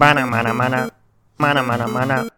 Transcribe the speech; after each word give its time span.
Mana 0.00 0.24
mana 0.26 0.54
mana. 0.54 0.90
Mana 1.38 1.62
mana 1.62 1.86
mana. 1.86 2.30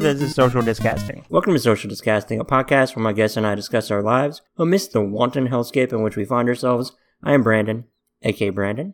This 0.00 0.20
is 0.20 0.34
Social 0.34 0.60
Disgusting. 0.60 1.24
Welcome 1.30 1.54
to 1.54 1.58
Social 1.58 1.88
Disgusting, 1.88 2.38
a 2.38 2.44
podcast 2.44 2.94
where 2.94 3.02
my 3.02 3.14
guests 3.14 3.38
and 3.38 3.46
I 3.46 3.54
discuss 3.54 3.90
our 3.90 4.02
lives 4.02 4.42
amidst 4.58 4.92
the 4.92 5.00
wanton 5.00 5.48
hellscape 5.48 5.94
in 5.94 6.02
which 6.02 6.16
we 6.16 6.26
find 6.26 6.46
ourselves. 6.46 6.92
I 7.22 7.32
am 7.32 7.42
Brandon, 7.42 7.84
aka 8.20 8.50
Brandon. 8.50 8.92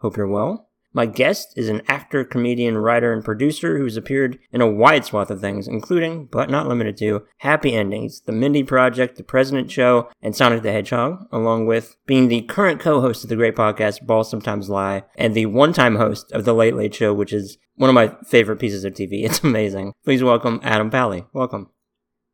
Hope 0.00 0.18
you're 0.18 0.28
well. 0.28 0.67
My 0.98 1.06
guest 1.06 1.54
is 1.56 1.68
an 1.68 1.82
actor, 1.86 2.24
comedian, 2.24 2.76
writer, 2.76 3.12
and 3.12 3.24
producer 3.24 3.78
who's 3.78 3.96
appeared 3.96 4.36
in 4.50 4.60
a 4.60 4.68
wide 4.68 5.04
swath 5.04 5.30
of 5.30 5.40
things, 5.40 5.68
including, 5.68 6.26
but 6.26 6.50
not 6.50 6.66
limited 6.66 6.96
to, 6.96 7.22
Happy 7.36 7.72
Endings, 7.72 8.22
The 8.22 8.32
Mindy 8.32 8.64
Project, 8.64 9.14
The 9.14 9.22
President 9.22 9.70
Show, 9.70 10.10
and 10.20 10.34
Sonic 10.34 10.62
the 10.62 10.72
Hedgehog, 10.72 11.28
along 11.30 11.66
with 11.66 11.96
being 12.06 12.26
the 12.26 12.42
current 12.42 12.80
co-host 12.80 13.22
of 13.22 13.30
the 13.30 13.36
great 13.36 13.54
podcast 13.54 14.06
Balls 14.06 14.28
Sometimes 14.28 14.68
Lie, 14.68 15.04
and 15.14 15.34
the 15.34 15.46
one-time 15.46 15.94
host 15.94 16.32
of 16.32 16.44
The 16.44 16.52
Late 16.52 16.74
Late 16.74 16.96
Show, 16.96 17.14
which 17.14 17.32
is 17.32 17.58
one 17.76 17.88
of 17.88 17.94
my 17.94 18.16
favorite 18.26 18.58
pieces 18.58 18.84
of 18.84 18.94
TV. 18.94 19.22
It's 19.24 19.44
amazing. 19.44 19.92
Please 20.04 20.24
welcome 20.24 20.58
Adam 20.64 20.90
Pally. 20.90 21.26
Welcome. 21.32 21.70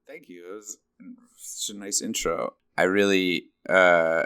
Thank 0.07 0.31
you. 0.31 0.43
It 0.51 0.55
was 0.55 0.79
such 1.37 1.77
a 1.77 1.79
nice 1.79 2.01
intro. 2.01 2.55
I 2.79 2.85
really, 2.85 3.51
uh, 3.69 4.23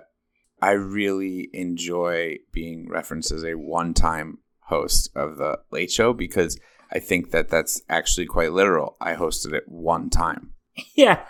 I 0.61 0.73
really 0.73 1.49
enjoy 1.53 2.39
being 2.53 2.89
referenced 2.89 3.31
as 3.33 3.45
a 3.45 3.55
one-time 3.55 4.39
host 4.63 5.11
of 5.15 5.37
the 5.39 5.61
Late 5.71 5.91
Show 5.91 6.13
because 6.13 6.59
I 6.93 6.99
think 6.99 7.31
that 7.31 7.49
that's 7.49 7.83
actually 7.89 8.27
quite 8.27 8.53
literal. 8.53 8.97
I 9.01 9.15
hosted 9.15 9.53
it 9.53 9.65
one 9.69 10.11
time. 10.11 10.53
Yeah, 10.95 11.25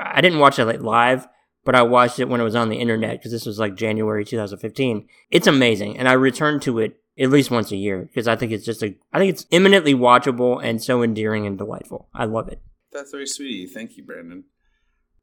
I 0.00 0.20
didn't 0.20 0.40
watch 0.40 0.58
it 0.58 0.64
like 0.66 0.80
live, 0.82 1.28
but 1.64 1.74
I 1.76 1.82
watched 1.82 2.18
it 2.18 2.28
when 2.28 2.40
it 2.40 2.44
was 2.44 2.56
on 2.56 2.68
the 2.68 2.76
internet 2.78 3.18
because 3.18 3.30
this 3.32 3.46
was 3.46 3.58
like 3.58 3.76
January 3.76 4.24
2015. 4.24 5.06
It's 5.30 5.46
amazing, 5.46 5.96
and 5.98 6.08
I 6.08 6.12
return 6.14 6.58
to 6.60 6.80
it 6.80 7.00
at 7.18 7.30
least 7.30 7.50
once 7.50 7.70
a 7.72 7.76
year 7.76 8.02
because 8.02 8.26
I 8.28 8.34
think 8.36 8.50
it's 8.52 8.64
just 8.64 8.82
a, 8.82 8.94
I 9.12 9.18
think 9.18 9.30
it's 9.30 9.46
eminently 9.52 9.94
watchable 9.94 10.60
and 10.62 10.82
so 10.82 11.02
endearing 11.02 11.46
and 11.46 11.56
delightful. 11.56 12.08
I 12.14 12.24
love 12.24 12.48
it. 12.48 12.60
That's 12.92 13.10
very 13.12 13.26
sweet. 13.26 13.46
of 13.54 13.60
you. 13.60 13.68
Thank 13.68 13.96
you, 13.96 14.04
Brandon. 14.04 14.44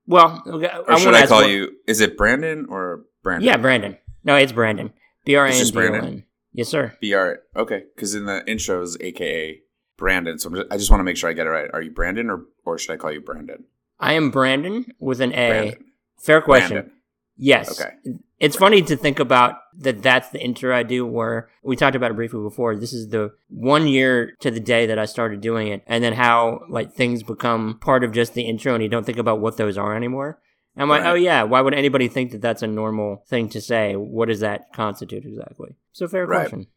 Well, 0.07 0.41
okay, 0.47 0.67
Or 0.67 0.91
I 0.91 0.97
should 0.99 1.05
wanna 1.07 1.17
I 1.17 1.27
call 1.27 1.41
what- 1.41 1.49
you? 1.49 1.71
Is 1.87 1.99
it 1.99 2.15
Brandon 2.17 2.67
or 2.69 3.05
Brandon? 3.25 3.47
Yeah, 3.47 3.57
Brandon. 3.57 3.97
No, 4.23 4.35
it's 4.35 4.51
Brandon. 4.51 4.93
B 5.25 5.35
R 5.35 5.47
A 5.47 5.49
N 5.49 5.55
D 5.55 5.59
O 5.59 5.65
N. 5.65 5.73
Brandon? 5.73 6.25
Yes, 6.53 6.69
sir. 6.69 6.95
Br. 7.01 7.59
Okay, 7.59 7.83
because 7.95 8.13
in 8.13 8.25
the 8.25 8.47
intro 8.47 8.83
is 8.83 8.95
AKA 9.01 9.61
Brandon. 9.97 10.37
So 10.37 10.51
just, 10.51 10.67
I 10.71 10.77
just 10.77 10.91
want 10.91 10.99
to 10.99 11.03
make 11.03 11.17
sure 11.17 11.27
I 11.27 11.33
get 11.33 11.47
it 11.47 11.49
right. 11.49 11.69
Are 11.73 11.81
you 11.81 11.89
Brandon 11.89 12.29
or 12.29 12.45
or 12.65 12.77
should 12.77 12.93
I 12.93 12.97
call 12.97 13.11
you 13.11 13.21
Brandon? 13.21 13.65
I 13.99 14.13
am 14.13 14.29
Brandon 14.29 14.85
with 14.99 15.21
an 15.21 15.33
A. 15.33 15.49
Brandon. 15.49 15.85
Fair 16.19 16.39
question. 16.39 16.73
Brandon. 16.73 16.91
Yes. 17.35 17.81
Okay. 17.81 17.95
It's 18.39 18.55
funny 18.55 18.83
to 18.83 18.95
think 18.95 19.19
about 19.19 19.55
that 19.79 20.03
that's 20.03 20.29
the 20.29 20.39
intro 20.39 20.75
I 20.75 20.83
do 20.83 21.05
where 21.05 21.49
we 21.63 21.75
talked 21.75 21.95
about 21.95 22.11
it 22.11 22.15
briefly 22.15 22.41
before. 22.41 22.75
This 22.75 22.93
is 22.93 23.09
the 23.09 23.31
one 23.49 23.87
year 23.87 24.35
to 24.41 24.51
the 24.51 24.59
day 24.59 24.85
that 24.85 24.99
I 24.99 25.05
started 25.05 25.41
doing 25.41 25.69
it 25.69 25.83
and 25.87 26.03
then 26.03 26.13
how 26.13 26.61
like 26.69 26.93
things 26.93 27.23
become 27.23 27.79
part 27.81 28.03
of 28.03 28.11
just 28.11 28.35
the 28.35 28.43
intro 28.43 28.75
and 28.75 28.83
you 28.83 28.89
don't 28.89 29.05
think 29.05 29.17
about 29.17 29.39
what 29.39 29.57
those 29.57 29.77
are 29.77 29.95
anymore. 29.95 30.39
And 30.75 30.83
I'm 30.83 30.89
like, 30.89 31.05
oh 31.05 31.13
yeah, 31.13 31.43
why 31.43 31.61
would 31.61 31.73
anybody 31.73 32.07
think 32.07 32.31
that 32.31 32.41
that's 32.41 32.61
a 32.61 32.67
normal 32.67 33.23
thing 33.27 33.47
to 33.49 33.61
say? 33.61 33.95
What 33.95 34.27
does 34.27 34.41
that 34.41 34.73
constitute 34.73 35.25
exactly? 35.25 35.75
So 35.93 36.07
fair 36.07 36.25
Right. 36.25 36.41
question. 36.41 36.67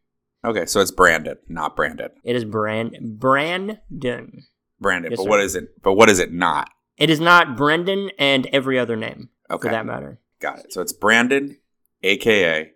Okay, 0.44 0.66
so 0.66 0.80
it's 0.80 0.92
Brandon, 0.92 1.36
not 1.48 1.74
Brandon. 1.74 2.10
It 2.22 2.36
is 2.36 2.44
brand 2.44 2.96
Brandon. 3.18 4.44
Brandon. 4.80 5.10
Yes, 5.10 5.16
but 5.18 5.24
sir. 5.24 5.28
what 5.28 5.40
is 5.40 5.56
it? 5.56 5.82
But 5.82 5.94
what 5.94 6.08
is 6.08 6.20
it 6.20 6.32
not? 6.32 6.70
It 6.96 7.10
is 7.10 7.18
not 7.18 7.56
Brendan 7.56 8.10
and 8.18 8.46
every 8.52 8.78
other 8.78 8.94
name 8.96 9.30
Okay, 9.50 9.68
for 9.68 9.72
that 9.72 9.84
matter. 9.86 10.20
got 10.40 10.60
it. 10.60 10.72
So 10.72 10.80
it's 10.80 10.92
Brandon, 10.92 11.56
AKA 12.04 12.72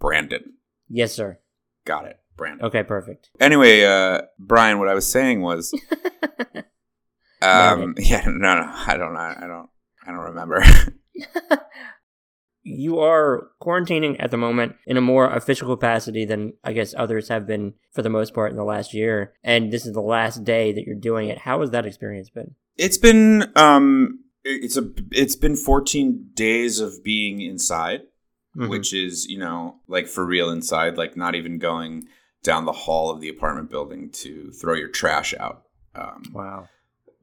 Brandon. 0.00 0.54
Yes, 0.88 1.12
sir. 1.12 1.38
Got 1.84 2.06
it, 2.06 2.18
Brandon. 2.36 2.64
Okay, 2.66 2.82
perfect. 2.82 3.28
Anyway, 3.40 3.84
uh, 3.84 4.22
Brian, 4.38 4.78
what 4.78 4.88
I 4.88 4.94
was 4.94 5.06
saying 5.10 5.42
was, 5.42 5.74
um, 7.42 7.94
yeah, 7.98 8.24
no, 8.26 8.54
no, 8.56 8.72
I 8.86 8.96
don't, 8.96 9.16
I 9.16 9.46
don't, 9.46 9.68
I 10.06 10.10
don't 10.10 10.20
remember. 10.20 10.62
you 12.64 13.00
are 13.00 13.48
quarantining 13.60 14.16
at 14.20 14.30
the 14.30 14.36
moment 14.36 14.76
in 14.86 14.96
a 14.96 15.00
more 15.00 15.28
official 15.32 15.68
capacity 15.74 16.24
than 16.24 16.52
I 16.62 16.72
guess 16.72 16.94
others 16.96 17.28
have 17.28 17.46
been 17.46 17.74
for 17.92 18.02
the 18.02 18.08
most 18.10 18.34
part 18.34 18.50
in 18.52 18.56
the 18.56 18.64
last 18.64 18.94
year. 18.94 19.32
And 19.42 19.72
this 19.72 19.84
is 19.86 19.92
the 19.94 20.00
last 20.00 20.44
day 20.44 20.72
that 20.72 20.84
you're 20.86 20.94
doing 20.94 21.28
it. 21.28 21.38
How 21.38 21.60
has 21.60 21.70
that 21.70 21.86
experience 21.86 22.30
been? 22.30 22.54
It's 22.76 22.98
been 22.98 23.50
um 23.56 24.20
it's 24.44 24.76
a 24.76 24.90
it's 25.10 25.36
been 25.36 25.56
14 25.56 26.30
days 26.34 26.80
of 26.80 27.02
being 27.04 27.40
inside, 27.40 28.02
Mhm. 28.56 28.68
which 28.68 28.92
is, 28.92 29.26
you 29.26 29.38
know, 29.38 29.76
like 29.88 30.06
for 30.06 30.24
real 30.24 30.50
inside, 30.50 30.96
like 30.96 31.16
not 31.16 31.34
even 31.34 31.58
going 31.58 32.06
down 32.42 32.64
the 32.64 32.72
hall 32.72 33.10
of 33.10 33.20
the 33.20 33.28
apartment 33.28 33.70
building 33.70 34.10
to 34.10 34.50
throw 34.52 34.74
your 34.74 34.88
trash 34.88 35.32
out. 35.38 35.62
Um, 35.94 36.22
wow. 36.32 36.68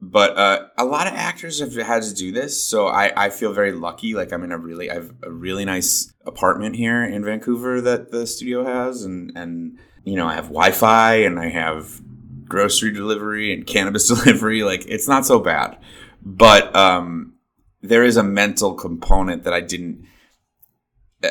But 0.02 0.36
uh, 0.38 0.68
a 0.78 0.84
lot 0.84 1.06
of 1.06 1.12
actors 1.14 1.60
have 1.60 1.74
had 1.74 2.02
to 2.04 2.14
do 2.14 2.32
this, 2.32 2.62
so 2.62 2.86
I, 2.88 3.12
I 3.26 3.30
feel 3.30 3.52
very 3.52 3.72
lucky. 3.72 4.14
Like 4.14 4.32
I'm 4.32 4.42
in 4.42 4.52
a 4.52 4.58
really 4.58 4.90
I 4.90 4.94
have 4.94 5.12
a 5.22 5.30
really 5.30 5.64
nice 5.64 6.12
apartment 6.24 6.76
here 6.76 7.04
in 7.04 7.24
Vancouver 7.24 7.80
that 7.82 8.10
the 8.10 8.26
studio 8.26 8.64
has, 8.64 9.04
and 9.04 9.32
and 9.36 9.78
you 10.04 10.16
know 10.16 10.26
I 10.26 10.34
have 10.34 10.44
Wi-Fi 10.46 11.14
and 11.16 11.38
I 11.38 11.48
have 11.48 12.00
grocery 12.48 12.92
delivery 12.92 13.52
and 13.52 13.66
cannabis 13.66 14.08
delivery. 14.14 14.62
Like 14.62 14.86
it's 14.86 15.06
not 15.08 15.26
so 15.26 15.38
bad, 15.38 15.78
but 16.22 16.74
um, 16.74 17.34
there 17.82 18.02
is 18.04 18.16
a 18.16 18.22
mental 18.22 18.74
component 18.74 19.44
that 19.44 19.52
I 19.52 19.60
didn't 19.60 20.06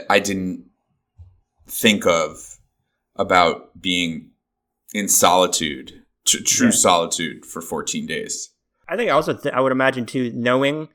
I 0.10 0.20
didn't 0.20 0.66
think 1.68 2.06
of 2.06 2.60
about 3.16 3.82
being 3.82 4.30
in 4.94 5.08
solitude, 5.08 6.04
tr- 6.26 6.44
true 6.46 6.68
Yeah. 6.68 6.72
solitude 6.72 7.46
for 7.46 7.62
14 7.62 8.06
days. 8.06 8.52
I 8.90 8.96
think 8.96 9.10
I 9.10 9.14
also 9.14 9.34
th- 9.34 9.54
I 9.54 9.62
would 9.62 9.72
imagine 9.72 10.06
too 10.06 10.32
knowing 10.34 10.90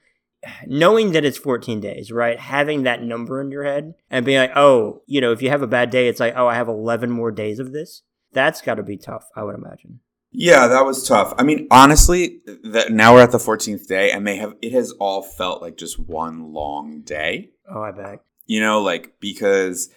knowing 0.67 1.13
that 1.13 1.25
it's 1.25 1.39
14 1.39 1.81
days, 1.81 2.13
right? 2.13 2.39
Having 2.39 2.83
that 2.83 3.03
number 3.03 3.41
in 3.41 3.51
your 3.51 3.65
head 3.65 3.95
and 4.11 4.27
being 4.27 4.39
like, 4.39 4.53
"Oh, 4.57 5.03
you 5.07 5.21
know, 5.21 5.33
if 5.33 5.41
you 5.41 5.49
have 5.51 5.63
a 5.63 5.67
bad 5.67 5.91
day, 5.91 6.09
it's 6.09 6.21
like, 6.21 6.35
"Oh, 6.37 6.47
I 6.47 6.55
have 6.55 6.69
11 6.69 7.11
more 7.11 7.31
days 7.31 7.59
of 7.59 7.73
this." 7.73 8.03
That's 8.33 8.61
got 8.61 8.75
to 8.75 8.83
be 8.83 8.97
tough, 8.97 9.29
I 9.37 9.45
would 9.45 9.55
imagine. 9.55 10.01
Yeah, 10.37 10.67
that 10.67 10.85
was 10.85 11.07
tough. 11.07 11.33
I 11.39 11.45
mean, 11.45 11.69
honestly, 11.71 12.41
that 12.65 12.91
now 12.91 13.15
we're 13.15 13.23
at 13.23 13.31
the 13.31 13.39
14th 13.39 13.87
day 13.87 14.11
and 14.11 14.27
they 14.27 14.37
have 14.37 14.55
it 14.61 14.73
has 14.73 14.91
all 14.93 15.23
felt 15.23 15.63
like 15.63 15.77
just 15.77 15.99
one 15.99 16.53
long 16.53 17.03
day. 17.03 17.51
Oh, 17.73 17.81
I 17.81 17.93
bet. 17.93 18.19
You 18.47 18.61
know, 18.61 18.83
like 18.83 19.15
because 19.21 19.91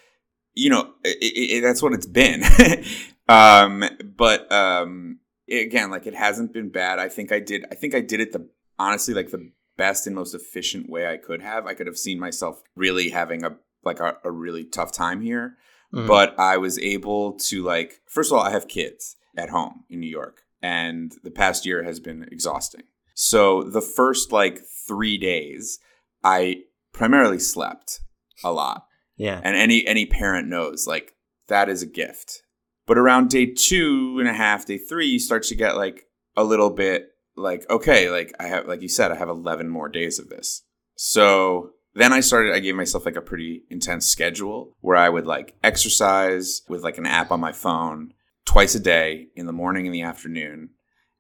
you 0.54 0.70
know, 0.70 0.94
it, 1.04 1.18
it, 1.20 1.62
that's 1.62 1.82
what 1.82 1.94
it's 1.94 2.06
been. 2.06 2.44
um 3.30 3.84
but 4.16 4.50
um 4.52 5.20
again, 5.50 5.90
like 5.92 6.06
it 6.08 6.16
hasn't 6.16 6.54
been 6.54 6.70
bad. 6.70 7.00
I 7.00 7.10
think 7.10 7.32
I 7.32 7.40
did 7.40 7.66
I 7.72 7.76
think 7.76 7.94
I 7.96 8.02
did 8.02 8.20
it 8.20 8.32
the 8.34 8.50
honestly 8.80 9.14
like 9.14 9.32
the 9.32 9.52
best 9.78 10.08
and 10.08 10.16
most 10.16 10.34
efficient 10.34 10.90
way 10.90 11.08
I 11.12 11.18
could 11.18 11.42
have. 11.42 11.66
I 11.68 11.74
could 11.74 11.88
have 11.88 11.98
seen 11.98 12.20
myself 12.20 12.62
really 12.76 13.10
having 13.10 13.44
a 13.44 13.58
like 13.84 14.00
a, 14.00 14.18
a 14.24 14.32
really 14.32 14.66
tough 14.66 14.92
time 14.92 15.22
here. 15.22 15.58
Mhm. 15.94 16.06
but 16.06 16.38
I 16.38 16.58
was 16.58 16.78
able 16.80 17.34
to 17.48 17.64
like 17.64 18.02
first 18.08 18.30
of 18.32 18.38
all 18.38 18.44
I 18.44 18.52
have 18.52 18.68
kids 18.68 19.16
at 19.38 19.50
home 19.52 19.86
in 19.90 20.02
New 20.02 20.10
York 20.10 20.42
and 20.62 21.14
the 21.24 21.32
past 21.32 21.66
year 21.66 21.84
has 21.84 22.00
been 22.02 22.28
exhausting. 22.32 22.84
So 23.14 23.64
the 23.64 23.82
first 23.82 24.32
like 24.34 24.60
3 24.88 25.18
days 25.18 25.80
I 26.26 26.64
primarily 26.92 27.40
slept 27.40 28.02
a 28.44 28.52
lot. 28.52 28.86
yeah. 29.16 29.40
And 29.44 29.56
any 29.56 29.88
any 29.88 30.06
parent 30.06 30.48
knows 30.50 30.86
like 30.88 31.14
that 31.48 31.70
is 31.70 31.82
a 31.82 31.86
gift. 31.88 32.44
But 32.88 32.98
around 32.98 33.30
day 33.30 33.46
two 33.46 34.18
and 34.20 34.28
a 34.28 34.34
half, 34.34 34.66
day 34.66 34.78
three, 34.78 35.08
you 35.08 35.20
start 35.20 35.44
to 35.44 35.56
get 35.56 35.76
like 35.76 36.08
a 36.36 36.44
little 36.44 36.72
bit 36.72 37.10
like, 37.36 37.70
okay, 37.70 38.10
like 38.10 38.34
I 38.40 38.48
have 38.48 38.68
like 38.68 38.82
you 38.82 38.90
said, 38.90 39.12
I 39.12 39.16
have 39.16 39.30
eleven 39.30 39.70
more 39.70 39.90
days 39.90 40.18
of 40.18 40.30
this. 40.30 40.64
So 40.96 41.72
then 41.94 42.14
I 42.14 42.22
started 42.22 42.54
I 42.54 42.60
gave 42.60 42.76
myself 42.76 43.06
like 43.06 43.16
a 43.16 43.22
pretty 43.22 43.64
intense 43.70 44.08
schedule 44.08 44.76
where 44.80 44.98
I 44.98 45.10
would 45.10 45.28
like 45.28 45.56
exercise 45.64 46.62
with 46.68 46.82
like 46.82 46.98
an 46.98 47.06
app 47.06 47.30
on 47.30 47.40
my 47.40 47.52
phone 47.52 48.14
twice 48.46 48.74
a 48.74 48.80
day 48.80 49.28
in 49.36 49.46
the 49.46 49.52
morning 49.52 49.86
and 49.86 49.94
the 49.94 50.04
afternoon, 50.04 50.70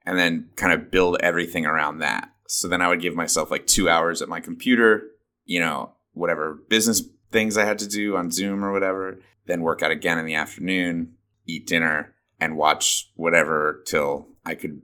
and 0.05 0.17
then 0.17 0.49
kind 0.55 0.71
of 0.71 0.89
build 0.89 1.17
everything 1.19 1.65
around 1.65 1.99
that. 1.99 2.31
So 2.47 2.69
then 2.69 2.81
I 2.81 2.87
would 2.87 3.01
give 3.01 3.15
myself 3.15 3.51
like 3.51 3.67
two 3.67 3.89
hours 3.89 4.21
at 4.21 4.29
my 4.29 4.39
computer, 4.39 5.03
you 5.43 5.59
know, 5.59 5.91
whatever 6.13 6.63
business 6.69 7.03
things 7.29 7.57
I 7.57 7.65
had 7.65 7.79
to 7.79 7.87
do 7.87 8.15
on 8.15 8.31
Zoom 8.31 8.63
or 8.63 8.71
whatever, 8.71 9.19
then 9.47 9.61
work 9.61 9.83
out 9.83 9.91
again 9.91 10.17
in 10.17 10.25
the 10.25 10.35
afternoon, 10.35 11.16
eat 11.47 11.67
dinner, 11.67 12.13
and 12.39 12.57
watch 12.57 13.09
whatever 13.15 13.83
till 13.85 14.27
I 14.45 14.55
could, 14.55 14.81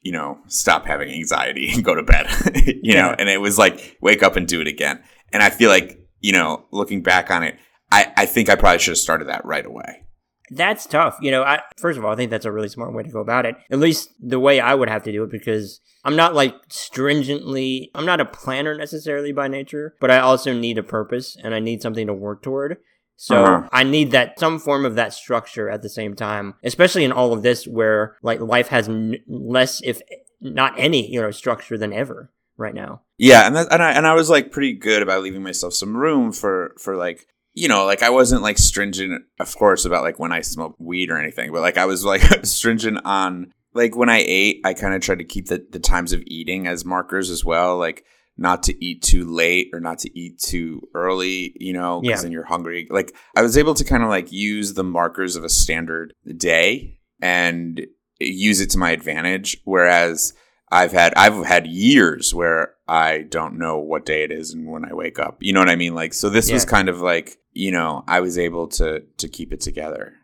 you 0.00 0.12
know, 0.12 0.38
stop 0.46 0.86
having 0.86 1.10
anxiety 1.10 1.70
and 1.74 1.84
go 1.84 1.94
to 1.94 2.02
bed. 2.02 2.26
you 2.82 2.94
know, 2.94 3.14
and 3.18 3.28
it 3.28 3.40
was 3.40 3.58
like 3.58 3.96
wake 4.00 4.22
up 4.22 4.36
and 4.36 4.46
do 4.46 4.60
it 4.60 4.68
again. 4.68 5.02
And 5.32 5.42
I 5.42 5.50
feel 5.50 5.70
like, 5.70 5.98
you 6.20 6.32
know, 6.32 6.64
looking 6.70 7.02
back 7.02 7.30
on 7.30 7.42
it, 7.42 7.56
I, 7.90 8.12
I 8.16 8.26
think 8.26 8.48
I 8.48 8.54
probably 8.54 8.78
should 8.78 8.92
have 8.92 8.98
started 8.98 9.28
that 9.28 9.44
right 9.44 9.64
away. 9.64 10.04
That's 10.50 10.86
tough. 10.86 11.18
You 11.20 11.30
know, 11.30 11.42
I 11.42 11.62
first 11.76 11.98
of 11.98 12.04
all, 12.04 12.12
I 12.12 12.16
think 12.16 12.30
that's 12.30 12.44
a 12.44 12.52
really 12.52 12.68
smart 12.68 12.94
way 12.94 13.02
to 13.02 13.10
go 13.10 13.20
about 13.20 13.46
it. 13.46 13.56
At 13.70 13.78
least 13.78 14.10
the 14.20 14.38
way 14.38 14.60
I 14.60 14.74
would 14.74 14.90
have 14.90 15.02
to 15.04 15.12
do 15.12 15.24
it 15.24 15.30
because 15.30 15.80
I'm 16.04 16.16
not 16.16 16.34
like 16.34 16.54
stringently 16.68 17.90
I'm 17.94 18.04
not 18.04 18.20
a 18.20 18.26
planner 18.26 18.76
necessarily 18.76 19.32
by 19.32 19.48
nature, 19.48 19.94
but 20.00 20.10
I 20.10 20.18
also 20.18 20.52
need 20.52 20.76
a 20.76 20.82
purpose 20.82 21.36
and 21.42 21.54
I 21.54 21.60
need 21.60 21.80
something 21.80 22.06
to 22.06 22.14
work 22.14 22.42
toward. 22.42 22.76
So 23.16 23.44
uh-huh. 23.44 23.68
I 23.72 23.84
need 23.84 24.10
that 24.10 24.38
some 24.38 24.58
form 24.58 24.84
of 24.84 24.96
that 24.96 25.12
structure 25.12 25.70
at 25.70 25.82
the 25.82 25.88
same 25.88 26.14
time, 26.14 26.54
especially 26.62 27.04
in 27.04 27.12
all 27.12 27.32
of 27.32 27.42
this 27.42 27.66
where 27.66 28.16
like 28.22 28.40
life 28.40 28.68
has 28.68 28.88
n- 28.88 29.18
less, 29.26 29.80
if 29.84 30.00
not 30.40 30.74
any, 30.76 31.10
you 31.10 31.20
know, 31.20 31.30
structure 31.30 31.78
than 31.78 31.92
ever 31.92 32.30
right 32.56 32.74
now. 32.74 33.02
Yeah, 33.18 33.46
and 33.46 33.56
that, 33.56 33.72
and 33.72 33.82
I 33.82 33.92
and 33.92 34.06
I 34.06 34.14
was 34.14 34.30
like 34.30 34.50
pretty 34.50 34.72
good 34.72 35.02
about 35.02 35.22
leaving 35.22 35.42
myself 35.42 35.74
some 35.74 35.96
room 35.96 36.32
for 36.32 36.74
for 36.78 36.96
like 36.96 37.26
you 37.52 37.68
know 37.68 37.86
like 37.86 38.02
I 38.02 38.10
wasn't 38.10 38.42
like 38.42 38.58
stringent, 38.58 39.24
of 39.38 39.56
course, 39.56 39.84
about 39.84 40.02
like 40.02 40.18
when 40.18 40.32
I 40.32 40.40
smoked 40.40 40.80
weed 40.80 41.10
or 41.10 41.18
anything, 41.18 41.52
but 41.52 41.62
like 41.62 41.78
I 41.78 41.86
was 41.86 42.04
like 42.04 42.44
stringent 42.44 43.00
on 43.04 43.52
like 43.72 43.96
when 43.96 44.08
I 44.08 44.24
ate, 44.26 44.60
I 44.64 44.74
kind 44.74 44.94
of 44.94 45.02
tried 45.02 45.18
to 45.18 45.24
keep 45.24 45.46
the 45.46 45.64
the 45.70 45.80
times 45.80 46.12
of 46.12 46.22
eating 46.26 46.66
as 46.66 46.84
markers 46.84 47.30
as 47.30 47.44
well, 47.44 47.78
like 47.78 48.04
not 48.36 48.62
to 48.64 48.84
eat 48.84 49.02
too 49.02 49.24
late 49.24 49.70
or 49.72 49.80
not 49.80 49.98
to 50.00 50.18
eat 50.18 50.38
too 50.38 50.82
early, 50.94 51.54
you 51.56 51.72
know, 51.72 52.00
because 52.00 52.18
yeah. 52.18 52.22
then 52.22 52.32
you're 52.32 52.44
hungry. 52.44 52.86
Like 52.90 53.14
I 53.36 53.42
was 53.42 53.56
able 53.56 53.74
to 53.74 53.84
kind 53.84 54.02
of 54.02 54.08
like 54.08 54.32
use 54.32 54.74
the 54.74 54.84
markers 54.84 55.36
of 55.36 55.44
a 55.44 55.48
standard 55.48 56.14
day 56.36 56.98
and 57.20 57.86
use 58.18 58.60
it 58.60 58.70
to 58.70 58.78
my 58.78 58.90
advantage, 58.90 59.56
whereas 59.64 60.34
I've 60.70 60.92
had 60.92 61.14
I've 61.16 61.44
had 61.46 61.66
years 61.66 62.34
where 62.34 62.74
I 62.88 63.18
don't 63.22 63.58
know 63.58 63.78
what 63.78 64.06
day 64.06 64.24
it 64.24 64.32
is 64.32 64.52
and 64.52 64.66
when 64.66 64.84
I 64.84 64.94
wake 64.94 65.18
up. 65.18 65.36
You 65.40 65.52
know 65.52 65.60
what 65.60 65.70
I 65.70 65.76
mean? 65.76 65.94
Like 65.94 66.12
so 66.12 66.28
this 66.28 66.48
yeah. 66.48 66.54
was 66.54 66.64
kind 66.64 66.88
of 66.88 67.00
like, 67.00 67.38
you 67.52 67.70
know, 67.70 68.02
I 68.08 68.20
was 68.20 68.38
able 68.38 68.66
to 68.68 69.00
to 69.18 69.28
keep 69.28 69.52
it 69.52 69.60
together. 69.60 70.14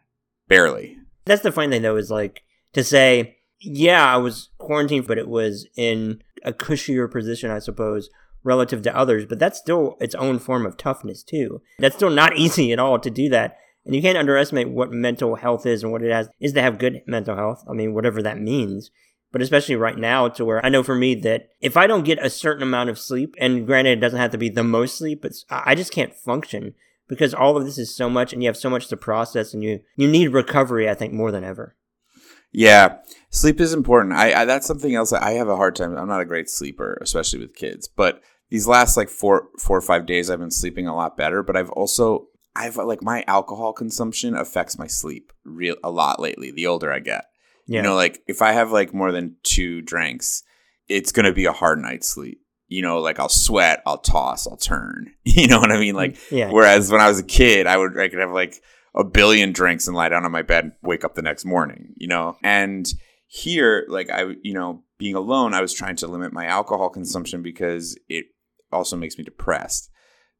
Barely. 0.49 0.97
That's 1.27 1.43
the 1.43 1.53
funny 1.53 1.71
thing 1.71 1.83
though, 1.83 1.97
is 1.97 2.11
like 2.11 2.43
to 2.73 2.83
say, 2.83 3.37
yeah, 3.61 4.05
I 4.05 4.17
was 4.17 4.49
quarantined, 4.59 5.07
but 5.07 5.19
it 5.19 5.29
was 5.29 5.69
in 5.77 6.23
a 6.45 6.53
cushier 6.53 7.11
position, 7.11 7.51
I 7.51 7.59
suppose, 7.59 8.11
relative 8.43 8.83
to 8.83 8.97
others, 8.97 9.27
but 9.27 9.39
that's 9.39 9.59
still 9.59 9.97
its 10.01 10.15
own 10.15 10.39
form 10.39 10.67
of 10.67 10.77
toughness 10.77 11.23
too. 11.23 11.61
That's 11.79 11.97
still 11.97 12.11
not 12.11 12.37
easy 12.37 12.73
at 12.73 12.79
all 12.79 12.99
to 12.99 13.11
do 13.11 13.29
that. 13.31 13.57
And 13.85 13.95
you 13.95 14.03
can't 14.03 14.19
underestimate 14.19 14.69
what 14.69 14.93
mental 14.93 15.37
health 15.37 15.65
is 15.65 15.83
and 15.83 15.91
what 15.91 16.03
it 16.03 16.13
has 16.13 16.29
is 16.39 16.53
to 16.53 16.63
have 16.63 16.79
good 16.79 17.03
mental 17.07 17.37
health. 17.37 17.65
I 17.69 17.73
mean, 17.73 17.95
whatever 17.95 18.23
that 18.23 18.39
means 18.39 18.91
but 19.33 19.43
especially 19.43 19.77
right 19.77 19.97
now 19.97 20.29
to 20.29 20.45
where 20.45 20.65
I 20.65 20.69
know 20.69 20.83
for 20.83 20.95
me 20.95 21.15
that 21.17 21.51
if 21.61 21.77
I 21.77 21.87
don't 21.87 22.05
get 22.05 22.25
a 22.25 22.31
certain 22.31 22.63
amount 22.63 22.91
of 22.91 22.99
sleep, 22.99 23.35
and 23.39 23.67
granted 23.67 23.99
it 23.99 24.01
doesn't 24.01 24.19
have 24.19 24.33
to 24.33 24.39
be 24.39 24.49
the 24.49 24.65
most 24.65 24.99
sleep, 24.99 25.23
but 25.23 25.33
I 25.49 25.75
just 25.75 25.93
can't 25.93 26.15
function 26.15 26.75
because 27.09 27.35
all 27.35 27.57
of 27.57 27.65
this 27.65 27.79
is 27.79 27.95
so 27.95 28.11
much 28.11 28.33
and 28.33 28.43
you 28.43 28.49
have 28.49 28.57
so 28.57 28.71
much 28.71 28.89
to 28.89 28.97
process 28.97 29.55
and 29.55 29.63
you, 29.63 29.81
you 29.97 30.09
need 30.09 30.29
recovery, 30.29 30.89
I 30.89 30.95
think, 30.95 31.13
more 31.13 31.31
than 31.31 31.45
ever. 31.45 31.77
Yeah, 32.53 32.99
sleep 33.31 33.61
is 33.61 33.73
important. 33.73 34.15
I, 34.15 34.43
I 34.43 34.45
that's 34.45 34.67
something 34.67 34.95
else 34.95 35.13
I 35.13 35.33
have 35.33 35.49
a 35.49 35.57
hard 35.57 35.77
time. 35.77 35.97
I'm 35.97 36.09
not 36.09 36.21
a 36.21 36.27
great 36.27 36.51
sleeper, 36.51 36.99
especially 37.01 37.39
with 37.41 37.55
kids. 37.55 37.89
But 37.89 38.23
these 38.51 38.67
last 38.67 38.97
like 38.97 39.09
four 39.09 39.49
four 39.59 39.77
or 39.77 39.83
five 39.83 40.07
days, 40.07 40.31
I've 40.31 40.41
been 40.41 40.51
sleeping 40.51 40.87
a 40.87 40.97
lot 40.97 41.17
better. 41.17 41.43
But 41.43 41.57
I've 41.57 41.71
also 41.71 42.29
I've 42.57 42.77
like 42.77 43.03
my 43.03 43.25
alcohol 43.27 43.73
consumption 43.73 44.35
affects 44.35 44.79
my 44.79 44.87
sleep 44.87 45.33
real 45.45 45.77
a 45.85 45.91
lot 45.91 46.21
lately. 46.21 46.51
The 46.51 46.67
older 46.67 46.93
I 46.93 46.99
get, 46.99 47.27
yeah. 47.71 47.79
You 47.79 47.83
know, 47.85 47.95
like 47.95 48.21
if 48.27 48.43
I 48.43 48.51
have 48.51 48.73
like 48.73 48.93
more 48.93 49.13
than 49.13 49.37
two 49.45 49.81
drinks, 49.81 50.43
it's 50.89 51.13
gonna 51.13 51.33
be 51.33 51.45
a 51.45 51.53
hard 51.53 51.79
night's 51.79 52.09
sleep. 52.09 52.41
You 52.67 52.83
know, 52.83 52.99
like 52.99 53.21
I'll 53.21 53.29
sweat, 53.29 53.81
I'll 53.87 53.99
toss, 53.99 54.47
I'll 54.47 54.57
turn. 54.57 55.13
You 55.25 55.47
know 55.47 55.61
what 55.61 55.71
I 55.71 55.79
mean? 55.79 55.95
Like, 55.95 56.15
mm, 56.15 56.31
yeah. 56.33 56.51
whereas 56.51 56.91
when 56.91 57.01
I 57.01 57.09
was 57.09 57.21
a 57.21 57.25
kid, 57.25 57.69
I 57.69 57.77
would 57.77 57.97
I 57.97 58.09
could 58.09 58.19
have 58.19 58.33
like 58.33 58.61
a 58.95 59.05
billion 59.05 59.53
drinks 59.53 59.87
and 59.87 59.97
lie 59.97 60.09
down 60.09 60.25
on 60.25 60.33
my 60.33 60.43
bed 60.43 60.65
and 60.65 60.73
wake 60.83 61.05
up 61.05 61.15
the 61.15 61.23
next 61.23 61.45
morning. 61.45 61.95
You 61.97 62.09
know, 62.09 62.37
and 62.43 62.87
here, 63.27 63.87
like 63.89 64.11
I, 64.11 64.35
you 64.43 64.55
know, 64.55 64.83
being 64.99 65.15
alone, 65.15 65.55
I 65.55 65.61
was 65.61 65.73
trying 65.73 65.97
to 65.97 66.07
limit 66.07 66.33
my 66.33 66.47
alcohol 66.47 66.91
consumption 66.91 67.43
because 67.43 67.99
it 68.09 68.27
also 68.73 68.97
makes 68.97 69.19
me 69.19 69.25
depressed. 69.25 69.91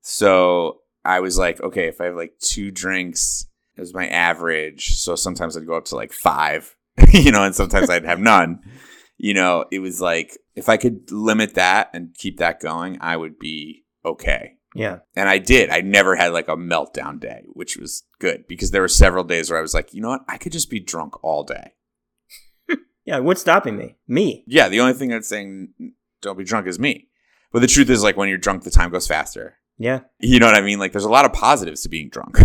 So 0.03 0.81
I 1.05 1.21
was 1.21 1.39
like, 1.39 1.61
okay, 1.61 1.87
if 1.87 2.01
I 2.01 2.07
have 2.07 2.17
like 2.17 2.39
two 2.41 2.71
drinks 2.71 3.47
as 3.79 3.95
my 3.95 4.09
average, 4.09 4.97
so 4.97 5.15
sometimes 5.15 5.57
I'd 5.57 5.67
go 5.67 5.77
up 5.77 5.87
to 5.87 5.97
like 5.97 6.13
five 6.13 6.77
you 7.13 7.31
know, 7.31 7.45
and 7.45 7.55
sometimes 7.55 7.91
I'd 7.91 8.05
have 8.05 8.21
none. 8.21 8.61
You 9.17 9.35
know, 9.35 9.65
it 9.71 9.81
was 9.81 10.01
like 10.01 10.37
if 10.55 10.69
I 10.69 10.77
could 10.77 11.11
limit 11.11 11.55
that 11.55 11.91
and 11.93 12.15
keep 12.15 12.39
that 12.39 12.61
going, 12.61 12.99
I 13.01 13.17
would 13.17 13.39
be 13.39 13.85
okay. 14.05 14.55
Yeah. 14.75 14.99
And 15.17 15.29
I 15.29 15.39
did. 15.39 15.71
I 15.71 15.81
never 15.81 16.15
had 16.17 16.33
like 16.33 16.49
a 16.49 16.57
meltdown 16.57 17.19
day, 17.21 17.45
which 17.53 17.77
was 17.77 18.05
good 18.19 18.47
because 18.47 18.71
there 18.71 18.83
were 18.83 18.89
several 18.89 19.25
days 19.25 19.51
where 19.51 19.59
I 19.59 19.63
was 19.63 19.75
like, 19.75 19.93
you 19.93 20.01
know 20.01 20.11
what? 20.11 20.25
I 20.29 20.39
could 20.39 20.53
just 20.53 20.71
be 20.71 20.81
drunk 20.81 21.23
all 21.25 21.43
day. 21.43 21.73
yeah. 23.05 23.19
What's 23.19 23.41
stopping 23.41 23.77
me? 23.77 23.97
Me. 24.07 24.45
Yeah. 24.47 24.69
The 24.69 24.81
only 24.81 24.95
thing 24.95 25.09
that's 25.09 25.29
saying 25.29 25.71
don't 26.23 26.39
be 26.39 26.45
drunk 26.45 26.67
is 26.67 26.79
me. 26.79 27.09
But 27.53 27.61
the 27.61 27.67
truth 27.67 27.91
is, 27.91 28.05
like, 28.05 28.17
when 28.17 28.29
you're 28.29 28.39
drunk, 28.39 28.63
the 28.63 28.71
time 28.71 28.91
goes 28.91 29.09
faster. 29.09 29.57
Yeah. 29.77 30.01
You 30.21 30.39
know 30.39 30.47
what 30.47 30.55
I 30.55 30.61
mean? 30.61 30.79
Like, 30.79 30.93
there's 30.93 31.05
a 31.05 31.11
lot 31.11 31.25
of 31.25 31.33
positives 31.33 31.83
to 31.83 31.89
being 31.89 32.09
drunk. 32.09 32.39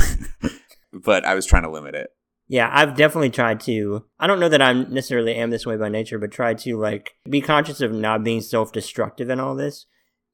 but 0.94 1.24
I 1.26 1.36
was 1.36 1.46
trying 1.46 1.64
to 1.64 1.70
limit 1.70 1.94
it. 1.94 2.10
Yeah, 2.48 2.70
I've 2.72 2.96
definitely 2.96 3.32
tried 3.32 3.60
to. 3.62 4.06
I 4.20 4.28
don't 4.28 4.40
know 4.40 4.50
that 4.50 4.62
I 4.62 4.74
necessarily 4.74 5.36
am 5.36 5.50
this 5.50 5.66
way 5.66 5.78
by 5.78 5.90
nature, 5.90 6.20
but 6.20 6.32
try 6.32 6.54
to 6.54 6.78
like 6.78 7.16
be 7.28 7.42
conscious 7.42 7.82
of 7.82 7.92
not 7.92 8.24
being 8.24 8.42
self-destructive 8.42 9.30
in 9.30 9.40
all 9.40 9.56
this. 9.56 9.88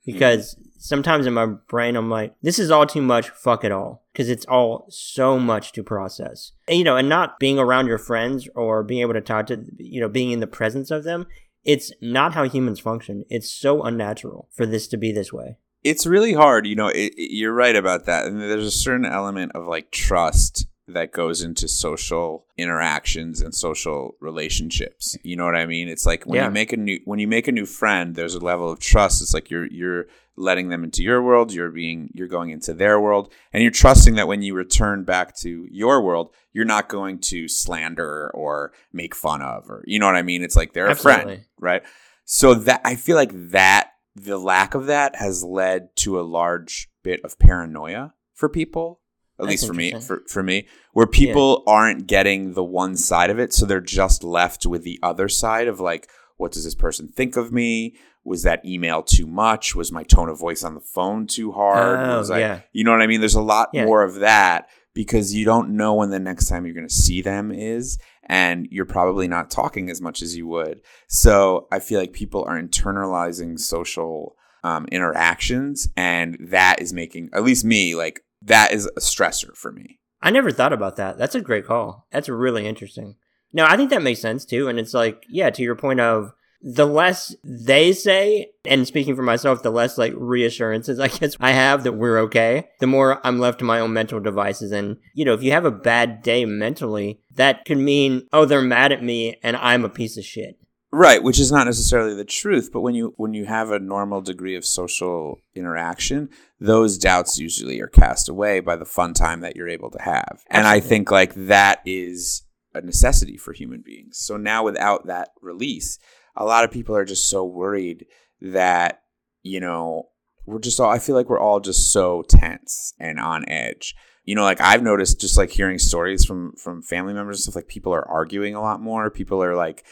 Because 0.06 0.56
mm-hmm. 0.56 0.70
sometimes 0.78 1.26
in 1.26 1.34
my 1.34 1.46
brain, 1.46 1.96
I'm 1.96 2.10
like, 2.10 2.36
this 2.42 2.60
is 2.60 2.72
all 2.72 2.86
too 2.86 3.02
much. 3.02 3.30
Fuck 3.30 3.64
it 3.64 3.72
all. 3.72 4.04
Because 4.12 4.30
it's 4.30 4.46
all 4.46 4.86
so 4.90 5.40
much 5.40 5.72
to 5.74 5.84
process. 5.84 6.52
And, 6.68 6.78
you 6.78 6.84
know, 6.84 6.98
and 6.98 7.08
not 7.08 7.40
being 7.40 7.60
around 7.60 7.88
your 7.88 7.98
friends 7.98 8.48
or 8.56 8.84
being 8.84 9.02
able 9.02 9.14
to 9.14 9.22
talk 9.22 9.48
to, 9.48 9.64
you 9.78 10.02
know, 10.02 10.10
being 10.10 10.32
in 10.32 10.40
the 10.40 10.48
presence 10.48 10.92
of 10.92 11.04
them. 11.04 11.28
It's 11.64 11.92
not 12.02 12.34
how 12.34 12.44
humans 12.44 12.80
function. 12.80 13.24
It's 13.30 13.52
so 13.52 13.84
unnatural 13.84 14.50
for 14.52 14.66
this 14.66 14.88
to 14.90 14.98
be 14.98 15.12
this 15.12 15.32
way. 15.32 15.58
It's 15.84 16.08
really 16.08 16.34
hard. 16.34 16.66
You 16.66 16.76
know, 16.76 16.88
it, 16.88 17.14
it, 17.16 17.36
you're 17.36 17.54
right 17.54 17.76
about 17.76 18.06
that. 18.06 18.26
And 18.26 18.42
there's 18.42 18.66
a 18.66 18.72
certain 18.72 19.06
element 19.06 19.52
of 19.54 19.68
like 19.68 19.92
trust 19.92 20.68
that 20.94 21.12
goes 21.12 21.42
into 21.42 21.68
social 21.68 22.46
interactions 22.58 23.42
and 23.42 23.54
social 23.54 24.16
relationships. 24.20 25.18
You 25.24 25.36
know 25.36 25.46
what 25.46 25.56
I 25.56 25.66
mean? 25.66 25.88
It's 25.88 26.06
like 26.06 26.26
when 26.26 26.38
yeah. 26.38 26.46
you 26.46 26.52
make 26.52 26.74
a 26.74 26.78
new 26.78 27.00
when 27.06 27.20
you 27.20 27.28
make 27.28 27.48
a 27.48 27.52
new 27.52 27.66
friend, 27.66 28.16
there's 28.16 28.36
a 28.36 28.40
level 28.40 28.72
of 28.72 28.80
trust. 28.80 29.22
It's 29.22 29.34
like 29.34 29.50
you're 29.50 29.68
you're 29.68 30.08
letting 30.36 30.70
them 30.70 30.84
into 30.84 31.04
your 31.04 31.22
world, 31.22 31.54
you're 31.54 31.72
being 31.72 32.10
you're 32.14 32.28
going 32.28 32.52
into 32.52 32.74
their 32.74 33.00
world, 33.00 33.32
and 33.52 33.62
you're 33.62 33.72
trusting 33.72 34.16
that 34.16 34.28
when 34.28 34.42
you 34.42 34.54
return 34.54 35.04
back 35.04 35.36
to 35.38 35.68
your 35.70 36.02
world, 36.02 36.34
you're 36.54 36.66
not 36.66 36.90
going 36.90 37.20
to 37.20 37.48
slander 37.48 38.32
or 38.34 38.72
make 38.94 39.16
fun 39.16 39.42
of 39.42 39.70
or 39.70 39.84
you 39.88 40.00
know 40.00 40.06
what 40.06 40.16
I 40.16 40.22
mean? 40.22 40.44
It's 40.44 40.56
like 40.56 40.74
they're 40.74 40.90
Absolutely. 40.90 41.22
a 41.22 41.26
friend, 41.26 41.46
right? 41.60 41.84
So 42.26 42.54
that 42.54 42.82
I 42.86 42.96
feel 42.96 43.16
like 43.16 43.32
that 43.52 43.92
the 44.16 44.38
lack 44.38 44.76
of 44.76 44.86
that 44.88 45.16
has 45.16 45.44
led 45.44 45.96
to 45.98 46.20
a 46.20 46.22
large 46.22 46.90
bit 47.04 47.22
of 47.24 47.40
paranoia 47.40 48.14
for 48.34 48.50
people 48.50 49.01
at 49.42 49.48
That's 49.48 49.64
least 49.64 49.68
for 49.68 49.74
me 49.74 50.00
for, 50.00 50.24
for 50.28 50.44
me 50.44 50.68
where 50.94 51.08
people 51.08 51.64
yeah. 51.66 51.74
aren't 51.74 52.08
getting 52.08 52.54
the 52.54 52.64
one 52.64 52.96
side 52.96 53.30
of 53.30 53.40
it 53.40 53.54
so 53.54 53.66
they're 53.66 53.82
just 53.82 54.24
left 54.24 54.66
with 54.66 54.84
the 54.84 55.00
other 55.02 55.28
side 55.28 55.68
of 55.68 55.80
like 55.80 56.10
what 56.38 56.52
does 56.52 56.64
this 56.64 56.76
person 56.76 57.08
think 57.08 57.36
of 57.36 57.52
me 57.52 57.96
was 58.24 58.44
that 58.44 58.64
email 58.66 59.02
too 59.02 59.26
much 59.26 59.76
was 59.76 59.92
my 59.92 60.04
tone 60.04 60.30
of 60.30 60.40
voice 60.40 60.64
on 60.64 60.76
the 60.76 60.82
phone 60.82 61.26
too 61.26 61.52
hard 61.52 62.00
oh, 62.00 62.18
was 62.20 62.30
I, 62.30 62.40
yeah. 62.40 62.62
you 62.72 62.84
know 62.84 62.92
what 62.92 63.02
i 63.02 63.08
mean 63.08 63.20
there's 63.20 63.36
a 63.36 63.42
lot 63.42 63.70
yeah. 63.74 63.86
more 63.86 64.04
of 64.04 64.16
that 64.16 64.70
because 64.94 65.34
you 65.34 65.46
don't 65.46 65.70
know 65.70 65.94
when 65.94 66.10
the 66.10 66.20
next 66.20 66.48
time 66.48 66.66
you're 66.66 66.76
going 66.76 66.88
to 66.88 66.94
see 66.94 67.22
them 67.22 67.52
is 67.52 67.98
and 68.28 68.68
you're 68.70 68.86
probably 68.86 69.28
not 69.28 69.50
talking 69.50 69.90
as 69.90 70.02
much 70.02 70.22
as 70.22 70.36
you 70.36 70.48
would 70.48 70.82
so 71.08 71.68
i 71.72 71.80
feel 71.80 72.00
like 72.00 72.14
people 72.14 72.44
are 72.46 72.62
internalizing 72.62 73.60
social 73.60 74.36
um, 74.64 74.86
interactions 74.92 75.90
and 75.98 76.38
that 76.40 76.80
is 76.80 76.94
making 76.94 77.30
at 77.34 77.44
least 77.44 77.66
me 77.66 77.96
like 77.96 78.22
that 78.42 78.72
is 78.72 78.88
a 78.88 79.00
stressor 79.00 79.56
for 79.56 79.72
me. 79.72 80.00
I 80.22 80.32
never 80.32 80.52
thought 80.52 80.74
about 80.74 80.98
that. 80.98 81.18
That's 81.18 81.36
a 81.36 81.42
great 81.42 81.66
call. 81.66 82.08
That's 82.12 82.30
really 82.30 82.68
interesting. 82.68 83.16
No, 83.54 83.66
I 83.66 83.76
think 83.76 83.90
that 83.90 84.04
makes 84.04 84.22
sense 84.22 84.46
too. 84.46 84.68
And 84.68 84.80
it's 84.80 84.94
like, 84.94 85.26
yeah, 85.30 85.50
to 85.50 85.64
your 85.64 85.76
point 85.76 86.00
of 86.00 86.34
the 86.62 86.86
less 86.86 87.36
they 87.44 87.92
say, 87.92 88.52
and 88.66 88.86
speaking 88.86 89.16
for 89.16 89.24
myself, 89.24 89.64
the 89.64 89.72
less 89.72 89.98
like 89.98 90.14
reassurances 90.16 91.00
I 91.00 91.08
guess 91.08 91.36
I 91.40 91.52
have 91.52 91.84
that 91.84 91.94
we're 91.94 92.20
okay, 92.20 92.70
the 92.80 92.88
more 92.88 93.20
I'm 93.26 93.40
left 93.40 93.60
to 93.60 93.66
my 93.66 93.80
own 93.80 93.94
mental 93.94 94.20
devices. 94.20 94.72
And, 94.72 94.98
you 95.14 95.26
know, 95.26 95.34
if 95.34 95.44
you 95.44 95.52
have 95.52 95.66
a 95.66 95.72
bad 95.72 96.22
day 96.22 96.46
mentally, 96.46 97.20
that 97.36 97.66
could 97.66 97.80
mean, 97.80 98.28
oh, 98.32 98.46
they're 98.46 98.62
mad 98.62 98.92
at 98.92 99.04
me 99.04 99.38
and 99.44 99.58
I'm 99.58 99.84
a 99.84 99.90
piece 99.90 100.18
of 100.18 100.26
shit. 100.26 100.58
Right, 100.94 101.24
which 101.24 101.40
is 101.40 101.54
not 101.54 101.68
necessarily 101.68 102.14
the 102.14 102.26
truth, 102.26 102.70
but 102.74 102.82
when 102.82 102.96
you 102.96 103.14
when 103.16 103.34
you 103.34 103.46
have 103.46 103.72
a 103.72 103.80
normal 103.80 104.20
degree 104.20 104.58
of 104.58 104.66
social 104.66 105.40
interaction, 105.56 106.30
those 106.60 106.98
doubts 106.98 107.40
usually 107.40 107.80
are 107.80 107.88
cast 107.88 108.28
away 108.28 108.60
by 108.60 108.76
the 108.76 108.84
fun 108.84 109.14
time 109.14 109.40
that 109.40 109.56
you're 109.56 109.70
able 109.70 109.90
to 109.92 110.02
have. 110.02 110.44
And 110.48 110.68
I 110.68 110.82
think 110.82 111.10
like 111.10 111.34
that 111.36 111.80
is 111.86 112.44
a 112.74 112.82
necessity 112.82 113.38
for 113.38 113.54
human 113.54 113.82
beings. 113.86 114.18
So 114.18 114.36
now 114.36 114.66
without 114.66 115.08
that 115.08 115.30
release, 115.42 115.98
a 116.36 116.44
lot 116.44 116.66
of 116.66 116.72
people 116.72 116.96
are 116.96 117.06
just 117.06 117.30
so 117.30 117.46
worried 117.46 118.06
that, 118.42 119.02
you 119.44 119.62
know, 119.62 120.10
we're 120.46 120.60
just 120.60 120.82
all 120.82 120.90
I 120.90 121.00
feel 121.00 121.16
like 121.16 121.30
we're 121.30 121.40
all 121.40 121.62
just 121.62 121.94
so 121.94 122.24
tense 122.28 122.94
and 123.00 123.18
on 123.18 123.48
edge. 123.48 123.96
You 124.26 124.36
know, 124.36 124.44
like 124.44 124.60
I've 124.60 124.84
noticed 124.84 125.22
just 125.22 125.38
like 125.38 125.52
hearing 125.52 125.80
stories 125.80 126.26
from 126.26 126.54
from 126.58 126.82
family 126.82 127.14
members 127.14 127.38
and 127.38 127.44
stuff 127.44 127.56
like 127.56 127.70
people 127.70 127.94
are 127.94 128.08
arguing 128.10 128.56
a 128.56 128.62
lot 128.62 128.82
more. 128.82 129.10
People 129.10 129.42
are 129.42 129.56
like 129.56 129.86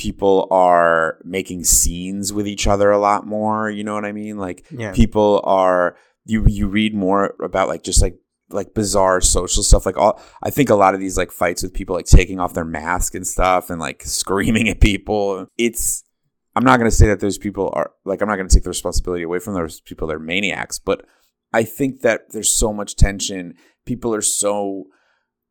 people 0.00 0.48
are 0.50 1.18
making 1.24 1.62
scenes 1.62 2.32
with 2.32 2.48
each 2.48 2.66
other 2.66 2.90
a 2.90 2.98
lot 2.98 3.26
more 3.26 3.68
you 3.68 3.84
know 3.84 3.92
what 3.92 4.06
i 4.06 4.12
mean 4.12 4.38
like 4.38 4.64
yeah. 4.70 4.92
people 4.92 5.42
are 5.44 5.94
you 6.24 6.44
you 6.46 6.66
read 6.66 6.94
more 6.94 7.34
about 7.42 7.68
like 7.68 7.82
just 7.82 8.00
like 8.00 8.16
like 8.52 8.74
bizarre 8.74 9.20
social 9.20 9.62
stuff. 9.62 9.86
Like 9.86 9.96
all, 9.96 10.20
I 10.42 10.50
think 10.50 10.70
a 10.70 10.74
lot 10.74 10.94
of 10.94 11.00
these 11.00 11.16
like 11.16 11.30
fights 11.30 11.62
with 11.62 11.74
people 11.74 11.94
like 11.94 12.06
taking 12.06 12.40
off 12.40 12.54
their 12.54 12.64
mask 12.64 13.14
and 13.14 13.26
stuff 13.26 13.70
and 13.70 13.80
like 13.80 14.02
screaming 14.04 14.68
at 14.68 14.80
people. 14.80 15.46
It's 15.58 16.04
I'm 16.56 16.64
not 16.64 16.78
going 16.78 16.90
to 16.90 16.96
say 16.96 17.06
that 17.06 17.20
those 17.20 17.38
people 17.38 17.70
are 17.74 17.92
like 18.04 18.20
I'm 18.20 18.28
not 18.28 18.36
going 18.36 18.48
to 18.48 18.54
take 18.54 18.64
the 18.64 18.70
responsibility 18.70 19.22
away 19.22 19.38
from 19.38 19.54
those 19.54 19.80
people. 19.80 20.08
They're 20.08 20.18
maniacs, 20.18 20.78
but 20.78 21.06
I 21.52 21.64
think 21.64 22.00
that 22.02 22.32
there's 22.32 22.52
so 22.52 22.72
much 22.72 22.96
tension. 22.96 23.54
People 23.86 24.14
are 24.14 24.22
so 24.22 24.84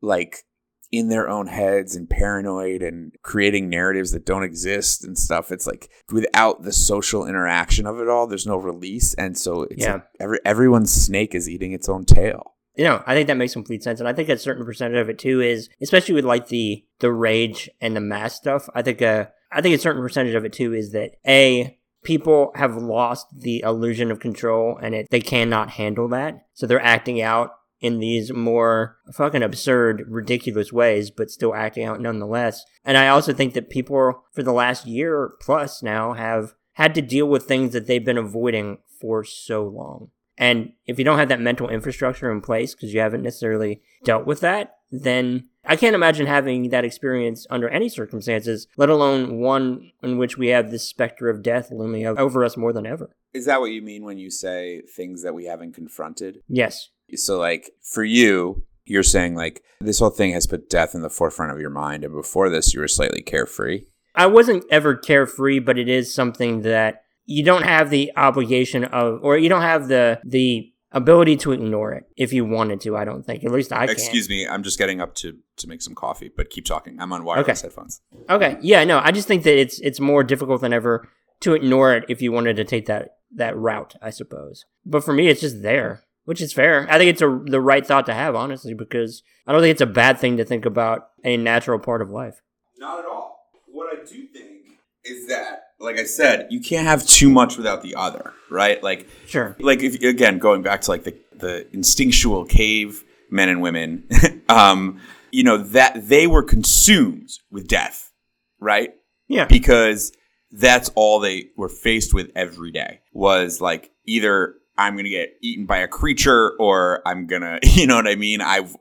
like 0.02 0.44
in 0.92 1.08
their 1.08 1.28
own 1.28 1.46
heads 1.46 1.94
and 1.94 2.10
paranoid 2.10 2.82
and 2.82 3.12
creating 3.22 3.68
narratives 3.68 4.10
that 4.10 4.26
don't 4.26 4.42
exist 4.42 5.04
and 5.04 5.16
stuff. 5.16 5.52
It's 5.52 5.66
like 5.66 5.88
without 6.10 6.62
the 6.62 6.72
social 6.72 7.26
interaction 7.26 7.86
of 7.86 8.00
it 8.00 8.08
all, 8.08 8.26
there's 8.26 8.46
no 8.46 8.56
release, 8.56 9.14
and 9.14 9.38
so 9.38 9.62
it's 9.62 9.84
yeah. 9.84 9.94
like 9.94 10.04
every 10.18 10.38
everyone's 10.44 10.92
snake 10.92 11.34
is 11.34 11.48
eating 11.48 11.72
its 11.72 11.88
own 11.88 12.04
tail. 12.04 12.54
You 12.76 12.84
know, 12.84 13.02
I 13.06 13.14
think 13.14 13.26
that 13.28 13.36
makes 13.36 13.52
complete 13.52 13.82
sense, 13.82 14.00
and 14.00 14.08
I 14.08 14.12
think 14.12 14.28
a 14.28 14.38
certain 14.38 14.64
percentage 14.64 15.00
of 15.00 15.08
it 15.08 15.18
too 15.18 15.40
is, 15.40 15.68
especially 15.80 16.14
with 16.14 16.24
like 16.24 16.48
the 16.48 16.84
the 16.98 17.12
rage 17.12 17.70
and 17.80 17.94
the 17.94 18.00
mass 18.00 18.34
stuff. 18.34 18.68
I 18.74 18.82
think 18.82 19.02
uh, 19.02 19.26
I 19.52 19.60
think 19.60 19.74
a 19.76 19.80
certain 19.80 20.02
percentage 20.02 20.34
of 20.34 20.44
it 20.44 20.52
too 20.52 20.74
is 20.74 20.92
that 20.92 21.12
a 21.26 21.76
people 22.02 22.52
have 22.54 22.76
lost 22.76 23.26
the 23.36 23.60
illusion 23.60 24.10
of 24.10 24.20
control 24.20 24.78
and 24.80 24.94
it, 24.94 25.06
they 25.10 25.20
cannot 25.20 25.70
handle 25.70 26.08
that, 26.08 26.46
so 26.54 26.66
they're 26.66 26.82
acting 26.82 27.20
out 27.20 27.52
in 27.80 27.98
these 27.98 28.32
more 28.32 28.96
fucking 29.12 29.42
absurd, 29.42 30.04
ridiculous 30.08 30.72
ways, 30.72 31.10
but 31.10 31.30
still 31.30 31.54
acting 31.54 31.84
out 31.84 32.00
nonetheless. 32.00 32.64
And 32.84 32.96
I 32.96 33.08
also 33.08 33.32
think 33.32 33.54
that 33.54 33.70
people 33.70 34.24
for 34.32 34.42
the 34.42 34.52
last 34.52 34.86
year 34.86 35.32
plus 35.40 35.82
now 35.82 36.12
have 36.12 36.54
had 36.74 36.94
to 36.94 37.02
deal 37.02 37.26
with 37.26 37.44
things 37.44 37.72
that 37.72 37.86
they've 37.86 38.04
been 38.04 38.18
avoiding 38.18 38.78
for 39.00 39.24
so 39.24 39.64
long. 39.64 40.10
And 40.36 40.72
if 40.86 40.98
you 40.98 41.04
don't 41.04 41.18
have 41.18 41.28
that 41.28 41.40
mental 41.40 41.68
infrastructure 41.68 42.32
in 42.32 42.40
place 42.40 42.74
because 42.74 42.94
you 42.94 43.00
haven't 43.00 43.22
necessarily 43.22 43.82
dealt 44.04 44.24
with 44.24 44.40
that, 44.40 44.76
then 44.90 45.48
I 45.64 45.76
can't 45.76 45.94
imagine 45.94 46.26
having 46.26 46.70
that 46.70 46.84
experience 46.84 47.46
under 47.50 47.68
any 47.68 47.90
circumstances, 47.90 48.66
let 48.78 48.88
alone 48.88 49.40
one 49.40 49.92
in 50.02 50.16
which 50.16 50.38
we 50.38 50.48
have 50.48 50.70
this 50.70 50.88
specter 50.88 51.28
of 51.28 51.42
death 51.42 51.70
looming 51.70 52.06
over 52.06 52.42
us 52.44 52.56
more 52.56 52.72
than 52.72 52.86
ever. 52.86 53.14
Is 53.34 53.44
that 53.44 53.60
what 53.60 53.70
you 53.70 53.82
mean 53.82 54.02
when 54.02 54.18
you 54.18 54.30
say 54.30 54.80
things 54.80 55.22
that 55.22 55.34
we 55.34 55.44
haven't 55.44 55.74
confronted? 55.74 56.42
Yes. 56.48 56.88
So, 57.16 57.38
like, 57.38 57.70
for 57.82 58.04
you, 58.04 58.64
you're 58.84 59.02
saying, 59.02 59.34
like, 59.34 59.62
this 59.80 59.98
whole 59.98 60.10
thing 60.10 60.32
has 60.32 60.46
put 60.46 60.68
death 60.68 60.94
in 60.94 61.02
the 61.02 61.10
forefront 61.10 61.52
of 61.52 61.60
your 61.60 61.70
mind. 61.70 62.04
And 62.04 62.14
before 62.14 62.50
this, 62.50 62.74
you 62.74 62.80
were 62.80 62.88
slightly 62.88 63.22
carefree. 63.22 63.84
I 64.14 64.26
wasn't 64.26 64.64
ever 64.70 64.96
carefree, 64.96 65.60
but 65.60 65.78
it 65.78 65.88
is 65.88 66.12
something 66.12 66.62
that 66.62 67.02
you 67.24 67.44
don't 67.44 67.62
have 67.62 67.90
the 67.90 68.12
obligation 68.16 68.84
of, 68.84 69.20
or 69.22 69.38
you 69.38 69.48
don't 69.48 69.62
have 69.62 69.88
the 69.88 70.20
the 70.24 70.72
ability 70.92 71.36
to 71.36 71.52
ignore 71.52 71.92
it 71.92 72.04
if 72.16 72.32
you 72.32 72.44
wanted 72.44 72.80
to. 72.82 72.96
I 72.96 73.04
don't 73.04 73.24
think. 73.24 73.44
At 73.44 73.52
least 73.52 73.72
I. 73.72 73.86
can 73.86 73.90
Excuse 73.90 74.28
me. 74.28 74.46
I'm 74.46 74.62
just 74.62 74.78
getting 74.78 75.00
up 75.00 75.14
to 75.16 75.38
to 75.58 75.68
make 75.68 75.82
some 75.82 75.94
coffee, 75.94 76.30
but 76.34 76.50
keep 76.50 76.64
talking. 76.64 77.00
I'm 77.00 77.12
on 77.12 77.24
wireless 77.24 77.60
okay. 77.60 77.68
headphones. 77.68 78.02
Okay. 78.28 78.58
Yeah. 78.60 78.84
No. 78.84 79.00
I 79.02 79.12
just 79.12 79.28
think 79.28 79.44
that 79.44 79.58
it's 79.58 79.80
it's 79.80 80.00
more 80.00 80.24
difficult 80.24 80.60
than 80.60 80.72
ever 80.72 81.08
to 81.40 81.54
ignore 81.54 81.94
it 81.94 82.04
if 82.08 82.20
you 82.20 82.32
wanted 82.32 82.56
to 82.56 82.64
take 82.64 82.86
that 82.86 83.16
that 83.36 83.56
route. 83.56 83.94
I 84.02 84.10
suppose. 84.10 84.64
But 84.84 85.04
for 85.04 85.12
me, 85.12 85.28
it's 85.28 85.40
just 85.40 85.62
there, 85.62 86.02
which 86.30 86.40
is 86.40 86.52
fair. 86.52 86.86
I 86.88 86.96
think 86.96 87.10
it's 87.10 87.22
a 87.22 87.42
the 87.44 87.60
right 87.60 87.84
thought 87.84 88.06
to 88.06 88.14
have, 88.14 88.36
honestly, 88.36 88.72
because 88.72 89.24
I 89.48 89.52
don't 89.52 89.62
think 89.62 89.72
it's 89.72 89.80
a 89.80 89.86
bad 89.86 90.20
thing 90.20 90.36
to 90.36 90.44
think 90.44 90.64
about 90.64 91.08
a 91.24 91.36
natural 91.36 91.80
part 91.80 92.00
of 92.02 92.10
life. 92.10 92.40
Not 92.78 93.00
at 93.00 93.04
all. 93.04 93.48
What 93.66 93.88
I 93.92 94.04
do 94.04 94.28
think 94.28 94.78
is 95.02 95.26
that 95.26 95.64
like 95.80 95.98
I 95.98 96.04
said, 96.04 96.46
you 96.48 96.60
can't 96.60 96.86
have 96.86 97.04
too 97.04 97.30
much 97.30 97.56
without 97.56 97.82
the 97.82 97.96
other, 97.96 98.32
right? 98.48 98.80
Like 98.80 99.08
sure. 99.26 99.56
Like 99.58 99.82
if 99.82 100.00
again 100.00 100.38
going 100.38 100.62
back 100.62 100.82
to 100.82 100.92
like 100.92 101.02
the 101.02 101.16
the 101.34 101.66
instinctual 101.74 102.44
cave 102.44 103.02
men 103.28 103.48
and 103.48 103.60
women, 103.60 104.08
um, 104.48 105.00
you 105.32 105.42
know 105.42 105.56
that 105.56 106.08
they 106.08 106.28
were 106.28 106.44
consumed 106.44 107.30
with 107.50 107.66
death, 107.66 108.12
right? 108.60 108.94
Yeah. 109.26 109.46
Because 109.46 110.12
that's 110.52 110.90
all 110.94 111.18
they 111.18 111.46
were 111.56 111.68
faced 111.68 112.14
with 112.14 112.30
every 112.36 112.70
day 112.70 113.00
was 113.12 113.60
like 113.60 113.90
either 114.06 114.54
I'm 114.76 114.96
gonna 114.96 115.08
get 115.08 115.34
eaten 115.42 115.66
by 115.66 115.78
a 115.78 115.88
creature 115.88 116.56
or 116.58 117.02
I'm 117.06 117.26
gonna, 117.26 117.58
you 117.62 117.86
know 117.86 117.96
what 117.96 118.08
I 118.08 118.16
mean? 118.16 118.40
I've, 118.40 118.76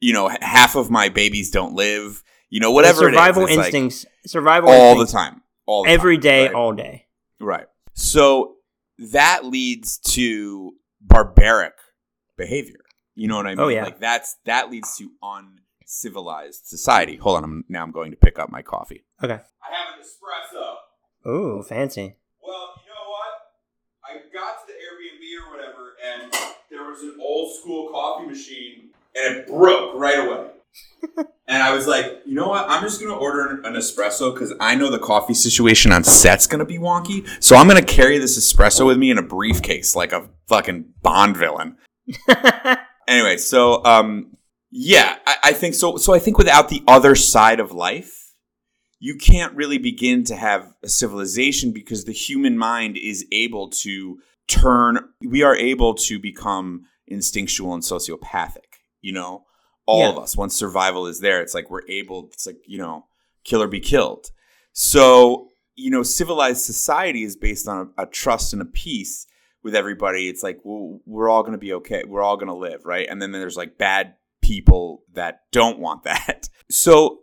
you 0.00 0.12
know, 0.12 0.28
half 0.40 0.76
of 0.76 0.90
my 0.90 1.08
babies 1.08 1.50
don't 1.50 1.74
live. 1.74 2.22
You 2.50 2.60
know, 2.60 2.70
whatever. 2.70 3.00
The 3.00 3.06
survival 3.06 3.46
instincts. 3.46 4.04
Like 4.04 4.12
survival 4.26 4.70
all 4.70 5.00
instincts. 5.00 5.12
the 5.12 5.18
time 5.18 5.42
all 5.66 5.84
every 5.86 6.16
time, 6.16 6.22
day, 6.22 6.46
right? 6.46 6.54
all 6.54 6.72
day. 6.72 7.06
Right. 7.40 7.66
So 7.94 8.56
that 8.98 9.44
leads 9.44 9.98
to 9.98 10.74
barbaric 11.00 11.74
behavior. 12.36 12.80
You 13.14 13.28
know 13.28 13.36
what 13.36 13.46
I 13.46 13.52
oh, 13.52 13.56
mean? 13.56 13.64
Oh 13.64 13.68
yeah. 13.68 13.84
Like 13.84 14.00
that's 14.00 14.36
that 14.44 14.70
leads 14.70 14.96
to 14.98 15.10
uncivilized 15.22 16.66
society. 16.66 17.16
Hold 17.16 17.38
on, 17.38 17.44
I'm, 17.44 17.64
now 17.68 17.82
I'm 17.82 17.92
going 17.92 18.10
to 18.10 18.16
pick 18.16 18.38
up 18.38 18.50
my 18.50 18.62
coffee. 18.62 19.04
Okay. 19.22 19.34
I 19.34 19.36
have 19.36 19.98
an 19.98 20.04
espresso. 20.04 21.30
Ooh, 21.30 21.62
fancy. 21.62 22.16
Well, 22.42 22.74
you 22.84 22.92
know 22.92 23.08
what? 23.08 23.32
I 24.04 24.12
got 24.32 24.60
to 24.60 24.66
the 24.66 24.74
Airbnb 24.74 25.46
or 25.46 25.56
whatever, 25.56 25.92
and 26.04 26.32
there 26.70 26.84
was 26.84 27.02
an 27.02 27.16
old 27.20 27.54
school 27.56 27.88
coffee 27.88 28.26
machine, 28.26 28.90
and 29.14 29.36
it 29.36 29.46
broke 29.46 29.94
right 29.94 30.26
away 30.26 30.48
and 31.46 31.62
I 31.62 31.74
was 31.74 31.86
like, 31.86 32.22
you 32.24 32.34
know 32.34 32.48
what? 32.48 32.68
I'm 32.68 32.82
just 32.82 33.00
gonna 33.00 33.16
order 33.16 33.60
an, 33.62 33.74
espresso 33.74 34.32
because 34.32 34.52
I 34.60 34.74
know 34.74 34.90
the 34.90 34.98
coffee 34.98 35.34
situation 35.34 35.92
on 35.92 36.04
set's 36.04 36.46
gonna 36.46 36.64
be 36.64 36.78
wonky. 36.78 37.26
So 37.42 37.56
I'm 37.56 37.68
gonna 37.68 37.82
carry 37.82 38.18
this 38.18 38.38
espresso 38.38 38.86
with 38.86 38.98
me 38.98 39.10
in 39.10 39.18
a 39.18 39.22
briefcase 39.22 39.94
like 39.94 40.12
a 40.12 40.28
fucking 40.48 40.86
Bond 41.02 41.36
villain. 41.36 41.76
anyway, 43.08 43.36
so 43.36 43.84
um, 43.84 44.36
yeah, 44.70 45.16
I, 45.26 45.36
I 45.44 45.52
think 45.52 45.74
so. 45.74 45.96
So 45.96 46.14
I 46.14 46.18
think 46.18 46.38
without 46.38 46.68
the 46.68 46.82
other 46.88 47.14
side 47.14 47.60
of 47.60 47.72
life, 47.72 48.32
you 48.98 49.16
can't 49.16 49.54
really 49.54 49.78
begin 49.78 50.24
to 50.24 50.36
have 50.36 50.74
a 50.82 50.88
civilization 50.88 51.72
because 51.72 52.04
the 52.04 52.12
human 52.12 52.56
mind 52.56 52.96
is 52.96 53.26
able 53.32 53.68
to 53.68 54.18
turn. 54.48 54.98
We 55.20 55.42
are 55.42 55.56
able 55.56 55.94
to 55.94 56.18
become 56.18 56.86
instinctual 57.06 57.74
and 57.74 57.82
sociopathic. 57.82 58.80
You 59.00 59.12
know 59.12 59.44
all 59.86 60.00
yeah. 60.00 60.10
of 60.10 60.18
us 60.18 60.36
once 60.36 60.54
survival 60.54 61.06
is 61.06 61.20
there 61.20 61.42
it's 61.42 61.54
like 61.54 61.70
we're 61.70 61.86
able 61.88 62.28
it's 62.32 62.46
like 62.46 62.58
you 62.66 62.78
know 62.78 63.06
kill 63.44 63.62
or 63.62 63.68
be 63.68 63.80
killed 63.80 64.30
so 64.72 65.48
you 65.76 65.90
know 65.90 66.02
civilized 66.02 66.62
society 66.62 67.22
is 67.22 67.36
based 67.36 67.68
on 67.68 67.92
a, 67.98 68.02
a 68.02 68.06
trust 68.06 68.52
and 68.52 68.62
a 68.62 68.66
peace 68.66 69.26
with 69.62 69.74
everybody 69.74 70.28
it's 70.28 70.42
like 70.42 70.58
well, 70.64 71.00
we're 71.06 71.28
all 71.28 71.42
going 71.42 71.52
to 71.52 71.58
be 71.58 71.72
okay 71.72 72.02
we're 72.06 72.22
all 72.22 72.36
going 72.36 72.48
to 72.48 72.54
live 72.54 72.84
right 72.84 73.06
and 73.08 73.20
then 73.20 73.32
there's 73.32 73.56
like 73.56 73.76
bad 73.78 74.14
people 74.42 75.02
that 75.12 75.40
don't 75.52 75.78
want 75.78 76.04
that 76.04 76.48
so 76.70 77.20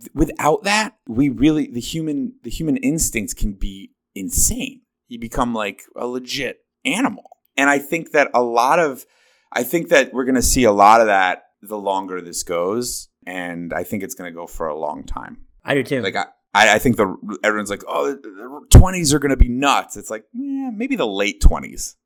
th- 0.00 0.10
without 0.14 0.62
that 0.64 0.96
we 1.06 1.28
really 1.28 1.66
the 1.66 1.80
human 1.80 2.34
the 2.42 2.50
human 2.50 2.76
instincts 2.78 3.34
can 3.34 3.54
be 3.54 3.92
insane 4.14 4.80
you 5.08 5.18
become 5.18 5.54
like 5.54 5.82
a 5.96 6.06
legit 6.06 6.58
animal 6.84 7.30
and 7.56 7.70
i 7.70 7.78
think 7.78 8.12
that 8.12 8.30
a 8.34 8.42
lot 8.42 8.78
of 8.78 9.04
i 9.52 9.62
think 9.62 9.88
that 9.88 10.12
we're 10.12 10.24
going 10.24 10.34
to 10.34 10.42
see 10.42 10.64
a 10.64 10.72
lot 10.72 11.00
of 11.00 11.06
that 11.06 11.44
the 11.68 11.78
longer 11.78 12.20
this 12.20 12.42
goes, 12.42 13.08
and 13.26 13.72
I 13.72 13.84
think 13.84 14.02
it's 14.02 14.14
going 14.14 14.30
to 14.30 14.34
go 14.34 14.46
for 14.46 14.68
a 14.68 14.78
long 14.78 15.04
time. 15.04 15.38
I 15.64 15.74
do 15.74 15.82
too. 15.82 16.02
Like 16.02 16.16
I, 16.16 16.26
I 16.54 16.78
think 16.78 16.96
the 16.96 17.16
everyone's 17.42 17.70
like, 17.70 17.82
oh, 17.88 18.12
the 18.12 18.66
twenties 18.70 19.12
are 19.14 19.18
going 19.18 19.30
to 19.30 19.36
be 19.36 19.48
nuts. 19.48 19.96
It's 19.96 20.10
like, 20.10 20.24
yeah, 20.32 20.70
maybe 20.72 20.96
the 20.96 21.06
late 21.06 21.40
twenties. 21.40 21.96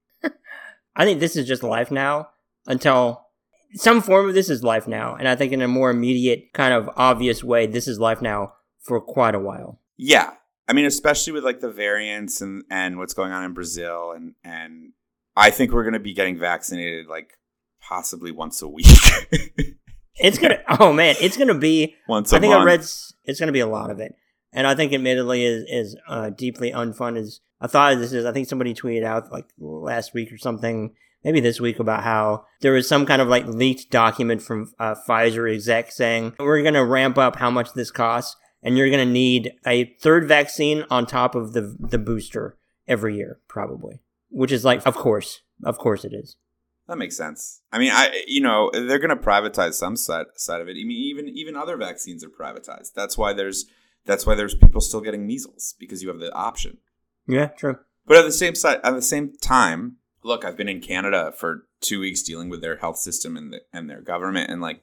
I 0.96 1.04
think 1.04 1.20
this 1.20 1.36
is 1.36 1.46
just 1.46 1.62
life 1.62 1.90
now 1.90 2.28
until 2.66 3.26
some 3.74 4.00
form 4.00 4.28
of 4.28 4.34
this 4.34 4.48
is 4.48 4.62
life 4.62 4.88
now, 4.88 5.14
and 5.14 5.28
I 5.28 5.36
think 5.36 5.52
in 5.52 5.62
a 5.62 5.68
more 5.68 5.90
immediate, 5.90 6.52
kind 6.54 6.72
of 6.72 6.88
obvious 6.96 7.44
way, 7.44 7.66
this 7.66 7.88
is 7.88 7.98
life 7.98 8.22
now 8.22 8.54
for 8.80 9.00
quite 9.00 9.34
a 9.34 9.40
while. 9.40 9.80
Yeah, 9.96 10.32
I 10.68 10.74
mean, 10.74 10.84
especially 10.84 11.32
with 11.32 11.44
like 11.44 11.60
the 11.60 11.70
variants 11.70 12.40
and 12.40 12.64
and 12.70 12.98
what's 12.98 13.14
going 13.14 13.32
on 13.32 13.44
in 13.44 13.54
Brazil, 13.54 14.12
and 14.12 14.34
and 14.44 14.92
I 15.36 15.50
think 15.50 15.72
we're 15.72 15.84
going 15.84 15.94
to 15.94 15.98
be 16.00 16.14
getting 16.14 16.38
vaccinated 16.38 17.06
like 17.06 17.38
possibly 17.80 18.30
once 18.32 18.60
a 18.60 18.68
week. 18.68 18.86
it's 20.16 20.38
gonna. 20.38 20.60
Oh 20.78 20.92
man, 20.92 21.16
it's 21.20 21.36
gonna 21.36 21.58
be 21.58 21.94
once. 22.08 22.32
I 22.32 22.40
think 22.40 22.52
month. 22.52 22.62
I 22.62 22.66
read 22.66 22.80
it's 22.80 23.40
gonna 23.40 23.52
be 23.52 23.60
a 23.60 23.66
lot 23.66 23.90
of 23.90 24.00
it, 24.00 24.14
and 24.52 24.66
I 24.66 24.74
think 24.74 24.92
admittedly 24.92 25.44
is 25.44 25.64
is 25.68 25.96
uh, 26.08 26.30
deeply 26.30 26.70
unfun. 26.72 27.16
Is 27.16 27.40
I 27.60 27.66
thought 27.66 27.98
this 27.98 28.12
is, 28.12 28.24
I 28.24 28.32
think 28.32 28.48
somebody 28.48 28.74
tweeted 28.74 29.04
out 29.04 29.32
like 29.32 29.46
last 29.58 30.14
week 30.14 30.32
or 30.32 30.38
something, 30.38 30.94
maybe 31.24 31.40
this 31.40 31.60
week 31.60 31.78
about 31.80 32.04
how 32.04 32.44
there 32.60 32.72
was 32.72 32.88
some 32.88 33.06
kind 33.06 33.22
of 33.22 33.28
like 33.28 33.46
leaked 33.46 33.90
document 33.90 34.42
from 34.42 34.72
uh, 34.78 34.94
Pfizer 35.08 35.52
exec 35.52 35.92
saying 35.92 36.34
we're 36.38 36.62
gonna 36.62 36.84
ramp 36.84 37.18
up 37.18 37.36
how 37.36 37.50
much 37.50 37.72
this 37.72 37.90
costs, 37.90 38.36
and 38.62 38.76
you're 38.76 38.90
gonna 38.90 39.04
need 39.06 39.52
a 39.66 39.94
third 40.00 40.26
vaccine 40.26 40.84
on 40.90 41.06
top 41.06 41.34
of 41.34 41.52
the 41.52 41.76
the 41.78 41.98
booster 41.98 42.56
every 42.86 43.16
year, 43.16 43.40
probably. 43.48 44.00
Which 44.30 44.52
is 44.52 44.64
like, 44.64 44.86
of 44.86 44.94
course, 44.94 45.42
of 45.64 45.78
course 45.78 46.04
it 46.04 46.12
is. 46.12 46.36
That 46.86 46.98
makes 46.98 47.16
sense. 47.16 47.62
I 47.72 47.78
mean, 47.78 47.90
I 47.92 48.22
you 48.26 48.40
know 48.40 48.70
they're 48.72 48.98
going 48.98 49.10
to 49.10 49.16
privatize 49.16 49.74
some 49.74 49.96
side 49.96 50.26
side 50.36 50.60
of 50.60 50.68
it. 50.68 50.72
I 50.72 50.84
mean, 50.84 50.92
even 50.92 51.28
even 51.28 51.56
other 51.56 51.76
vaccines 51.76 52.24
are 52.24 52.28
privatized. 52.28 52.94
That's 52.94 53.16
why 53.16 53.32
there's 53.32 53.66
that's 54.04 54.26
why 54.26 54.34
there's 54.34 54.54
people 54.54 54.80
still 54.80 55.00
getting 55.00 55.26
measles 55.26 55.74
because 55.78 56.02
you 56.02 56.08
have 56.08 56.18
the 56.18 56.32
option. 56.32 56.78
Yeah, 57.26 57.48
true. 57.48 57.78
But 58.06 58.16
at 58.16 58.24
the 58.24 58.32
same 58.32 58.54
side, 58.54 58.80
at 58.82 58.94
the 58.94 59.02
same 59.02 59.32
time, 59.42 59.98
Look, 60.22 60.44
I've 60.44 60.56
been 60.56 60.68
in 60.68 60.80
Canada 60.80 61.32
for 61.36 61.66
two 61.80 62.00
weeks 62.00 62.22
dealing 62.22 62.48
with 62.48 62.60
their 62.60 62.76
health 62.76 62.98
system 62.98 63.36
and 63.36 63.52
the, 63.52 63.60
and 63.72 63.88
their 63.88 64.02
government, 64.02 64.50
and 64.50 64.60
like 64.60 64.82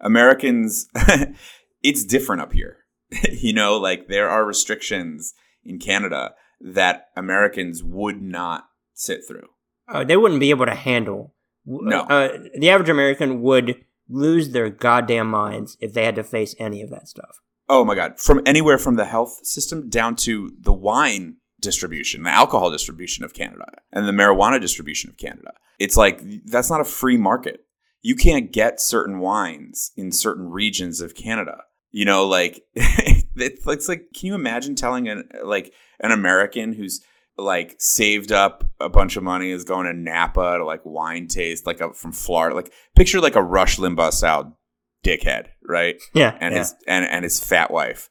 Americans, 0.00 0.88
it's 1.82 2.04
different 2.04 2.42
up 2.42 2.52
here. 2.52 2.78
you 3.32 3.52
know, 3.52 3.76
like 3.78 4.08
there 4.08 4.28
are 4.28 4.44
restrictions 4.44 5.34
in 5.64 5.78
Canada 5.78 6.34
that 6.60 7.08
Americans 7.16 7.82
would 7.82 8.22
not 8.22 8.68
sit 8.94 9.20
through. 9.26 9.48
Uh, 9.88 10.04
they 10.04 10.16
wouldn't 10.16 10.40
be 10.40 10.50
able 10.50 10.66
to 10.66 10.74
handle. 10.74 11.34
No. 11.66 12.00
Uh, 12.00 12.38
the 12.56 12.70
average 12.70 12.88
American 12.88 13.42
would 13.42 13.84
lose 14.08 14.50
their 14.50 14.70
goddamn 14.70 15.28
minds 15.28 15.76
if 15.80 15.92
they 15.92 16.04
had 16.04 16.16
to 16.16 16.24
face 16.24 16.54
any 16.58 16.82
of 16.82 16.90
that 16.90 17.08
stuff. 17.08 17.40
Oh 17.68 17.84
my 17.84 17.94
god! 17.94 18.18
From 18.18 18.42
anywhere 18.44 18.78
from 18.78 18.96
the 18.96 19.04
health 19.04 19.46
system 19.46 19.88
down 19.88 20.16
to 20.16 20.52
the 20.60 20.72
wine 20.72 21.36
distribution, 21.60 22.24
the 22.24 22.30
alcohol 22.30 22.70
distribution 22.70 23.24
of 23.24 23.32
Canada, 23.32 23.66
and 23.92 24.06
the 24.06 24.12
marijuana 24.12 24.60
distribution 24.60 25.08
of 25.10 25.16
Canada. 25.16 25.52
It's 25.78 25.96
like 25.96 26.20
that's 26.44 26.70
not 26.70 26.80
a 26.80 26.84
free 26.84 27.16
market. 27.16 27.60
You 28.02 28.16
can't 28.16 28.52
get 28.52 28.80
certain 28.80 29.20
wines 29.20 29.92
in 29.96 30.10
certain 30.10 30.50
regions 30.50 31.00
of 31.00 31.14
Canada. 31.14 31.58
You 31.92 32.04
know, 32.04 32.26
like 32.26 32.64
it's 32.74 33.88
like, 33.88 34.08
can 34.14 34.26
you 34.26 34.34
imagine 34.34 34.74
telling 34.74 35.08
an 35.08 35.28
like 35.44 35.72
an 36.00 36.10
American 36.10 36.72
who's 36.72 37.02
like 37.36 37.76
saved 37.78 38.32
up 38.32 38.64
a 38.80 38.88
bunch 38.88 39.16
of 39.16 39.22
money 39.22 39.50
is 39.50 39.64
going 39.64 39.86
to 39.86 39.92
Napa 39.92 40.58
to 40.58 40.64
like 40.64 40.82
wine 40.84 41.26
taste 41.28 41.66
like 41.66 41.80
a, 41.80 41.92
from 41.92 42.12
Florida. 42.12 42.54
Like 42.54 42.72
picture 42.96 43.20
like 43.20 43.36
a 43.36 43.42
Rush 43.42 43.76
Limbaugh 43.76 44.12
style 44.12 44.58
dickhead, 45.04 45.48
right? 45.66 45.96
Yeah, 46.14 46.36
and 46.40 46.52
yeah. 46.52 46.58
his 46.58 46.74
and 46.86 47.04
and 47.06 47.24
his 47.24 47.42
fat 47.42 47.70
wife, 47.70 48.10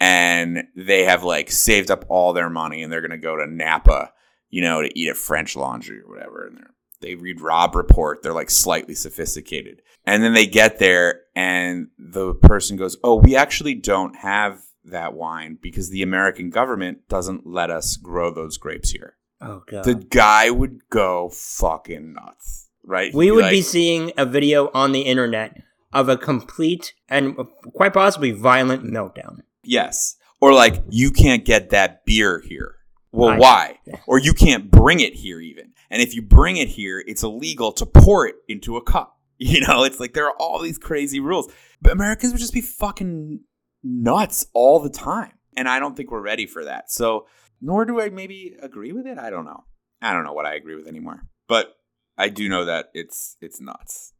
and 0.00 0.64
they 0.76 1.04
have 1.04 1.22
like 1.22 1.50
saved 1.50 1.90
up 1.90 2.04
all 2.08 2.32
their 2.32 2.50
money 2.50 2.82
and 2.82 2.92
they're 2.92 3.02
gonna 3.02 3.18
go 3.18 3.36
to 3.36 3.46
Napa, 3.46 4.12
you 4.48 4.62
know, 4.62 4.82
to 4.82 4.98
eat 4.98 5.08
at 5.08 5.16
French 5.16 5.56
Laundry 5.56 6.00
or 6.00 6.08
whatever, 6.08 6.46
and 6.46 6.58
they 6.58 6.62
they 7.02 7.14
read 7.16 7.40
Robb 7.40 7.74
Report. 7.76 8.22
They're 8.22 8.32
like 8.32 8.50
slightly 8.50 8.94
sophisticated, 8.94 9.82
and 10.06 10.22
then 10.22 10.32
they 10.32 10.46
get 10.46 10.78
there 10.78 11.20
and 11.36 11.88
the 11.98 12.34
person 12.34 12.76
goes, 12.78 12.96
"Oh, 13.04 13.16
we 13.16 13.36
actually 13.36 13.74
don't 13.74 14.16
have." 14.16 14.62
that 14.84 15.14
wine 15.14 15.56
because 15.62 15.90
the 15.90 16.02
American 16.02 16.50
government 16.50 17.08
doesn't 17.08 17.46
let 17.46 17.70
us 17.70 17.96
grow 17.96 18.32
those 18.34 18.56
grapes 18.58 18.90
here. 18.90 19.14
Oh 19.40 19.62
god. 19.64 19.84
The 19.84 19.94
guy 19.94 20.50
would 20.50 20.88
go 20.90 21.28
fucking 21.32 22.12
nuts, 22.14 22.68
right? 22.84 23.14
we 23.14 23.26
He'd 23.26 23.30
would 23.30 23.42
like, 23.44 23.52
be 23.52 23.62
seeing 23.62 24.10
a 24.16 24.26
video 24.26 24.72
on 24.74 24.90
the 24.90 25.02
internet 25.02 25.62
of 25.92 26.08
a 26.08 26.16
complete 26.16 26.94
and 27.08 27.36
quite 27.76 27.92
possibly 27.92 28.32
violent 28.32 28.82
meltdown. 28.82 29.42
yes, 29.62 30.16
or 30.40 30.52
like 30.52 30.82
you 30.90 31.12
can't 31.12 31.44
get 31.44 31.70
that 31.70 32.04
beer 32.04 32.40
here. 32.40 32.74
Well, 33.12 33.30
I- 33.30 33.38
why? 33.38 33.78
Or 34.06 34.18
you 34.18 34.32
can't 34.34 34.70
bring 34.70 35.00
it 35.00 35.14
here 35.14 35.40
even. 35.40 35.72
And 35.90 36.00
if 36.02 36.14
you 36.14 36.22
bring 36.22 36.56
it 36.56 36.68
here, 36.68 37.02
it's 37.06 37.22
illegal 37.22 37.72
to 37.72 37.86
pour 37.86 38.26
it 38.26 38.36
into 38.48 38.76
a 38.76 38.82
cup. 38.82 39.18
You 39.38 39.60
know, 39.66 39.82
it's 39.82 39.98
like 39.98 40.12
there 40.12 40.26
are 40.26 40.36
all 40.38 40.60
these 40.60 40.78
crazy 40.78 41.18
rules. 41.18 41.52
But 41.80 41.92
Americans 41.92 42.32
would 42.32 42.38
just 42.38 42.52
be 42.52 42.60
fucking 42.60 43.40
nuts 43.82 44.46
all 44.54 44.78
the 44.78 44.88
time. 44.90 45.32
And 45.56 45.68
I 45.68 45.80
don't 45.80 45.96
think 45.96 46.12
we're 46.12 46.20
ready 46.22 46.46
for 46.46 46.64
that. 46.64 46.92
So, 46.92 47.26
nor 47.60 47.84
do 47.84 48.00
I 48.00 48.08
maybe 48.08 48.56
agree 48.62 48.92
with 48.92 49.04
it. 49.04 49.18
I 49.18 49.30
don't 49.30 49.44
know. 49.44 49.64
I 50.00 50.12
don't 50.12 50.22
know 50.22 50.32
what 50.32 50.46
I 50.46 50.54
agree 50.54 50.76
with 50.76 50.86
anymore. 50.86 51.22
But 51.48 51.74
I 52.16 52.28
do 52.28 52.48
know 52.48 52.64
that 52.66 52.86
it's 52.94 53.36
it's 53.40 53.60
nuts. 53.60 54.12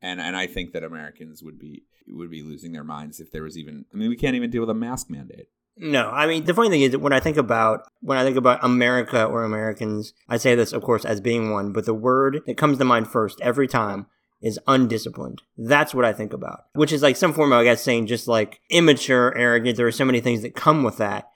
And 0.00 0.20
and 0.20 0.36
I 0.36 0.46
think 0.46 0.72
that 0.72 0.84
Americans 0.84 1.42
would 1.42 1.58
be 1.58 1.84
would 2.06 2.30
be 2.30 2.42
losing 2.42 2.70
their 2.70 2.84
minds 2.84 3.18
if 3.18 3.32
there 3.32 3.42
was 3.42 3.58
even 3.58 3.84
I 3.92 3.96
mean, 3.96 4.10
we 4.10 4.16
can't 4.16 4.36
even 4.36 4.50
deal 4.50 4.62
with 4.62 4.70
a 4.70 4.74
mask 4.74 5.10
mandate. 5.10 5.48
No, 5.76 6.10
I 6.10 6.26
mean 6.26 6.44
the 6.44 6.54
funny 6.54 6.68
thing 6.68 6.82
is 6.82 6.96
when 6.96 7.12
I 7.12 7.20
think 7.20 7.36
about 7.36 7.82
when 8.00 8.18
I 8.18 8.24
think 8.24 8.36
about 8.36 8.62
America 8.62 9.24
or 9.24 9.42
Americans, 9.44 10.12
I 10.28 10.36
say 10.36 10.54
this 10.54 10.72
of 10.72 10.82
course 10.82 11.04
as 11.04 11.20
being 11.20 11.50
one, 11.50 11.72
but 11.72 11.86
the 11.86 11.94
word 11.94 12.42
that 12.46 12.56
comes 12.56 12.78
to 12.78 12.84
mind 12.84 13.08
first 13.08 13.40
every 13.40 13.66
time 13.66 14.06
is 14.42 14.58
undisciplined. 14.66 15.40
That's 15.56 15.94
what 15.94 16.04
I 16.04 16.12
think 16.12 16.32
about. 16.32 16.64
Which 16.74 16.92
is 16.92 17.02
like 17.02 17.16
some 17.16 17.32
form 17.32 17.52
of 17.52 17.60
I 17.60 17.64
guess 17.64 17.82
saying 17.82 18.06
just 18.06 18.28
like 18.28 18.60
immature, 18.70 19.36
arrogant. 19.36 19.76
There 19.76 19.86
are 19.86 19.92
so 19.92 20.04
many 20.04 20.20
things 20.20 20.42
that 20.42 20.54
come 20.54 20.82
with 20.82 20.98
that. 20.98 21.28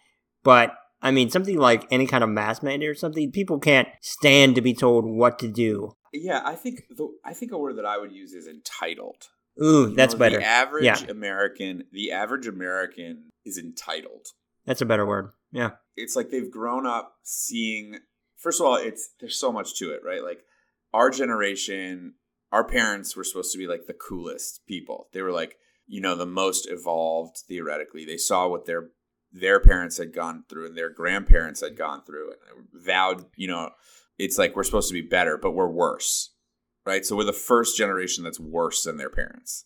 But 0.45 0.75
I 1.01 1.11
mean 1.13 1.31
something 1.31 1.57
like 1.59 1.87
any 1.91 2.07
kind 2.07 2.23
of 2.23 2.31
mass 2.31 2.63
mandate 2.63 2.89
or 2.89 2.95
something, 2.95 3.31
people 3.33 3.59
can't 3.59 3.89
stand 4.03 4.55
to 4.57 4.61
be 4.61 4.75
told 4.75 5.07
what 5.07 5.39
to 5.39 5.49
do. 5.49 5.93
Yeah, 6.13 6.43
I 6.45 6.57
think 6.57 6.83
the 6.91 7.09
I 7.25 7.33
think 7.33 7.53
a 7.53 7.59
word 7.59 7.77
that 7.77 7.87
I 7.87 7.97
would 7.99 8.13
use 8.13 8.33
is 8.33 8.47
entitled. 8.47 9.29
Ooh, 9.63 9.89
You 9.89 9.95
that's 9.97 10.13
know, 10.15 10.19
better. 10.19 10.39
The 10.39 10.45
average 10.45 10.85
Yeah. 10.85 10.99
American, 11.09 11.85
the 11.93 12.13
average 12.13 12.47
American 12.47 13.31
is 13.47 13.57
entitled. 13.59 14.27
That's 14.67 14.83
a 14.83 14.87
better 14.87 15.07
word. 15.07 15.31
Yeah. 15.53 15.71
It's 15.97 16.17
like 16.17 16.31
they've 16.31 16.51
grown 16.51 16.87
up 16.87 17.15
seeing. 17.23 18.01
First 18.37 18.61
of 18.61 18.67
all, 18.67 18.77
it's 18.77 19.11
there's 19.21 19.39
so 19.39 19.51
much 19.53 19.77
to 19.79 19.91
it, 19.93 20.03
right? 20.05 20.23
Like 20.23 20.41
our 20.93 21.09
generation, 21.11 22.15
our 22.53 22.65
parents 22.65 23.17
were 23.17 23.25
supposed 23.25 23.53
to 23.53 23.59
be 23.59 23.67
like 23.67 23.87
the 23.87 23.95
coolest 23.95 24.61
people. 24.67 25.09
They 25.13 25.23
were 25.23 25.33
like, 25.33 25.57
you 25.87 26.01
know, 26.01 26.15
the 26.17 26.27
most 26.27 26.69
evolved 26.71 27.39
theoretically. 27.49 28.05
They 28.05 28.17
saw 28.19 28.49
what 28.49 28.67
their 28.67 28.89
their 29.33 29.61
parents 29.61 29.99
had 29.99 30.13
gone 30.15 30.45
through 30.49 30.67
and 30.67 30.77
their 30.77 30.91
grandparents 30.91 31.61
had 31.61 31.77
gone 31.77 32.03
through, 32.05 32.31
and 32.31 32.67
vowed, 32.73 33.25
you 33.37 33.49
know, 33.49 33.71
it's 34.19 34.39
like 34.39 34.57
we're 34.57 34.65
supposed 34.65 34.89
to 34.89 34.95
be 34.95 35.07
better, 35.07 35.37
but 35.37 35.53
we're 35.53 35.69
worse, 35.69 36.33
right? 36.85 37.05
So 37.05 37.17
we're 37.17 37.25
the 37.25 37.33
first 37.33 37.77
generation 37.77 38.25
that's 38.25 38.41
worse 38.41 38.83
than 38.83 38.97
their 38.97 39.11
parents. 39.11 39.65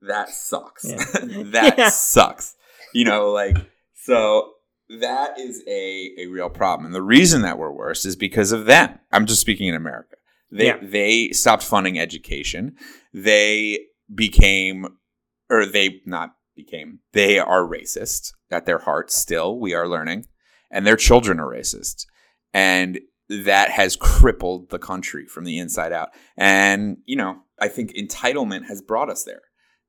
That 0.00 0.30
sucks. 0.30 0.84
Yeah. 0.84 0.96
that 1.52 1.74
Yeah. 1.78 1.88
sucks. 1.90 2.54
You 2.92 3.04
know, 3.04 3.30
like 3.30 3.56
so 3.94 4.52
that 5.00 5.38
is 5.38 5.62
a 5.66 6.14
a 6.18 6.26
real 6.26 6.50
problem. 6.50 6.86
And 6.86 6.94
the 6.94 7.02
reason 7.02 7.42
that 7.42 7.58
we're 7.58 7.72
worse 7.72 8.04
is 8.04 8.16
because 8.16 8.52
of 8.52 8.66
them. 8.66 8.98
I'm 9.10 9.26
just 9.26 9.40
speaking 9.40 9.68
in 9.68 9.74
America. 9.74 10.16
They 10.50 10.66
Yeah. 10.66 10.78
they 10.82 11.30
stopped 11.30 11.62
funding 11.62 11.98
education. 11.98 12.76
They 13.12 13.86
became 14.14 14.86
or 15.50 15.66
they 15.66 16.00
not 16.06 16.34
became. 16.56 17.00
They 17.12 17.38
are 17.38 17.62
racist 17.62 18.32
at 18.50 18.66
their 18.66 18.78
heart 18.78 19.10
still. 19.10 19.58
We 19.58 19.74
are 19.74 19.88
learning. 19.88 20.26
And 20.70 20.86
their 20.86 20.96
children 20.96 21.38
are 21.38 21.48
racist. 21.48 22.06
And 22.54 23.00
that 23.28 23.70
has 23.70 23.96
crippled 23.96 24.70
the 24.70 24.78
country 24.78 25.26
from 25.26 25.44
the 25.44 25.58
inside 25.58 25.92
out. 25.92 26.10
And, 26.36 26.98
you 27.06 27.16
know, 27.16 27.42
I 27.58 27.68
think 27.68 27.92
entitlement 27.92 28.66
has 28.66 28.82
brought 28.82 29.08
us 29.10 29.24
there 29.24 29.42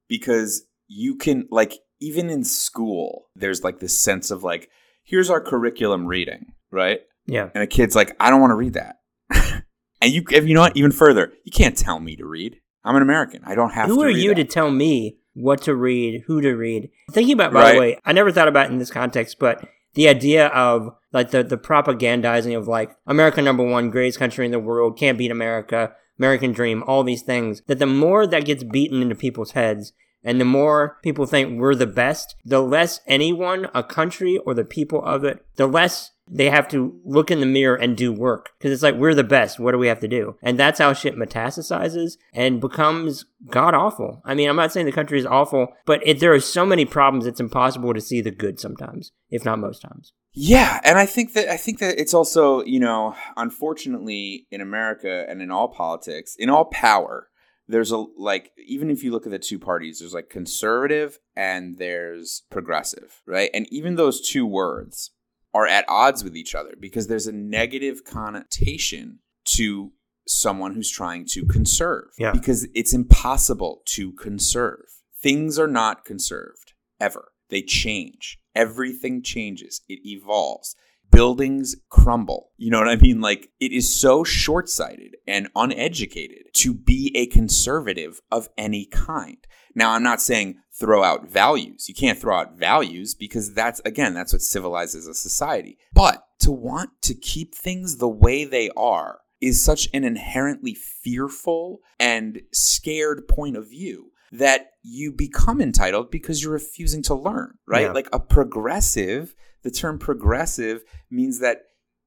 because 0.08 0.66
you 0.88 1.16
can, 1.16 1.48
like, 1.50 1.74
even 2.04 2.30
in 2.30 2.44
school, 2.44 3.28
there's 3.36 3.64
like 3.64 3.80
this 3.80 3.98
sense 3.98 4.30
of 4.32 4.44
like, 4.44 4.70
here's 5.04 5.30
our 5.30 5.40
curriculum 5.42 6.06
reading, 6.06 6.54
right? 6.72 7.00
Yeah. 7.26 7.50
And 7.54 7.64
a 7.64 7.68
kid's 7.68 7.96
like, 7.96 8.16
I 8.20 8.30
don't 8.30 8.42
want 8.42 8.52
to 8.52 8.56
read 8.56 8.74
that. 8.74 8.98
and 10.02 10.12
you, 10.14 10.24
if 10.32 10.46
you 10.46 10.54
know 10.54 10.62
what, 10.62 10.76
even 10.76 10.92
further, 10.92 11.32
you 11.44 11.52
can't 11.52 11.78
tell 11.78 12.00
me 12.00 12.16
to 12.18 12.26
read. 12.26 12.58
I'm 12.84 12.96
an 12.98 13.02
American. 13.02 13.42
I 13.46 13.56
don't 13.56 13.72
have 13.72 13.88
Who 13.88 14.02
to. 14.02 14.08
are 14.08 14.10
you 14.10 14.30
that. 14.30 14.36
to 14.36 14.44
tell 14.44 14.70
me 14.70 15.18
what 15.34 15.62
to 15.64 15.74
read, 15.76 16.24
who 16.28 16.42
to 16.42 16.54
read? 16.54 16.90
Thinking 17.12 17.34
about, 17.34 17.54
by 17.54 17.62
Right. 17.62 17.74
the 17.74 17.80
way, 17.80 18.00
I 18.06 18.12
never 18.12 18.32
thought 18.32 18.50
about 18.50 18.66
it 18.68 18.72
in 18.74 18.78
this 18.80 18.92
context, 18.92 19.40
but 19.40 19.66
the 19.94 20.10
idea 20.10 20.48
of 20.48 20.90
like 21.14 21.32
the, 21.32 21.44
the 21.44 21.58
propagandizing 21.58 22.58
of 22.58 22.68
like 22.68 22.96
America 23.08 23.42
number 23.42 23.64
one, 23.64 23.90
greatest 23.90 24.20
country 24.20 24.46
in 24.46 24.52
the 24.52 24.60
world, 24.60 24.98
can't 24.98 25.18
beat 25.18 25.32
America, 25.32 25.94
American 26.20 26.52
dream, 26.52 26.84
all 26.86 27.04
these 27.04 27.22
things, 27.22 27.62
that 27.68 27.80
the 27.80 27.86
more 27.86 28.28
that 28.28 28.46
gets 28.46 28.64
beaten 28.64 29.02
into 29.02 29.16
people's 29.16 29.52
heads 29.52 29.94
and 30.24 30.40
the 30.40 30.46
more 30.46 30.98
people 31.04 31.26
think 31.26 31.60
we're 31.60 31.76
the 31.76 31.88
best, 31.88 32.36
the 32.46 32.62
less 32.62 33.02
anyone, 33.08 33.68
a 33.74 33.84
country, 33.84 34.38
or 34.46 34.54
the 34.54 34.66
people 34.66 35.04
of 35.04 35.24
it, 35.24 35.46
the 35.56 35.68
less 35.68 36.12
they 36.28 36.50
have 36.50 36.68
to 36.70 37.00
look 37.04 37.30
in 37.30 37.40
the 37.40 37.46
mirror 37.46 37.76
and 37.76 37.98
do 37.98 38.14
work. 38.14 38.52
Because 38.58 38.72
it's 38.72 38.84
like, 38.84 38.96
we're 38.96 39.14
the 39.14 39.24
best. 39.24 39.60
What 39.60 39.74
do 39.74 39.78
we 39.78 39.88
have 39.88 40.00
to 40.00 40.08
do? 40.08 40.38
And 40.42 40.58
that's 40.58 40.80
how 40.80 40.94
shit 40.94 41.16
metastasizes 41.16 42.18
and 42.34 42.62
becomes 42.62 43.26
god 43.50 43.74
awful. 43.74 44.22
I 44.24 44.34
mean, 44.34 44.50
I'm 44.50 44.56
not 44.56 44.72
saying 44.72 44.86
the 44.86 44.92
country 44.92 45.20
is 45.20 45.26
awful, 45.26 45.68
but 45.86 46.06
it, 46.08 46.20
there 46.20 46.34
are 46.34 46.40
so 46.40 46.66
many 46.66 46.86
problems, 46.86 47.26
it's 47.26 47.42
impossible 47.42 47.94
to 47.94 48.02
see 48.02 48.22
the 48.22 48.32
good 48.32 48.60
sometimes, 48.60 49.12
if 49.30 49.44
not 49.44 49.60
most 49.60 49.82
times. 49.82 50.14
Yeah, 50.36 50.80
and 50.84 50.98
I 50.98 51.06
think 51.06 51.34
that 51.34 51.48
I 51.48 51.58
think 51.58 51.78
that 51.78 52.00
it's 52.00 52.14
also, 52.14 52.64
you 52.64 52.80
know, 52.80 53.16
unfortunately 53.38 54.48
in 54.50 54.62
America 54.62 55.26
and 55.30 55.44
in 55.44 55.52
all 55.52 55.68
politics, 55.68 56.36
in 56.40 56.50
all 56.50 56.66
power, 56.66 57.30
there's 57.68 57.92
a 57.92 57.98
like 58.18 58.52
even 58.66 58.90
if 58.90 59.04
you 59.04 59.12
look 59.12 59.26
at 59.26 59.32
the 59.32 59.40
two 59.40 59.60
parties, 59.60 60.00
there's 60.00 60.14
like 60.14 60.30
conservative 60.30 61.20
and 61.36 61.78
there's 61.78 62.44
progressive, 62.50 63.22
right? 63.26 63.50
And 63.54 63.68
even 63.72 63.96
those 63.96 64.22
two 64.22 64.46
words 64.46 65.12
are 65.54 65.68
at 65.68 65.86
odds 65.88 66.24
with 66.24 66.36
each 66.36 66.56
other 66.56 66.76
because 66.80 67.08
there's 67.08 67.28
a 67.28 67.32
negative 67.32 68.04
connotation 68.04 69.20
to 69.46 69.92
someone 70.28 70.74
who's 70.74 70.90
trying 70.90 71.26
to 71.26 71.46
conserve. 71.46 72.06
Yeah. 72.18 72.32
Because 72.32 72.68
it's 72.74 72.94
impossible 72.94 73.82
to 73.88 74.14
conserve. 74.14 74.86
Things 75.22 75.60
are 75.60 75.68
not 75.68 76.06
conserved 76.06 76.74
ever. 77.00 77.32
They 77.50 77.62
change. 77.62 78.40
Everything 78.56 79.22
changes. 79.22 79.82
It 79.88 80.00
evolves. 80.06 80.76
Buildings 81.14 81.76
crumble. 81.90 82.50
You 82.58 82.72
know 82.72 82.80
what 82.80 82.90
I 82.90 82.96
mean? 82.96 83.22
Like, 83.22 83.50
it 83.60 83.72
is 83.72 83.94
so 83.94 84.24
short 84.24 84.68
sighted 84.68 85.16
and 85.28 85.48
uneducated 85.56 86.54
to 86.54 86.74
be 86.74 87.12
a 87.16 87.28
conservative 87.28 88.20
of 88.32 88.50
any 88.58 88.86
kind. 88.86 89.38
Now, 89.76 89.92
I'm 89.92 90.04
not 90.04 90.22
saying 90.22 90.58
throw 90.74 91.04
out 91.04 91.30
values. 91.30 91.88
You 91.88 91.94
can't 91.94 92.18
throw 92.18 92.38
out 92.38 92.58
values 92.58 93.14
because 93.14 93.54
that's, 93.54 93.80
again, 93.86 94.14
that's 94.14 94.34
what 94.34 94.42
civilizes 94.42 95.08
a 95.08 95.14
society. 95.14 95.78
But 95.94 96.24
to 96.40 96.52
want 96.52 96.90
to 97.04 97.14
keep 97.14 97.54
things 97.54 97.98
the 97.98 98.10
way 98.10 98.44
they 98.44 98.72
are 98.76 99.20
is 99.40 99.64
such 99.64 99.90
an 99.94 100.04
inherently 100.04 100.74
fearful 100.74 101.80
and 102.00 102.42
scared 102.52 103.28
point 103.28 103.58
of 103.58 103.70
view 103.70 104.13
that 104.34 104.72
you 104.82 105.12
become 105.12 105.62
entitled 105.62 106.10
because 106.10 106.42
you're 106.42 106.52
refusing 106.52 107.04
to 107.04 107.14
learn, 107.14 107.54
right? 107.68 107.84
Yeah. 107.84 107.92
Like 107.92 108.10
a 108.12 108.20
progressive, 108.20 109.36
the 109.62 109.70
term 109.70 110.00
progressive 110.00 110.84
means 111.12 111.40
that 111.40 111.60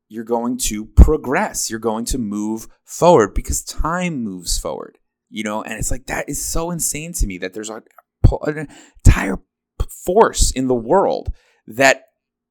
you're 0.08 0.24
going 0.24 0.58
to 0.58 0.86
progress, 0.86 1.70
you're 1.70 1.78
going 1.78 2.04
to 2.06 2.18
move 2.18 2.66
forward 2.84 3.32
because 3.32 3.62
time 3.62 4.24
moves 4.24 4.58
forward, 4.58 4.98
you 5.30 5.44
know? 5.44 5.62
And 5.62 5.74
it's 5.74 5.92
like 5.92 6.06
that 6.06 6.28
is 6.28 6.44
so 6.44 6.72
insane 6.72 7.12
to 7.14 7.28
me 7.28 7.38
that 7.38 7.54
there's 7.54 7.70
a, 7.70 7.82
an 8.42 8.68
entire 9.04 9.38
force 10.04 10.50
in 10.50 10.66
the 10.66 10.74
world 10.74 11.32
that 11.68 12.06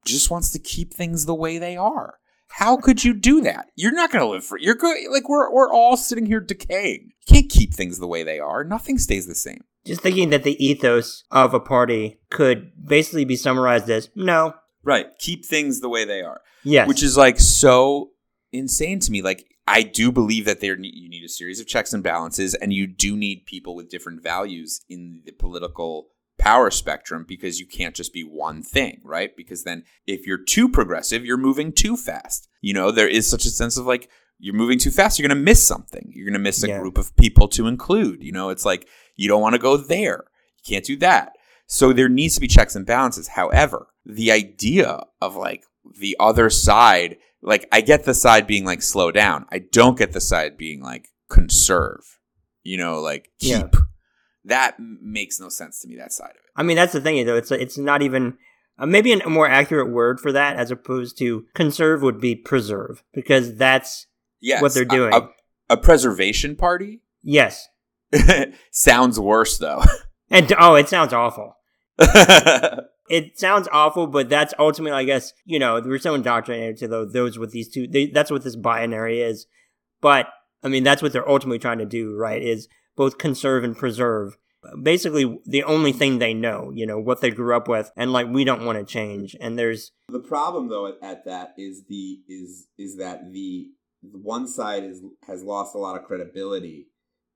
just 0.06 0.30
wants 0.30 0.52
to 0.52 0.58
keep 0.58 0.94
things 0.94 1.26
the 1.26 1.34
way 1.34 1.58
they 1.58 1.76
are. 1.76 2.14
How 2.48 2.76
could 2.76 3.04
you 3.04 3.12
do 3.12 3.42
that? 3.42 3.70
You're 3.74 3.92
not 3.92 4.10
going 4.10 4.24
to 4.24 4.30
live 4.30 4.44
for. 4.44 4.58
You're 4.58 4.74
going 4.74 5.08
like 5.12 5.28
we're 5.28 5.52
we're 5.52 5.72
all 5.72 5.96
sitting 5.96 6.26
here 6.26 6.40
decaying. 6.40 7.10
You 7.26 7.34
can't 7.34 7.50
keep 7.50 7.74
things 7.74 7.98
the 7.98 8.06
way 8.06 8.22
they 8.22 8.40
are. 8.40 8.64
Nothing 8.64 8.98
stays 8.98 9.26
the 9.26 9.34
same. 9.34 9.64
Just 9.86 10.00
thinking 10.00 10.30
that 10.30 10.42
the 10.42 10.64
ethos 10.64 11.24
of 11.30 11.54
a 11.54 11.60
party 11.60 12.18
could 12.30 12.72
basically 12.84 13.24
be 13.24 13.36
summarized 13.36 13.88
as 13.88 14.10
no. 14.14 14.54
Right. 14.82 15.06
Keep 15.18 15.44
things 15.44 15.80
the 15.80 15.88
way 15.88 16.04
they 16.04 16.22
are. 16.22 16.40
Yes. 16.64 16.88
Which 16.88 17.02
is 17.02 17.16
like 17.16 17.38
so 17.38 18.10
insane 18.52 19.00
to 19.00 19.12
me. 19.12 19.22
Like 19.22 19.44
I 19.66 19.82
do 19.82 20.12
believe 20.12 20.44
that 20.44 20.60
there 20.60 20.78
you 20.78 21.08
need 21.08 21.24
a 21.24 21.28
series 21.28 21.60
of 21.60 21.66
checks 21.66 21.92
and 21.92 22.02
balances, 22.02 22.54
and 22.54 22.72
you 22.72 22.86
do 22.86 23.16
need 23.16 23.46
people 23.46 23.74
with 23.74 23.90
different 23.90 24.22
values 24.22 24.80
in 24.88 25.22
the 25.24 25.32
political 25.32 26.08
power 26.38 26.70
spectrum 26.70 27.24
because 27.26 27.58
you 27.60 27.66
can't 27.66 27.94
just 27.94 28.12
be 28.12 28.22
one 28.22 28.62
thing, 28.62 29.00
right? 29.04 29.34
Because 29.36 29.64
then 29.64 29.84
if 30.06 30.26
you're 30.26 30.42
too 30.42 30.68
progressive, 30.68 31.24
you're 31.24 31.36
moving 31.36 31.72
too 31.72 31.96
fast. 31.96 32.48
You 32.60 32.74
know, 32.74 32.90
there 32.90 33.08
is 33.08 33.28
such 33.28 33.44
a 33.46 33.50
sense 33.50 33.76
of 33.76 33.86
like 33.86 34.10
you're 34.38 34.54
moving 34.54 34.78
too 34.78 34.90
fast, 34.90 35.18
you're 35.18 35.26
going 35.28 35.38
to 35.38 35.42
miss 35.44 35.66
something. 35.66 36.10
You're 36.14 36.26
going 36.26 36.34
to 36.34 36.38
miss 36.38 36.62
a 36.62 36.68
Yeah. 36.68 36.80
group 36.80 36.98
of 36.98 37.16
people 37.16 37.48
to 37.48 37.66
include. 37.66 38.22
You 38.22 38.32
know, 38.32 38.50
it's 38.50 38.64
like 38.66 38.86
you 39.16 39.28
don't 39.28 39.40
want 39.40 39.54
to 39.54 39.58
go 39.58 39.76
there. 39.78 40.24
You 40.58 40.74
can't 40.74 40.84
do 40.84 40.96
that. 40.98 41.32
So 41.66 41.92
there 41.92 42.08
needs 42.10 42.34
to 42.34 42.40
be 42.40 42.48
checks 42.48 42.76
and 42.76 42.84
balances. 42.86 43.28
However, 43.28 43.88
the 44.04 44.30
idea 44.30 45.04
of 45.22 45.36
like 45.36 45.64
the 45.98 46.16
other 46.20 46.50
side, 46.50 47.16
like 47.42 47.66
I 47.72 47.80
get 47.80 48.04
the 48.04 48.12
side 48.14 48.46
being 48.46 48.64
like 48.66 48.82
slow 48.82 49.10
down. 49.10 49.46
I 49.50 49.60
don't 49.60 49.96
get 49.98 50.12
the 50.12 50.20
side 50.20 50.58
being 50.58 50.82
like 50.82 51.08
conserve. 51.30 52.18
You 52.62 52.76
know, 52.76 53.00
like 53.00 53.30
Yeah. 53.40 53.68
That 54.46 54.76
makes 54.78 55.38
no 55.38 55.48
sense 55.48 55.80
to 55.80 55.88
me. 55.88 55.96
That 55.96 56.12
side 56.12 56.30
of 56.30 56.36
it. 56.36 56.50
I 56.56 56.62
mean, 56.62 56.76
that's 56.76 56.92
the 56.92 57.00
thing, 57.00 57.24
though. 57.26 57.36
It's 57.36 57.50
it's 57.50 57.78
not 57.78 58.02
even 58.02 58.38
uh, 58.78 58.86
maybe 58.86 59.12
a 59.12 59.28
more 59.28 59.48
accurate 59.48 59.90
word 59.90 60.20
for 60.20 60.32
that, 60.32 60.56
as 60.56 60.70
opposed 60.70 61.18
to 61.18 61.44
conserve, 61.54 62.02
would 62.02 62.20
be 62.20 62.34
preserve, 62.34 63.02
because 63.12 63.56
that's 63.56 64.06
Yes, 64.40 64.62
What 64.62 64.74
they're 64.74 64.84
doing. 64.84 65.12
A, 65.12 65.28
a 65.68 65.76
preservation 65.76 66.56
party 66.56 67.02
yes. 67.22 67.68
sounds 68.70 69.18
worse 69.18 69.58
though. 69.58 69.82
And 70.28 70.52
oh, 70.58 70.74
it 70.74 70.88
sounds 70.88 71.12
awful. 71.12 71.56
It 73.08 73.38
sounds 73.38 73.68
awful, 73.70 74.08
but 74.08 74.28
that's 74.28 74.52
ultimately, 74.58 74.98
I 74.98 75.04
guess, 75.04 75.32
you 75.44 75.60
know, 75.60 75.80
we're 75.80 76.00
so 76.00 76.16
indoctrinated 76.16 76.78
to 76.78 76.88
those, 76.88 77.12
those 77.12 77.38
with 77.38 77.52
these 77.52 77.68
two. 77.68 77.86
They, 77.86 78.06
that's 78.06 78.32
what 78.32 78.42
this 78.42 78.56
binary 78.56 79.20
is. 79.20 79.46
But 80.00 80.26
I 80.64 80.68
mean, 80.68 80.82
that's 80.82 81.02
what 81.02 81.12
they're 81.12 81.28
ultimately 81.28 81.60
trying 81.60 81.78
to 81.78 81.86
do, 81.86 82.16
right? 82.16 82.42
Is 82.42 82.66
both 82.96 83.18
conserve 83.18 83.64
and 83.64 83.76
preserve. 83.76 84.36
Basically, 84.82 85.38
the 85.46 85.62
only 85.62 85.92
thing 85.92 86.18
they 86.18 86.34
know, 86.34 86.72
you 86.74 86.86
know, 86.86 86.98
what 86.98 87.20
they 87.20 87.30
grew 87.30 87.54
up 87.54 87.68
with, 87.68 87.92
and 87.96 88.12
like 88.12 88.26
we 88.26 88.42
don't 88.42 88.64
want 88.64 88.78
to 88.78 88.84
change. 88.84 89.36
And 89.40 89.56
there's 89.56 89.92
the 90.08 90.18
problem 90.18 90.68
though 90.68 90.88
at, 90.88 90.94
at 91.02 91.24
that 91.26 91.54
is 91.56 91.84
the 91.88 92.20
is 92.28 92.66
is 92.76 92.96
that 92.96 93.32
the, 93.32 93.68
one 94.02 94.48
side 94.48 94.82
is 94.82 95.02
has 95.26 95.42
lost 95.42 95.74
a 95.74 95.78
lot 95.78 95.96
of 95.96 96.04
credibility 96.04 96.88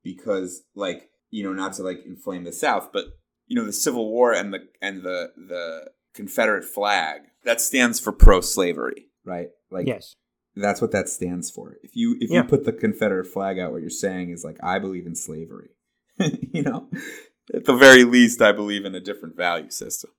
because 0.02 0.62
like 0.74 1.10
you 1.30 1.44
know 1.44 1.52
not 1.52 1.74
to 1.74 1.82
like 1.82 2.00
inflame 2.04 2.44
the 2.44 2.52
South, 2.52 2.90
but 2.92 3.04
you 3.46 3.56
know 3.56 3.64
the 3.64 3.72
Civil 3.72 4.10
War 4.10 4.32
and 4.32 4.52
the 4.52 4.60
and 4.82 5.02
the 5.02 5.32
the 5.36 5.90
Confederate 6.14 6.64
flag 6.64 7.22
that 7.44 7.60
stands 7.60 8.00
for 8.00 8.12
pro 8.12 8.40
slavery, 8.40 9.06
right? 9.24 9.48
Like 9.70 9.86
yes, 9.86 10.16
that's 10.60 10.80
what 10.80 10.92
that 10.92 11.08
stands 11.08 11.50
for. 11.50 11.76
If 11.82 11.94
you 11.96 12.16
if 12.20 12.30
Yeah. 12.30 12.42
you 12.42 12.48
put 12.48 12.64
the 12.64 12.72
Confederate 12.72 13.26
flag 13.26 13.58
out, 13.58 13.72
what 13.72 13.80
you're 13.80 13.90
saying 13.90 14.30
is 14.30 14.44
like 14.44 14.58
I 14.62 14.78
believe 14.78 15.06
in 15.06 15.14
slavery. 15.14 15.70
you 16.18 16.62
know, 16.62 16.88
at 17.54 17.64
the 17.64 17.74
very 17.76 18.04
least, 18.04 18.42
I 18.42 18.52
believe 18.52 18.84
in 18.84 18.94
a 18.94 19.00
different 19.00 19.36
value 19.36 19.70
system, 19.70 20.10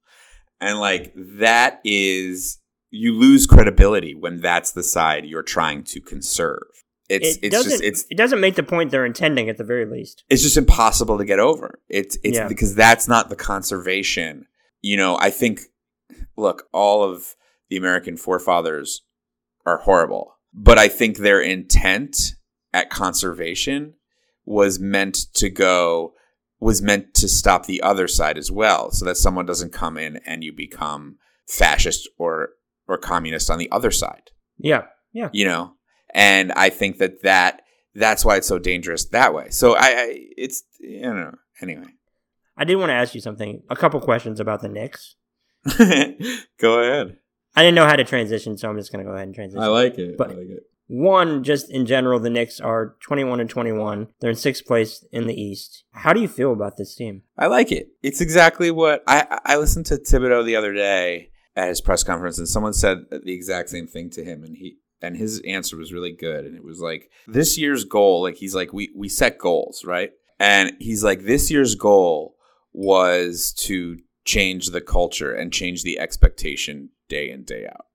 and 0.60 0.80
like 0.80 1.14
that 1.16 1.80
is 1.84 2.58
you 2.90 3.14
lose 3.14 3.46
credibility 3.48 4.16
when 4.16 4.42
that's 4.42 4.72
the 4.72 4.84
side 4.84 5.26
you're 5.26 5.44
trying 5.44 5.84
to 5.86 6.02
conserve. 6.02 6.64
It's 7.10 7.38
it 7.38 7.40
it's 7.46 7.56
doesn't. 7.56 7.72
just 7.72 7.84
it's 7.84 8.06
it 8.10 8.18
doesn't 8.18 8.40
make 8.42 8.56
the 8.56 8.64
point 8.64 8.90
they're 8.92 9.06
intending 9.06 9.50
at 9.50 9.58
the 9.58 9.64
very 9.64 9.86
least. 9.86 10.24
it's 10.30 10.42
just 10.42 10.58
impossible 10.58 11.18
to 11.18 11.26
get 11.26 11.40
over. 11.40 11.80
It's 11.90 12.18
it's 12.24 12.38
Yeah. 12.38 12.48
because 12.48 12.74
that's 12.74 13.08
not 13.08 13.30
the 13.30 13.36
conservation. 13.36 14.46
You 14.82 14.98
know, 14.98 15.18
I 15.20 15.30
think 15.30 15.62
look, 16.38 16.68
all 16.74 17.04
of 17.04 17.36
the 17.70 17.78
American 17.78 18.18
forefathers 18.18 19.02
are 19.66 19.80
horrible, 19.80 20.36
but 20.54 20.78
I 20.78 20.88
think 20.88 21.18
their 21.18 21.42
intent 21.42 22.36
at 22.74 22.90
conservation 22.90 23.96
was 24.46 24.80
meant 24.80 25.16
to 25.36 25.50
go 25.50 26.14
was 26.60 26.82
meant 26.82 27.16
to 27.16 27.28
stop 27.28 27.66
the 27.66 27.82
other 27.82 28.08
side 28.08 28.38
as 28.38 28.52
well, 28.52 28.92
so 28.92 29.04
that 29.06 29.18
someone 29.18 29.46
doesn't 29.46 29.74
come 29.74 29.98
in 29.98 30.18
and 30.26 30.44
you 30.44 30.54
become 30.54 31.18
fascist 31.48 32.08
or 32.18 32.50
or 32.88 32.98
communist 32.98 33.50
on 33.50 33.58
the 33.58 33.72
other 33.72 33.92
side 33.92 34.32
Yeah, 34.58 34.84
yeah. 35.12 35.30
you 35.34 35.46
know 35.46 35.74
and 36.14 36.52
i 36.54 36.70
think 36.70 36.98
that 36.98 37.22
that 37.24 37.62
that's 37.94 38.24
why 38.24 38.38
it's 38.38 38.48
so 38.48 38.60
dangerous 38.60 39.06
that 39.06 39.34
way 39.34 39.50
so 39.50 39.76
i, 39.76 39.86
I 39.86 40.18
it's 40.38 40.64
i 40.84 41.04
don't 41.04 41.20
know 41.20 41.36
anyway 41.62 41.88
I 42.58 42.64
did 42.64 42.76
want 42.76 42.90
to 42.90 42.96
ask 42.96 43.16
you 43.16 43.22
something. 43.22 43.64
A 43.72 43.76
couple 43.76 44.00
questions 44.02 44.40
about 44.40 44.62
the 44.62 44.70
Knicks. 44.70 45.16
go 46.60 46.80
ahead 46.80 47.18
I 47.56 47.62
didn't 47.64 47.76
know 47.76 47.86
how 47.86 47.96
to 47.96 48.04
transition, 48.04 48.58
so 48.58 48.70
I'm 48.70 48.78
just 48.78 48.92
going 48.92 49.04
to 49.04 49.10
go 49.10 49.14
ahead 49.16 49.28
and 49.28 49.36
transition. 49.36 49.62
I 49.64 49.68
like 49.68 49.98
it 49.98 50.18
But- 50.18 50.30
like 50.30 50.48
it 50.50 50.64
One, 50.88 51.44
just 51.44 51.72
in 51.72 51.86
general, 51.86 52.20
the 52.20 52.30
Knicks 52.30 52.60
are 52.60 52.96
21 53.02 53.40
and 53.40 53.50
21. 53.50 54.08
They're 54.20 54.30
in 54.30 54.36
sixth 54.36 54.66
place 54.66 55.06
in 55.12 55.26
the 55.28 55.34
East. 55.42 55.84
How 55.94 56.12
do 56.14 56.20
you 56.22 56.28
feel 56.28 56.52
about 56.52 56.76
this 56.78 56.96
team? 56.96 57.24
i 57.38 57.48
like 57.48 57.72
it 57.72 57.88
it's 58.04 58.20
exactly 58.22 58.70
what 58.72 59.02
i 59.08 59.40
i 59.46 59.56
listened 59.58 59.86
to 59.88 59.96
thibodeau 59.96 60.46
the 60.46 60.56
other 60.56 60.74
day 60.74 61.30
at 61.56 61.70
his 61.70 61.82
press 61.82 62.04
conference 62.04 62.38
and 62.38 62.48
someone 62.48 62.74
said 62.74 62.98
the 63.10 63.34
exact 63.34 63.70
same 63.70 63.88
thing 63.88 64.10
to 64.10 64.24
him 64.24 64.44
and 64.44 64.56
he 64.58 64.78
and 65.02 65.16
his 65.18 65.42
answer 65.48 65.76
was 65.78 65.92
really 65.94 66.12
good 66.12 66.46
and 66.46 66.56
it 66.56 66.64
was 66.64 66.80
like 66.80 67.10
this 67.28 67.58
year's 67.58 67.84
goal 67.86 68.22
like 68.22 68.36
he's 68.36 68.54
like 68.56 68.72
we 68.74 68.90
we 68.96 69.08
set 69.10 69.38
goals 69.38 69.84
right 69.86 70.12
and 70.40 70.74
he's 70.80 71.04
like 71.04 71.22
this 71.24 71.50
year's 71.50 71.74
goal 71.76 72.36
was 72.74 73.54
to 73.54 73.98
change 74.26 74.68
the 74.68 74.82
culture 74.82 75.34
and 75.34 75.52
change 75.52 75.84
the 75.84 75.98
expectation 76.00 76.90
day 77.12 77.30
in 77.30 77.44
day 77.44 77.66
out 77.68 77.86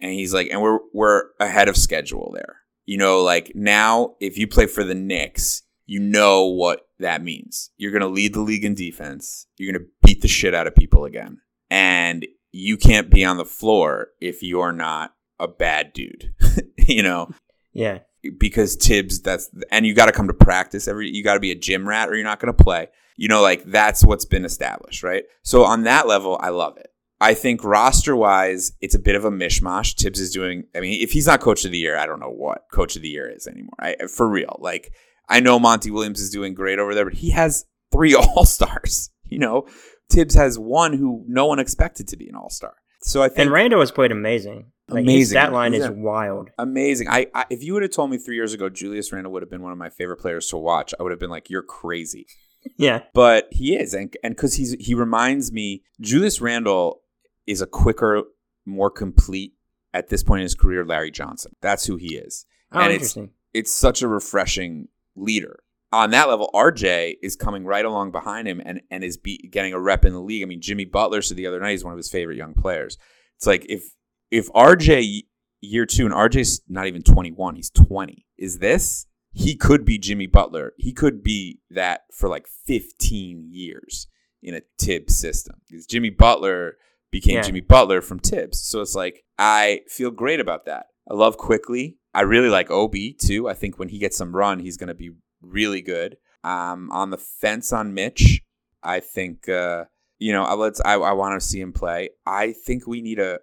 and 0.00 0.12
he's 0.12 0.32
like 0.34 0.48
and 0.50 0.60
we're 0.62 0.78
we're 0.92 1.22
ahead 1.40 1.68
of 1.68 1.76
schedule 1.76 2.30
there 2.34 2.56
you 2.84 2.98
know 2.98 3.20
like 3.22 3.52
now 3.54 4.14
if 4.20 4.36
you 4.38 4.46
play 4.46 4.66
for 4.66 4.84
the 4.84 4.94
Knicks 4.94 5.62
you 5.86 6.00
know 6.00 6.44
what 6.46 6.80
that 6.98 7.22
means 7.22 7.70
you're 7.76 7.92
going 7.92 8.02
to 8.08 8.16
lead 8.18 8.34
the 8.34 8.40
league 8.50 8.64
in 8.64 8.74
defense 8.74 9.46
you're 9.56 9.72
going 9.72 9.82
to 9.82 9.88
beat 10.06 10.20
the 10.22 10.28
shit 10.28 10.54
out 10.54 10.66
of 10.66 10.74
people 10.74 11.04
again 11.04 11.38
and 11.70 12.26
you 12.52 12.76
can't 12.76 13.10
be 13.10 13.24
on 13.24 13.36
the 13.36 13.44
floor 13.44 14.08
if 14.20 14.42
you're 14.42 14.72
not 14.72 15.14
a 15.38 15.48
bad 15.48 15.92
dude 15.92 16.32
you 16.78 17.02
know 17.02 17.28
Yeah. 17.72 17.98
because 18.38 18.76
Tibbs 18.76 19.20
that's 19.20 19.50
and 19.70 19.86
you 19.86 19.94
got 19.94 20.06
to 20.06 20.12
come 20.12 20.28
to 20.28 20.34
practice 20.34 20.88
every 20.88 21.10
you 21.10 21.22
got 21.22 21.34
to 21.34 21.40
be 21.40 21.52
a 21.52 21.58
gym 21.66 21.86
rat 21.88 22.08
or 22.08 22.14
you're 22.14 22.24
not 22.32 22.40
going 22.40 22.54
to 22.54 22.64
play. 22.64 22.88
You 23.18 23.28
know 23.28 23.42
like 23.42 23.64
that's 23.64 24.04
what's 24.04 24.24
been 24.26 24.44
established, 24.44 25.02
right? 25.02 25.24
So 25.42 25.64
on 25.64 25.84
that 25.84 26.06
level, 26.06 26.38
I 26.40 26.50
love 26.50 26.76
it. 26.78 26.88
I 27.20 27.34
think 27.34 27.64
roster 27.64 28.14
wise, 28.14 28.72
it's 28.80 28.94
a 28.94 28.98
bit 28.98 29.14
of 29.16 29.24
a 29.24 29.30
mishmash. 29.30 29.94
Tibbs 29.94 30.20
is 30.20 30.30
doing 30.30 30.64
I 30.74 30.80
mean, 30.80 31.00
if 31.02 31.12
he's 31.12 31.26
not 31.26 31.40
coach 31.40 31.64
of 31.64 31.70
the 31.70 31.78
year, 31.78 31.96
I 31.96 32.06
don't 32.06 32.20
know 32.20 32.30
what 32.30 32.64
coach 32.72 32.96
of 32.96 33.02
the 33.02 33.08
year 33.08 33.28
is 33.30 33.46
anymore. 33.46 33.76
I, 33.78 33.96
for 34.14 34.28
real. 34.28 34.56
Like 34.60 34.92
I 35.28 35.40
know 35.40 35.58
Monty 35.58 35.90
Williams 35.90 36.20
is 36.20 36.30
doing 36.30 36.54
great 36.54 36.78
over 36.78 36.94
there, 36.94 37.04
but 37.04 37.14
he 37.14 37.30
has 37.30 37.64
three 37.92 38.14
all-stars, 38.36 39.10
you 39.24 39.38
know. 39.38 39.66
Tibbs 40.08 40.34
has 40.34 40.58
one 40.58 40.92
who 40.92 41.24
no 41.26 41.46
one 41.46 41.58
expected 41.58 42.06
to 42.08 42.16
be 42.16 42.28
an 42.28 42.36
all-star. 42.36 42.74
So 43.02 43.22
I 43.22 43.28
think 43.28 43.40
And 43.40 43.50
Randle 43.50 43.80
has 43.80 43.90
played 43.90 44.12
amazing. 44.12 44.70
Like, 44.88 45.02
Amazing. 45.02 45.34
That 45.34 45.52
line 45.52 45.74
is 45.74 45.88
wild. 45.90 46.50
amazing. 46.58 47.08
I, 47.08 47.26
I 47.34 47.44
if 47.50 47.64
you 47.64 47.72
would 47.74 47.82
have 47.82 47.90
told 47.90 48.08
me 48.10 48.18
three 48.18 48.36
years 48.36 48.52
ago 48.54 48.68
Julius 48.68 49.12
Randle 49.12 49.32
would 49.32 49.42
have 49.42 49.50
been 49.50 49.62
one 49.62 49.72
of 49.72 49.78
my 49.78 49.90
favorite 49.90 50.18
players 50.18 50.46
to 50.48 50.56
watch, 50.58 50.94
I 50.98 51.02
would 51.02 51.10
have 51.10 51.18
been 51.18 51.30
like, 51.30 51.50
"You're 51.50 51.62
crazy." 51.62 52.26
Yeah. 52.76 53.02
But 53.14 53.46
he 53.52 53.76
is, 53.76 53.94
and 53.94 54.12
and 54.24 54.34
because 54.34 54.54
he's 54.54 54.72
he 54.80 54.92
reminds 54.92 55.52
me, 55.52 55.84
Julius 56.00 56.40
Randle 56.40 57.00
is 57.46 57.60
a 57.60 57.66
quicker, 57.66 58.22
more 58.64 58.90
complete 58.90 59.54
at 59.94 60.08
this 60.08 60.22
point 60.22 60.40
in 60.40 60.44
his 60.44 60.54
career. 60.54 60.84
Larry 60.84 61.10
Johnson. 61.10 61.52
That's 61.60 61.86
who 61.86 61.96
he 61.96 62.16
is. 62.16 62.46
Oh, 62.72 62.80
And 62.80 62.92
it's- 62.92 62.94
interesting. 63.16 63.30
It's 63.54 63.72
such 63.74 64.02
a 64.02 64.08
refreshing 64.08 64.88
leader. 65.14 65.60
On 65.92 66.10
that 66.10 66.28
level, 66.28 66.50
RJ 66.52 67.16
is 67.22 67.36
coming 67.36 67.64
right 67.64 67.84
along 67.84 68.10
behind 68.10 68.46
him 68.46 68.60
and 68.62 68.82
and 68.90 69.02
is 69.02 69.16
be, 69.16 69.38
getting 69.50 69.72
a 69.72 69.80
rep 69.80 70.04
in 70.04 70.12
the 70.12 70.20
league. 70.20 70.42
I 70.42 70.46
mean, 70.46 70.60
Jimmy 70.60 70.84
Butler 70.84 71.22
said 71.22 71.36
the 71.38 71.46
other 71.46 71.60
night 71.60 71.70
he's 71.70 71.84
one 71.84 71.92
of 71.94 71.96
his 71.96 72.10
favorite 72.10 72.36
young 72.36 72.52
players. 72.52 72.98
It's 73.36 73.46
like 73.46 73.64
if 73.68 73.94
if 74.30 74.52
RJ 74.52 75.22
year 75.62 75.86
two, 75.86 76.04
and 76.04 76.12
RJ's 76.14 76.60
not 76.68 76.86
even 76.86 77.02
21. 77.02 77.54
He's 77.56 77.70
20. 77.70 78.26
Is 78.36 78.58
this? 78.58 79.06
He 79.32 79.54
could 79.56 79.84
be 79.86 79.96
Jimmy 79.96 80.26
Butler. 80.26 80.74
He 80.76 80.92
could 80.92 81.22
be 81.22 81.60
that 81.70 82.02
for 82.12 82.28
like 82.28 82.46
15 82.66 83.46
years 83.50 84.08
in 84.42 84.54
a 84.54 84.62
Tibbs 84.78 85.16
system. 85.16 85.56
Because 85.68 85.86
Jimmy 85.86 86.10
Butler 86.10 86.76
became 87.16 87.36
Yeah. 87.36 87.42
Jimmy 87.42 87.60
Butler 87.60 88.00
from 88.02 88.20
Tibbs. 88.20 88.58
So 88.62 88.80
it's 88.80 88.94
like, 88.94 89.24
I 89.38 89.80
feel 89.88 90.10
great 90.10 90.40
about 90.40 90.64
that. 90.66 90.86
I 91.10 91.14
love 91.14 91.36
quickly. 91.36 91.98
I 92.14 92.22
really 92.22 92.48
like 92.48 92.70
Obi 92.70 93.12
too. 93.12 93.48
I 93.48 93.54
think 93.54 93.78
when 93.78 93.88
he 93.88 93.98
gets 93.98 94.16
some 94.16 94.34
run, 94.34 94.58
he's 94.60 94.76
going 94.76 94.88
to 94.88 94.94
be 94.94 95.10
really 95.40 95.82
good. 95.82 96.16
Um, 96.44 96.90
on 96.92 97.10
the 97.10 97.18
fence 97.18 97.72
on 97.72 97.94
Mitch, 97.94 98.42
I 98.82 99.00
think 99.00 99.48
uh, 99.48 99.84
you 100.18 100.32
know. 100.32 100.44
I- 100.44 100.54
Let's. 100.54 100.80
I, 100.84 100.94
I 100.94 101.12
want 101.12 101.40
to 101.40 101.46
see 101.46 101.60
him 101.60 101.72
play. 101.72 102.10
I 102.24 102.52
think 102.52 102.86
we 102.86 103.00
need 103.00 103.18
a 103.18 103.40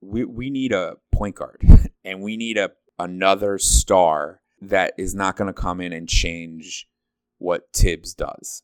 we 0.00 0.24
we 0.24 0.50
need 0.50 0.72
a 0.72 0.96
point 1.12 1.34
guard, 1.36 1.62
and 2.04 2.22
we 2.22 2.36
need 2.36 2.56
a 2.58 2.70
another 2.98 3.58
star 3.58 4.40
that 4.60 4.94
is 4.96 5.14
not 5.14 5.36
going 5.36 5.48
to 5.52 5.60
come 5.60 5.80
in 5.80 5.92
and 5.92 6.08
change 6.08 6.86
what 7.38 7.72
Tibbs 7.72 8.14
does. 8.14 8.62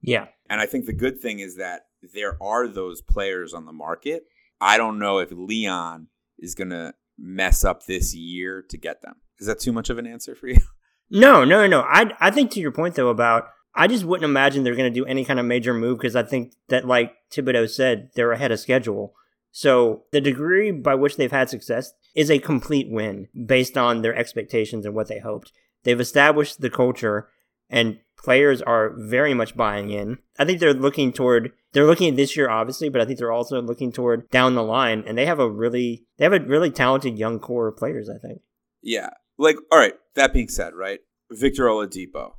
Yeah. 0.00 0.26
And 0.48 0.60
I 0.60 0.66
think 0.66 0.86
the 0.86 0.92
good 0.92 1.20
thing 1.20 1.40
is 1.40 1.56
that 1.56 1.82
there 2.14 2.36
are 2.42 2.68
those 2.68 3.00
players 3.00 3.54
on 3.54 3.66
the 3.66 3.72
market. 3.72 4.24
I 4.60 4.76
don't 4.76 4.98
know 4.98 5.18
if 5.18 5.30
Leon 5.32 6.08
is 6.38 6.54
going 6.54 6.70
to 6.70 6.94
mess 7.18 7.64
up 7.64 7.86
this 7.86 8.14
year 8.14 8.64
to 8.68 8.76
get 8.76 9.02
them. 9.02 9.16
Is 9.38 9.46
that 9.46 9.60
too 9.60 9.72
much 9.72 9.90
of 9.90 9.98
an 9.98 10.06
answer 10.06 10.34
for 10.34 10.48
you? 10.48 10.58
No, 11.14 11.44
no, 11.44 11.66
no. 11.66 11.82
I 11.82 12.10
I 12.20 12.30
think 12.30 12.50
to 12.52 12.60
your 12.60 12.72
point 12.72 12.94
though 12.94 13.10
about 13.10 13.48
I 13.74 13.86
just 13.86 14.04
wouldn't 14.04 14.24
imagine 14.24 14.64
they're 14.64 14.74
going 14.74 14.90
to 14.90 15.00
do 15.00 15.04
any 15.04 15.26
kind 15.26 15.38
of 15.38 15.44
major 15.44 15.74
move 15.74 15.98
because 15.98 16.16
I 16.16 16.22
think 16.22 16.54
that 16.70 16.86
like 16.86 17.12
Thibodeau 17.30 17.68
said 17.68 18.08
they're 18.14 18.32
ahead 18.32 18.50
of 18.50 18.60
schedule. 18.60 19.14
So 19.50 20.04
the 20.10 20.22
degree 20.22 20.70
by 20.70 20.94
which 20.94 21.18
they've 21.18 21.30
had 21.30 21.50
success 21.50 21.92
is 22.14 22.30
a 22.30 22.38
complete 22.38 22.90
win 22.90 23.28
based 23.46 23.76
on 23.76 24.00
their 24.00 24.14
expectations 24.14 24.86
and 24.86 24.94
what 24.94 25.08
they 25.08 25.18
hoped. 25.18 25.52
They've 25.84 26.00
established 26.00 26.62
the 26.62 26.70
culture 26.70 27.28
and 27.72 27.98
players 28.16 28.62
are 28.62 28.90
very 28.96 29.34
much 29.34 29.56
buying 29.56 29.90
in. 29.90 30.18
I 30.38 30.44
think 30.44 30.60
they're 30.60 30.74
looking 30.74 31.12
toward 31.12 31.52
they're 31.72 31.86
looking 31.86 32.10
at 32.10 32.16
this 32.16 32.36
year 32.36 32.48
obviously, 32.48 32.88
but 32.88 33.00
I 33.00 33.04
think 33.04 33.18
they're 33.18 33.32
also 33.32 33.60
looking 33.60 33.90
toward 33.90 34.30
down 34.30 34.54
the 34.54 34.62
line 34.62 35.02
and 35.06 35.18
they 35.18 35.26
have 35.26 35.40
a 35.40 35.50
really 35.50 36.04
they 36.18 36.24
have 36.24 36.32
a 36.32 36.40
really 36.40 36.70
talented 36.70 37.18
young 37.18 37.40
core 37.40 37.68
of 37.68 37.76
players, 37.76 38.08
I 38.08 38.18
think. 38.24 38.42
Yeah. 38.82 39.10
Like, 39.38 39.56
all 39.72 39.78
right, 39.78 39.94
that 40.14 40.32
being 40.32 40.48
said, 40.48 40.74
right? 40.74 41.00
Victor 41.30 41.64
Oladipo, 41.64 42.34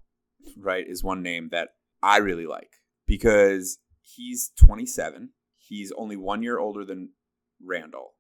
right, 0.58 0.86
is 0.88 1.04
one 1.04 1.24
name 1.24 1.50
that 1.52 1.70
I 2.02 2.18
really 2.18 2.46
like 2.46 2.70
because 3.08 3.80
he's 4.02 4.52
27. 4.58 5.30
He's 5.58 5.92
only 5.98 6.16
one 6.16 6.44
year 6.44 6.60
older 6.60 6.86
than 6.86 7.10
Randle. 7.66 8.14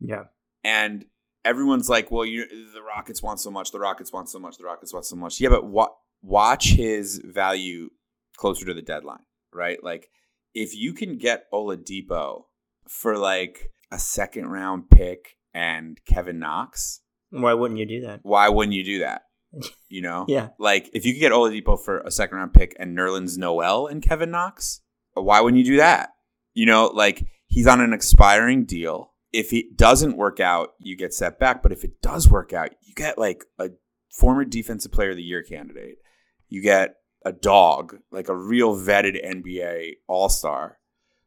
Yeah. 0.00 0.24
And 0.64 1.04
everyone's 1.44 1.88
like, 1.88 2.10
well, 2.10 2.24
you 2.24 2.46
the 2.74 2.82
Rockets 2.82 3.22
want 3.22 3.40
so 3.40 3.50
much, 3.50 3.70
the 3.70 3.78
Rockets 3.78 4.12
want 4.12 4.28
so 4.28 4.38
much, 4.38 4.58
the 4.58 4.64
Rockets 4.64 4.92
want 4.92 5.06
so 5.06 5.16
much. 5.16 5.40
Yeah, 5.40 5.50
but 5.50 5.64
wa- 5.64 5.92
watch 6.22 6.70
his 6.72 7.20
value 7.24 7.90
closer 8.36 8.66
to 8.66 8.74
the 8.74 8.82
deadline, 8.82 9.24
right? 9.52 9.82
Like, 9.82 10.08
if 10.54 10.74
you 10.74 10.92
can 10.92 11.18
get 11.18 11.44
Oladipo 11.52 12.44
for 12.88 13.16
like 13.18 13.70
a 13.90 13.98
second 13.98 14.46
round 14.48 14.90
pick 14.90 15.36
and 15.54 15.98
Kevin 16.06 16.38
Knox, 16.38 17.00
Why 17.30 17.54
wouldn't 17.54 17.78
you 17.80 17.86
do 17.86 18.00
that? 18.02 18.20
why 18.22 18.48
wouldn't 18.48 18.74
you 18.74 18.84
do 18.84 18.98
that? 19.00 19.22
You 19.90 20.02
know? 20.02 20.26
Yeah. 20.28 20.50
Like, 20.58 20.90
if 20.92 21.06
you 21.06 21.14
could 21.14 21.20
get 21.20 21.32
Oladipo 21.32 21.82
for 21.82 22.00
a 22.00 22.10
second 22.10 22.36
round 22.36 22.52
pick 22.52 22.76
and 22.78 22.96
Nerlens 22.96 23.38
Noel 23.38 23.86
and 23.86 24.02
Kevin 24.02 24.30
Knox, 24.30 24.82
why 25.14 25.40
wouldn't 25.40 25.58
you 25.64 25.72
do 25.72 25.78
that? 25.78 26.10
You 26.52 26.66
know, 26.66 26.88
like 26.88 27.24
he's 27.46 27.66
on 27.66 27.80
an 27.80 27.94
expiring 27.94 28.64
deal. 28.66 29.14
If 29.32 29.52
it 29.54 29.76
doesn't 29.76 30.16
work 30.18 30.40
out, 30.40 30.74
you 30.78 30.94
get 30.96 31.14
set 31.14 31.38
back. 31.38 31.62
But 31.62 31.72
if 31.72 31.84
it 31.84 32.02
does 32.02 32.28
work 32.28 32.52
out, 32.52 32.70
you 32.82 32.92
get 32.94 33.16
like 33.16 33.44
a 33.58 33.70
former 34.12 34.44
defensive 34.44 34.92
player 34.92 35.10
of 35.10 35.16
the 35.16 35.22
year 35.22 35.42
candidate. 35.42 35.96
You 36.48 36.62
get 36.62 36.96
a 37.24 37.32
dog, 37.32 37.96
like 38.10 38.28
a 38.28 38.36
real 38.36 38.76
vetted 38.76 39.24
NBA 39.24 39.96
all 40.06 40.28
star 40.28 40.78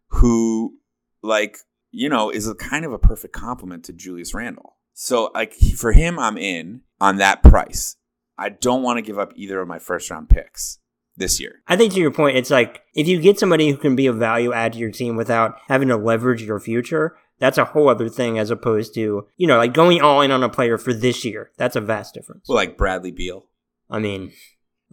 who, 0.07 0.77
like, 1.21 1.57
you 1.91 2.09
know, 2.09 2.29
is 2.29 2.47
a 2.47 2.55
kind 2.55 2.85
of 2.85 2.93
a 2.93 2.99
perfect 2.99 3.33
complement 3.33 3.85
to 3.85 3.93
Julius 3.93 4.33
Randle. 4.33 4.77
So, 4.93 5.31
like, 5.33 5.53
for 5.53 5.93
him, 5.93 6.19
I'm 6.19 6.37
in 6.37 6.81
on 6.99 7.17
that 7.17 7.43
price. 7.43 7.95
I 8.37 8.49
don't 8.49 8.83
want 8.83 8.97
to 8.97 9.01
give 9.01 9.19
up 9.19 9.33
either 9.35 9.61
of 9.61 9.67
my 9.67 9.79
first 9.79 10.09
round 10.09 10.29
picks 10.29 10.79
this 11.15 11.39
year. 11.39 11.61
I 11.67 11.77
think 11.77 11.93
to 11.93 11.99
your 11.99 12.11
point, 12.11 12.37
it's 12.37 12.49
like 12.49 12.83
if 12.93 13.07
you 13.07 13.21
get 13.21 13.39
somebody 13.39 13.69
who 13.69 13.77
can 13.77 13.95
be 13.95 14.07
a 14.07 14.13
value 14.13 14.53
add 14.53 14.73
to 14.73 14.79
your 14.79 14.91
team 14.91 15.15
without 15.15 15.55
having 15.67 15.89
to 15.89 15.97
leverage 15.97 16.41
your 16.41 16.59
future, 16.59 17.17
that's 17.39 17.57
a 17.57 17.65
whole 17.65 17.89
other 17.89 18.09
thing 18.09 18.37
as 18.37 18.51
opposed 18.51 18.93
to, 18.95 19.27
you 19.37 19.47
know, 19.47 19.57
like 19.57 19.73
going 19.73 20.01
all 20.01 20.21
in 20.21 20.31
on 20.31 20.43
a 20.43 20.49
player 20.49 20.77
for 20.77 20.93
this 20.93 21.25
year. 21.25 21.51
That's 21.57 21.75
a 21.75 21.81
vast 21.81 22.13
difference. 22.13 22.47
Well, 22.47 22.55
like 22.55 22.77
Bradley 22.77 23.11
Beal. 23.11 23.45
I 23.89 23.99
mean, 23.99 24.31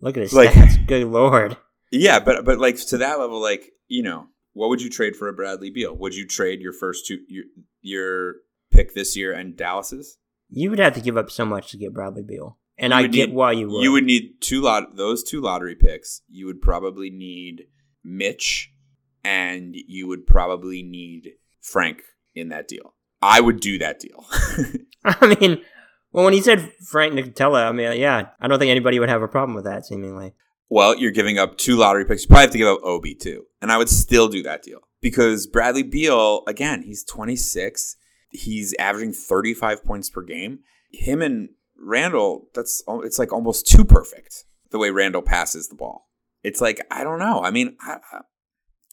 look 0.01 0.17
at 0.17 0.23
his 0.23 0.33
Like- 0.33 0.51
stats. 0.51 0.87
Good 0.87 1.07
lord. 1.07 1.57
Yeah, 1.91 2.21
but 2.21 2.45
but 2.45 2.59
like 2.59 2.77
to 2.89 2.99
that 2.99 3.19
level, 3.19 3.41
like 3.41 3.73
you 3.87 4.03
know, 4.03 4.27
what 4.53 4.69
would 4.69 4.83
you 4.83 4.91
trade 4.91 5.17
for 5.17 5.29
a 5.29 5.33
Bradley 5.33 5.71
Beal? 5.71 5.97
Would 5.97 6.15
you 6.15 6.27
trade 6.27 6.61
your 6.61 6.73
first 6.73 7.07
two 7.07 7.19
your 7.29 7.45
your 7.81 8.35
pick 8.71 8.95
this 8.95 9.17
year 9.17 9.33
and 9.33 9.57
Dallas's? 9.57 10.19
You 10.51 10.71
would 10.71 10.79
have 10.79 10.95
to 10.95 11.01
give 11.01 11.17
up 11.17 11.31
so 11.31 11.45
much 11.45 11.71
to 11.71 11.77
get 11.79 11.93
Bradley 11.95 12.23
Beal. 12.23 12.59
And 12.79 12.95
I 12.95 13.03
get 13.09 13.29
need- 13.31 13.35
why 13.35 13.53
you 13.53 13.69
would. 13.69 13.83
You 13.83 13.93
would 13.93 14.05
need 14.05 14.41
two 14.41 14.61
lot 14.61 14.97
those 14.97 15.23
two 15.25 15.41
lottery 15.41 15.75
picks. 15.75 16.23
You 16.29 16.47
would 16.47 16.61
probably 16.63 17.11
need 17.11 17.65
Mitch, 18.05 18.73
and 19.25 19.75
you 19.75 20.07
would 20.07 20.27
probably 20.27 20.83
need 20.83 21.33
Frank 21.61 22.03
in 22.35 22.49
that 22.51 22.69
deal. 22.69 22.95
I 23.21 23.41
would 23.41 23.61
do 23.61 23.79
that 23.79 23.99
deal. 23.99 24.25
I 25.05 25.35
mean, 25.41 25.61
well, 26.13 26.25
when 26.25 26.35
he 26.35 26.41
said 26.41 26.73
Frank 26.87 27.15
Nicotella, 27.15 27.67
I 27.69 27.73
mean, 27.73 27.99
yeah, 28.01 28.29
I 28.41 28.49
don't 28.49 28.59
think 28.59 28.71
anybody 28.71 28.99
would 28.99 29.09
have 29.09 29.23
a 29.23 29.29
problem 29.29 29.55
with 29.55 29.65
that, 29.65 29.87
seemingly. 29.87 30.35
Well, 30.71 30.97
you're 30.99 31.13
giving 31.13 31.39
up 31.39 31.57
two 31.57 31.77
lottery 31.77 32.05
picks. 32.05 32.23
You 32.23 32.29
probably 32.29 32.43
have 32.43 32.51
to 32.53 32.59
give 32.59 32.69
up 32.69 32.81
Obi 32.83 33.15
too. 33.15 33.45
And 33.63 33.73
I 33.73 33.79
would 33.79 33.89
still 33.89 34.29
do 34.29 34.43
that 34.43 34.63
deal. 34.63 34.81
Because 35.01 35.47
Bradley 35.47 35.83
Beal, 35.83 36.43
again, 36.47 36.83
he's 36.83 37.05
26. 37.05 37.97
He's 38.31 38.75
averaging 38.79 39.13
35 39.13 39.85
points 39.85 40.11
per 40.11 40.23
game. 40.23 40.61
Him 40.93 41.23
and 41.23 41.51
Randle, 41.81 42.49
that's 42.55 42.83
it's 43.05 43.19
like 43.19 43.33
almost 43.33 43.67
too 43.67 43.85
perfect 43.85 44.45
the 44.71 44.79
way 44.79 44.91
Randle 44.91 45.23
passes 45.23 45.69
the 45.69 45.77
ball. 45.77 46.09
It's 46.43 46.61
like 46.61 46.81
I 46.91 47.05
don't 47.05 47.19
know. 47.19 47.41
I 47.43 47.51
mean, 47.51 47.77
I, 47.81 47.99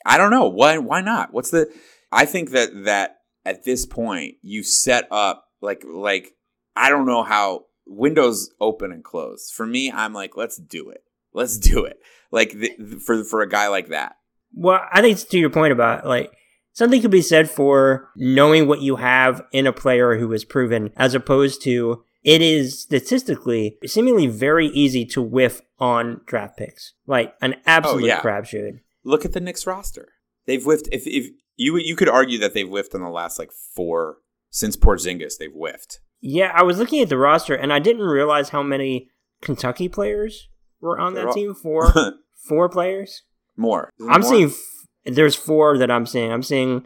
I- 0.05 0.17
don't 0.17 0.31
know. 0.31 0.47
Why 0.47 0.77
why 0.77 1.01
not? 1.01 1.33
What's 1.33 1.49
the 1.51 1.67
I 2.11 2.25
think 2.25 2.51
that 2.51 2.69
that 2.85 3.17
at 3.43 3.63
this 3.63 3.85
point 3.85 4.35
you 4.41 4.63
set 4.63 5.07
up 5.11 5.47
like 5.61 5.83
like 5.85 6.34
I 6.75 6.89
don't 6.89 7.05
know 7.05 7.23
how 7.23 7.65
windows 7.85 8.51
open 8.59 8.91
and 8.91 9.03
close. 9.03 9.51
For 9.51 9.65
me, 9.65 9.91
I'm 9.91 10.13
like, 10.13 10.35
let's 10.35 10.57
do 10.57 10.89
it. 10.89 11.03
Let's 11.33 11.57
do 11.57 11.85
it. 11.85 11.99
Like 12.31 12.51
the, 12.51 12.99
for 13.05 13.23
for 13.23 13.41
a 13.41 13.49
guy 13.49 13.67
like 13.67 13.89
that. 13.89 14.17
Well, 14.53 14.81
I 14.91 15.01
think 15.01 15.19
to 15.19 15.39
your 15.39 15.49
point 15.49 15.73
about 15.73 16.05
like 16.05 16.31
something 16.73 17.01
could 17.01 17.11
be 17.11 17.21
said 17.21 17.49
for 17.49 18.09
knowing 18.15 18.67
what 18.67 18.81
you 18.81 18.97
have 18.97 19.41
in 19.51 19.67
a 19.67 19.73
player 19.73 20.17
who 20.17 20.31
is 20.33 20.45
proven, 20.45 20.91
as 20.95 21.13
opposed 21.13 21.61
to 21.63 22.03
it 22.23 22.41
is 22.41 22.79
statistically 22.79 23.77
seemingly 23.85 24.27
very 24.27 24.67
easy 24.67 25.05
to 25.05 25.21
whiff 25.21 25.61
on 25.79 26.21
draft 26.25 26.57
picks, 26.57 26.93
like 27.05 27.35
an 27.41 27.55
absolute 27.65 28.07
yeah. 28.07 28.21
crapshoot. 28.21 28.79
Look 29.03 29.25
at 29.25 29.33
the 29.33 29.39
Knicks 29.39 29.67
roster. 29.67 30.13
They've 30.45 30.63
whiffed. 30.63 30.89
If 30.91 31.05
if 31.05 31.27
you 31.55 31.77
you 31.77 31.95
could 31.95 32.09
argue 32.09 32.39
that 32.39 32.53
they've 32.53 32.67
whiffed 32.67 32.95
in 32.95 33.01
the 33.01 33.09
last 33.09 33.37
like 33.37 33.51
four 33.51 34.17
since 34.49 34.75
Porzingis, 34.75 35.37
they've 35.37 35.51
whiffed. 35.51 35.99
Yeah, 36.21 36.51
I 36.53 36.63
was 36.63 36.77
looking 36.79 37.01
at 37.01 37.09
the 37.09 37.17
roster 37.17 37.53
and 37.55 37.71
I 37.71 37.79
didn't 37.79 38.03
realize 38.03 38.49
how 38.49 38.63
many 38.63 39.09
Kentucky 39.41 39.87
players 39.89 40.47
were 40.81 40.99
on 40.99 41.13
They're 41.13 41.23
that 41.23 41.27
all- 41.29 41.33
team. 41.35 41.53
Four, 41.55 41.93
four 42.35 42.69
players. 42.69 43.23
more. 43.55 43.89
I'm 44.01 44.21
more? 44.21 44.29
seeing. 44.29 44.47
F- 44.49 45.13
there's 45.15 45.35
four 45.35 45.77
that 45.77 45.91
I'm 45.91 46.05
seeing. 46.05 46.31
I'm 46.31 46.41
seeing 46.43 46.85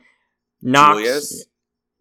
Knox, 0.62 0.98
Julius, 0.98 1.46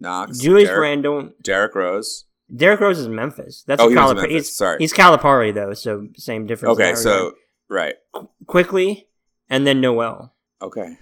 Knox, 0.00 0.38
Julius 0.38 0.68
Derrick, 0.68 0.82
Randle, 0.82 1.30
Derrick 1.42 1.74
Rose. 1.76 2.24
Derrick 2.54 2.80
Rose 2.80 2.98
is 2.98 3.08
Memphis. 3.08 3.62
That's 3.66 3.80
Oh, 3.80 3.88
Calipari. 3.88 4.14
Memphis. 4.16 4.30
He's, 4.32 4.56
Sorry. 4.56 4.76
he's 4.80 4.92
Calipari 4.92 5.54
though, 5.54 5.74
so 5.74 6.08
same 6.16 6.46
difference. 6.46 6.72
Okay, 6.78 6.94
so 6.96 7.34
right. 7.68 7.94
quickly, 8.46 9.06
and 9.48 9.66
then 9.66 9.80
Noel. 9.80 10.34
Okay. 10.60 10.96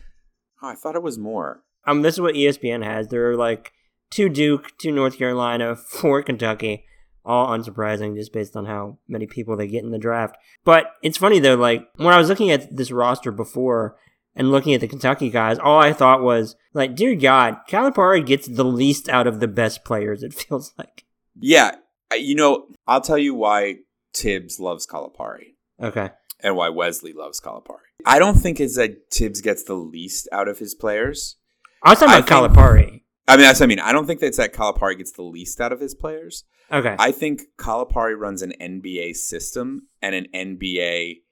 Oh, 0.63 0.69
I 0.69 0.75
thought 0.75 0.97
it 0.97 1.03
was 1.03 1.17
more. 1.19 1.63
Um, 1.87 2.03
this 2.03 2.15
is 2.17 2.21
what 2.21 2.35
ESPN 2.35 2.85
has. 2.85 3.09
There 3.09 3.31
are 3.31 3.37
like 3.37 3.73
two 4.11 4.29
Duke, 4.29 4.73
two 4.79 4.93
North 4.93 5.19
Carolina, 5.19 5.77
four 5.77 6.23
Kentucky. 6.23 6.85
All 7.25 7.49
unsurprising, 7.49 8.15
just 8.15 8.33
based 8.33 8.55
on 8.57 8.67
how 8.67 8.99
many 9.09 9.27
people 9.27 9.57
they 9.57 9.67
get 9.67 9.83
in 9.83 9.91
the 9.91 9.99
draft. 9.99 10.37
But 10.65 10.93
it's 11.03 11.19
funny 11.19 11.41
though, 11.41 11.57
like 11.57 11.85
when 11.97 12.15
I 12.15 12.19
was 12.19 12.29
looking 12.29 12.53
at 12.53 12.77
this 12.77 12.93
roster 12.93 13.33
before 13.33 13.97
and 14.37 14.53
looking 14.53 14.75
at 14.75 14.81
the 14.81 14.87
Kentucky 14.87 15.29
guys, 15.29 15.59
all 15.59 15.81
I 15.81 15.93
thought 15.93 16.23
was 16.23 16.55
like, 16.73 16.95
dear 16.95 17.17
God, 17.17 17.57
Calipari 17.69 18.25
gets 18.25 18.47
the 18.47 18.65
least 18.65 19.09
out 19.09 19.27
of 19.27 19.41
the 19.41 19.49
best 19.49 19.85
players. 19.85 20.23
It 20.23 20.35
feels 20.49 20.73
like. 20.79 21.05
Yeah, 21.35 21.75
you 22.15 22.37
know, 22.37 22.69
I'll 22.87 23.01
tell 23.01 23.19
you 23.19 23.35
why 23.35 23.79
Tibbs 24.13 24.61
loves 24.61 24.87
Calipari 24.87 25.55
Okay. 25.83 26.11
and 26.45 26.55
why 26.55 26.69
Wesley 26.69 27.13
loves 27.13 27.41
Calipari. 27.41 27.81
I 28.05 28.21
don't 28.21 28.37
think 28.39 28.61
it's 28.61 28.77
that 28.77 29.11
Tibbs 29.11 29.41
gets 29.41 29.65
the 29.65 29.75
least 29.75 30.29
out 30.31 30.47
of 30.47 30.61
his 30.61 30.77
players. 30.77 31.39
I 31.83 31.91
was 31.91 31.99
talking 31.99 32.15
I 32.15 32.19
about 32.19 32.29
think- 32.29 32.55
Calipari. 32.57 33.03
I 33.29 33.37
mean, 33.37 33.43
that's 33.43 33.61
what 33.61 33.67
I 33.67 33.69
mean. 33.69 33.81
I 33.81 33.93
don't 33.93 34.07
think 34.07 34.21
that's 34.21 34.37
that 34.37 34.53
Calipari 34.55 34.97
gets 34.99 35.13
the 35.13 35.23
least 35.23 35.61
out 35.61 35.73
of 35.73 35.81
his 35.81 35.95
players. 35.95 36.45
Okay. 36.71 36.95
I 36.99 37.13
think 37.13 37.43
Calipari 37.59 38.17
runs 38.17 38.43
an 38.43 38.53
NBA 38.61 39.17
system 39.17 39.89
and 40.01 40.15
an 40.15 40.27
NBA 40.35 41.23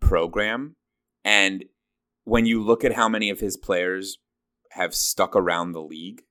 program. 0.00 0.76
And 1.24 1.64
when 2.24 2.46
you 2.46 2.62
look 2.62 2.84
at 2.84 2.94
how 2.94 3.08
many 3.08 3.30
of 3.30 3.40
his 3.40 3.56
players 3.56 4.18
have 4.70 4.94
stuck 4.94 5.34
around 5.34 5.72
the 5.72 5.82
league, 5.82 6.22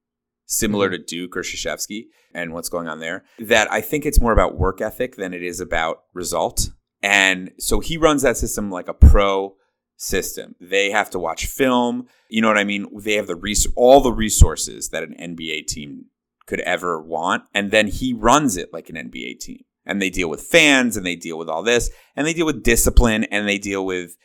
similar 0.46 0.88
mm-hmm. 0.88 1.02
to 1.02 1.06
Duke 1.06 1.38
or 1.38 1.42
Krzyzewski 1.42 2.06
and 2.34 2.54
what's 2.54 2.70
going 2.70 2.88
on 2.88 3.00
there, 3.00 3.24
that 3.40 3.72
I 3.72 3.82
think 3.82 4.06
it's 4.06 4.22
more 4.22 4.34
about 4.34 4.58
work 4.58 4.82
ethic 4.82 5.16
than 5.18 5.34
it 5.34 5.44
is 5.44 5.60
about 5.60 6.04
result. 6.14 6.70
And 7.02 7.52
so 7.58 7.80
he 7.80 7.98
runs 7.98 8.22
that 8.22 8.38
system 8.38 8.70
like 8.70 8.88
a 8.88 8.94
pro 8.94 9.56
system. 10.02 10.56
They 10.60 10.92
have 10.92 11.10
to 11.12 11.20
watch 11.20 11.46
film. 11.46 12.08
You 12.30 12.42
know 12.42 12.48
what 12.48 12.58
I 12.58 12.64
mean? 12.64 12.88
They 13.00 13.14
have 13.14 13.28
the 13.28 13.36
res- 13.36 13.68
all 13.76 14.02
the 14.02 14.12
resources 14.12 14.90
that 14.90 15.04
an 15.04 15.16
NBA 15.20 15.68
team 15.68 16.06
could 16.46 16.62
ever 16.62 17.02
want. 17.02 17.44
And 17.54 17.72
then 17.72 17.88
he 17.88 18.14
runs 18.14 18.58
it 18.58 18.74
like 18.74 18.90
an 18.90 18.96
NBA 18.96 19.40
team. 19.40 19.64
And 19.86 20.02
they 20.02 20.10
deal 20.10 20.30
with 20.30 20.42
fans 20.42 20.96
and 20.96 21.06
they 21.06 21.16
deal 21.16 21.38
with 21.38 21.50
all 21.50 21.64
this 21.64 21.90
and 22.16 22.28
they 22.28 22.34
deal 22.34 22.46
with 22.46 22.64
discipline 22.64 23.24
and 23.26 23.48
they 23.48 23.58
deal 23.58 23.86
with 23.86 24.16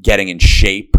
getting 0.00 0.28
in 0.28 0.38
shape 0.38 0.96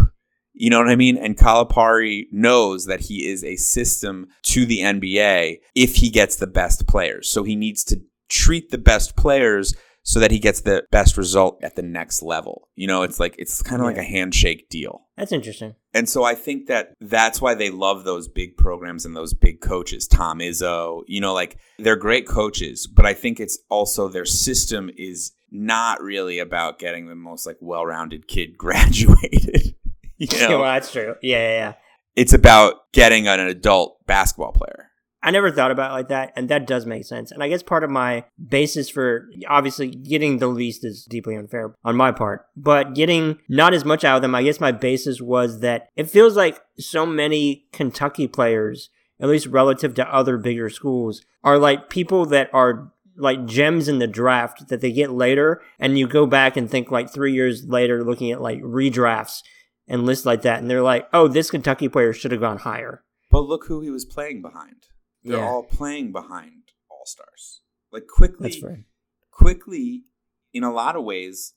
you 0.54 0.68
know 0.70 0.78
what 0.78 0.90
I 0.90 0.96
mean? 0.96 1.16
And 1.16 1.36
Calipari 1.36 2.26
knows 2.30 2.86
that 2.86 3.00
he 3.00 3.26
is 3.26 3.42
a 3.42 3.56
system 3.56 4.28
to 4.42 4.66
the 4.66 4.80
NBA 4.80 5.60
if 5.74 5.96
he 5.96 6.10
gets 6.10 6.36
the 6.36 6.46
best 6.46 6.86
players. 6.86 7.28
So 7.28 7.42
he 7.42 7.56
needs 7.56 7.82
to 7.84 8.02
treat 8.28 8.70
the 8.70 8.78
best 8.78 9.16
players 9.16 9.74
so 10.02 10.18
that 10.20 10.30
he 10.30 10.38
gets 10.38 10.60
the 10.62 10.84
best 10.90 11.16
result 11.16 11.62
at 11.62 11.76
the 11.76 11.82
next 11.82 12.22
level. 12.22 12.68
You 12.74 12.86
know, 12.86 13.02
it's 13.02 13.20
like 13.20 13.36
it's 13.38 13.62
kind 13.62 13.80
of 13.80 13.86
yeah. 13.86 13.96
like 13.96 13.98
a 13.98 14.08
handshake 14.08 14.68
deal. 14.68 15.02
That's 15.16 15.32
interesting. 15.32 15.74
And 15.94 16.08
so 16.08 16.24
I 16.24 16.34
think 16.34 16.66
that 16.66 16.94
that's 17.00 17.40
why 17.40 17.54
they 17.54 17.70
love 17.70 18.04
those 18.04 18.28
big 18.28 18.56
programs 18.56 19.04
and 19.04 19.14
those 19.14 19.34
big 19.34 19.60
coaches, 19.60 20.08
Tom 20.08 20.38
Izzo, 20.38 21.02
you 21.06 21.20
know, 21.20 21.34
like 21.34 21.58
they're 21.78 21.96
great 21.96 22.26
coaches, 22.26 22.86
but 22.86 23.06
I 23.06 23.14
think 23.14 23.38
it's 23.38 23.58
also 23.68 24.08
their 24.08 24.24
system 24.24 24.90
is 24.96 25.32
not 25.50 26.00
really 26.02 26.38
about 26.38 26.78
getting 26.78 27.08
the 27.08 27.14
most 27.14 27.46
like 27.46 27.58
well-rounded 27.60 28.26
kid 28.26 28.56
graduated. 28.58 29.74
You 30.16 30.40
know? 30.40 30.60
well, 30.60 30.72
that's 30.72 30.90
true. 30.90 31.14
Yeah, 31.22 31.38
yeah, 31.38 31.56
yeah. 31.56 31.72
It's 32.16 32.32
about 32.32 32.92
getting 32.92 33.28
an 33.28 33.40
adult 33.40 34.04
basketball 34.06 34.52
player. 34.52 34.90
I 35.22 35.30
never 35.30 35.50
thought 35.50 35.70
about 35.70 35.92
it 35.92 35.94
like 35.94 36.08
that, 36.08 36.32
and 36.34 36.48
that 36.48 36.66
does 36.66 36.84
make 36.84 37.04
sense. 37.04 37.30
And 37.30 37.42
I 37.42 37.48
guess 37.48 37.62
part 37.62 37.84
of 37.84 37.90
my 37.90 38.24
basis 38.48 38.88
for 38.88 39.28
obviously 39.48 39.88
getting 39.88 40.38
the 40.38 40.48
least 40.48 40.84
is 40.84 41.04
deeply 41.04 41.36
unfair 41.36 41.74
on 41.84 41.96
my 41.96 42.10
part, 42.10 42.46
but 42.56 42.94
getting 42.94 43.38
not 43.48 43.72
as 43.72 43.84
much 43.84 44.02
out 44.04 44.16
of 44.16 44.22
them, 44.22 44.34
I 44.34 44.42
guess 44.42 44.60
my 44.60 44.72
basis 44.72 45.20
was 45.20 45.60
that 45.60 45.88
it 45.94 46.10
feels 46.10 46.36
like 46.36 46.60
so 46.78 47.06
many 47.06 47.66
Kentucky 47.72 48.26
players, 48.26 48.90
at 49.20 49.28
least 49.28 49.46
relative 49.46 49.94
to 49.94 50.14
other 50.14 50.38
bigger 50.38 50.68
schools, 50.68 51.22
are 51.44 51.58
like 51.58 51.88
people 51.88 52.26
that 52.26 52.50
are 52.52 52.92
like 53.16 53.46
gems 53.46 53.86
in 53.88 53.98
the 54.00 54.06
draft 54.06 54.68
that 54.68 54.80
they 54.80 54.90
get 54.90 55.12
later, 55.12 55.62
and 55.78 55.98
you 55.98 56.08
go 56.08 56.26
back 56.26 56.56
and 56.56 56.68
think 56.68 56.90
like 56.90 57.12
three 57.12 57.32
years 57.32 57.64
later, 57.66 58.02
looking 58.02 58.32
at 58.32 58.42
like 58.42 58.60
redrafts 58.62 59.42
and 59.86 60.04
lists 60.04 60.26
like 60.26 60.42
that, 60.42 60.60
and 60.60 60.68
they're 60.68 60.82
like, 60.82 61.06
oh, 61.12 61.28
this 61.28 61.50
Kentucky 61.50 61.88
player 61.88 62.12
should 62.12 62.32
have 62.32 62.40
gone 62.40 62.58
higher. 62.58 63.04
But 63.30 63.42
look 63.42 63.66
who 63.66 63.80
he 63.80 63.90
was 63.90 64.04
playing 64.04 64.42
behind. 64.42 64.88
They're 65.24 65.38
yeah. 65.38 65.48
all 65.48 65.62
playing 65.62 66.12
behind 66.12 66.72
all 66.90 67.04
stars. 67.04 67.62
Like 67.92 68.06
Quickley, 68.06 68.60
right. 68.62 68.84
Quickley, 69.30 70.04
in 70.52 70.64
a 70.64 70.72
lot 70.72 70.96
of 70.96 71.04
ways, 71.04 71.54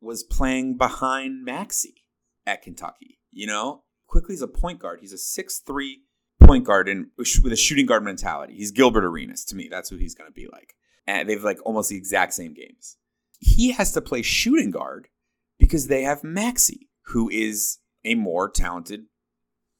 was 0.00 0.22
playing 0.22 0.76
behind 0.76 1.44
Maxey 1.44 2.04
at 2.46 2.62
Kentucky. 2.62 3.18
You 3.30 3.46
know, 3.46 3.82
Quickley's 4.06 4.42
a 4.42 4.48
point 4.48 4.78
guard. 4.78 5.00
He's 5.00 5.12
a 5.12 5.18
six 5.18 5.58
three 5.58 6.02
point 6.40 6.64
guard 6.64 6.88
and 6.88 7.06
with 7.16 7.52
a 7.52 7.56
shooting 7.56 7.86
guard 7.86 8.04
mentality. 8.04 8.54
He's 8.56 8.70
Gilbert 8.70 9.04
Arenas 9.04 9.44
to 9.46 9.56
me. 9.56 9.68
That's 9.70 9.90
who 9.90 9.96
he's 9.96 10.14
going 10.14 10.28
to 10.28 10.34
be 10.34 10.46
like. 10.50 10.74
And 11.06 11.28
they've 11.28 11.42
like 11.42 11.58
almost 11.64 11.90
the 11.90 11.96
exact 11.96 12.34
same 12.34 12.54
games. 12.54 12.96
He 13.40 13.72
has 13.72 13.92
to 13.92 14.00
play 14.00 14.22
shooting 14.22 14.70
guard 14.70 15.08
because 15.58 15.88
they 15.88 16.02
have 16.02 16.24
Maxey 16.24 16.88
who 17.08 17.28
is 17.28 17.78
a 18.04 18.14
more 18.14 18.48
talented 18.48 19.06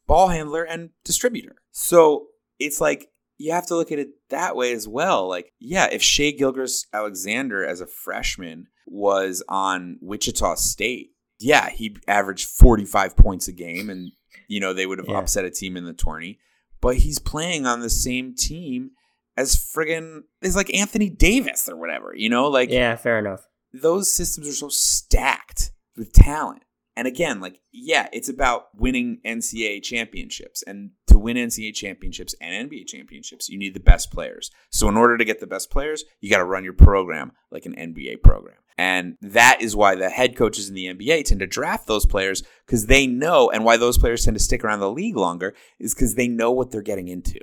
ball 0.06 0.28
handler 0.28 0.62
and 0.62 0.90
distributor. 1.04 1.56
So 1.70 2.26
it's 2.58 2.80
like 2.80 3.08
you 3.36 3.52
have 3.52 3.66
to 3.66 3.76
look 3.76 3.92
at 3.92 3.98
it 3.98 4.08
that 4.30 4.56
way 4.56 4.72
as 4.72 4.86
well. 4.86 5.28
Like, 5.28 5.52
yeah, 5.60 5.88
if 5.90 6.02
Shai 6.02 6.30
Gilgeous-Alexander 6.30 7.64
as 7.64 7.80
a 7.80 7.86
freshman 7.86 8.68
was 8.86 9.42
on 9.48 9.98
Wichita 10.00 10.54
State, 10.56 11.10
yeah, 11.40 11.70
he 11.70 11.96
averaged 12.06 12.48
45 12.48 13.16
points 13.16 13.48
a 13.48 13.52
game 13.52 13.90
and, 13.90 14.12
you 14.48 14.60
know, 14.60 14.72
they 14.72 14.86
would 14.86 14.98
have 14.98 15.08
yeah. 15.08 15.18
upset 15.18 15.44
a 15.44 15.50
team 15.50 15.76
in 15.76 15.84
the 15.84 15.92
tourney. 15.92 16.38
But 16.80 16.96
he's 16.96 17.18
playing 17.18 17.66
on 17.66 17.80
the 17.80 17.90
same 17.90 18.34
team 18.36 18.90
as 19.36 19.56
friggin' 19.56 20.20
is 20.42 20.54
like 20.54 20.72
Anthony 20.72 21.10
Davis 21.10 21.68
or 21.68 21.76
whatever, 21.76 22.12
you 22.14 22.28
know? 22.28 22.48
Like, 22.48 22.70
yeah, 22.70 22.94
fair 22.94 23.18
enough. 23.18 23.46
Those 23.72 24.12
systems 24.12 24.48
are 24.48 24.52
so 24.52 24.68
stacked 24.68 25.72
with 25.96 26.12
talent 26.12 26.62
and 26.96 27.08
again, 27.08 27.40
like, 27.40 27.60
yeah, 27.72 28.08
it's 28.12 28.28
about 28.28 28.68
winning 28.74 29.18
NCAA 29.26 29.82
championships. 29.82 30.62
And 30.66 30.90
to 31.08 31.18
win 31.18 31.36
NCAA 31.36 31.74
championships 31.74 32.34
and 32.40 32.70
NBA 32.70 32.86
championships, 32.86 33.48
you 33.48 33.58
need 33.58 33.74
the 33.74 33.80
best 33.80 34.12
players. 34.12 34.50
So, 34.70 34.88
in 34.88 34.96
order 34.96 35.18
to 35.18 35.24
get 35.24 35.40
the 35.40 35.46
best 35.46 35.70
players, 35.70 36.04
you 36.20 36.30
got 36.30 36.38
to 36.38 36.44
run 36.44 36.62
your 36.62 36.72
program 36.72 37.32
like 37.50 37.66
an 37.66 37.74
NBA 37.74 38.22
program. 38.22 38.56
And 38.76 39.16
that 39.20 39.58
is 39.60 39.76
why 39.76 39.94
the 39.94 40.08
head 40.08 40.36
coaches 40.36 40.68
in 40.68 40.74
the 40.74 40.86
NBA 40.86 41.24
tend 41.24 41.40
to 41.40 41.46
draft 41.46 41.86
those 41.86 42.06
players 42.06 42.42
because 42.66 42.86
they 42.86 43.06
know, 43.06 43.50
and 43.50 43.64
why 43.64 43.76
those 43.76 43.98
players 43.98 44.24
tend 44.24 44.36
to 44.36 44.42
stick 44.42 44.64
around 44.64 44.80
the 44.80 44.90
league 44.90 45.16
longer 45.16 45.54
is 45.78 45.94
because 45.94 46.14
they 46.14 46.28
know 46.28 46.50
what 46.50 46.70
they're 46.70 46.82
getting 46.82 47.08
into. 47.08 47.40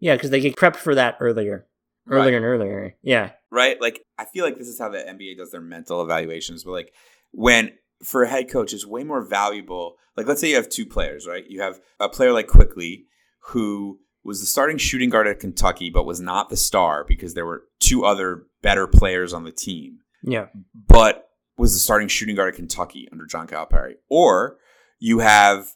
Yeah, 0.00 0.14
because 0.14 0.30
they 0.30 0.40
get 0.40 0.56
prepped 0.56 0.76
for 0.76 0.94
that 0.94 1.16
earlier, 1.20 1.66
earlier 2.08 2.24
right. 2.26 2.34
and 2.34 2.44
earlier. 2.44 2.96
Yeah. 3.02 3.30
Right? 3.50 3.80
Like, 3.80 4.04
I 4.18 4.24
feel 4.24 4.44
like 4.44 4.56
this 4.56 4.68
is 4.68 4.78
how 4.78 4.88
the 4.88 4.98
NBA 4.98 5.36
does 5.36 5.50
their 5.50 5.60
mental 5.60 6.02
evaluations. 6.02 6.62
But, 6.62 6.72
like, 6.72 6.92
when 7.32 7.72
for 8.02 8.22
a 8.22 8.28
head 8.28 8.50
coach 8.50 8.72
is 8.72 8.86
way 8.86 9.04
more 9.04 9.22
valuable. 9.22 9.96
Like, 10.16 10.26
let's 10.26 10.40
say 10.40 10.50
you 10.50 10.56
have 10.56 10.68
two 10.68 10.86
players, 10.86 11.26
right? 11.26 11.44
You 11.48 11.60
have 11.62 11.80
a 12.00 12.08
player 12.08 12.32
like 12.32 12.46
Quickley, 12.46 13.06
who 13.40 14.00
was 14.24 14.40
the 14.40 14.46
starting 14.46 14.78
shooting 14.78 15.10
guard 15.10 15.26
at 15.26 15.40
Kentucky, 15.40 15.90
but 15.90 16.04
was 16.04 16.20
not 16.20 16.50
the 16.50 16.56
star 16.56 17.04
because 17.04 17.34
there 17.34 17.46
were 17.46 17.64
two 17.80 18.04
other 18.04 18.46
better 18.62 18.86
players 18.86 19.32
on 19.32 19.44
the 19.44 19.52
team. 19.52 19.98
Yeah. 20.22 20.46
But 20.74 21.28
was 21.56 21.72
the 21.72 21.78
starting 21.80 22.08
shooting 22.08 22.36
guard 22.36 22.54
at 22.54 22.56
Kentucky 22.56 23.08
under 23.10 23.26
John 23.26 23.46
Calipari. 23.46 23.94
Or 24.08 24.58
you 24.98 25.18
have 25.18 25.68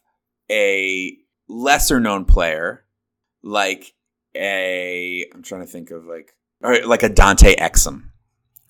a 0.49 1.17
lesser 1.47 1.99
known 1.99 2.25
player 2.25 2.85
like 3.43 3.93
a 4.35 5.25
I'm 5.33 5.43
trying 5.43 5.61
to 5.61 5.67
think 5.67 5.91
of 5.91 6.05
like 6.05 6.31
all 6.63 6.71
right, 6.71 6.87
like 6.87 7.03
a 7.03 7.09
Dante 7.09 7.55
Exum, 7.55 8.05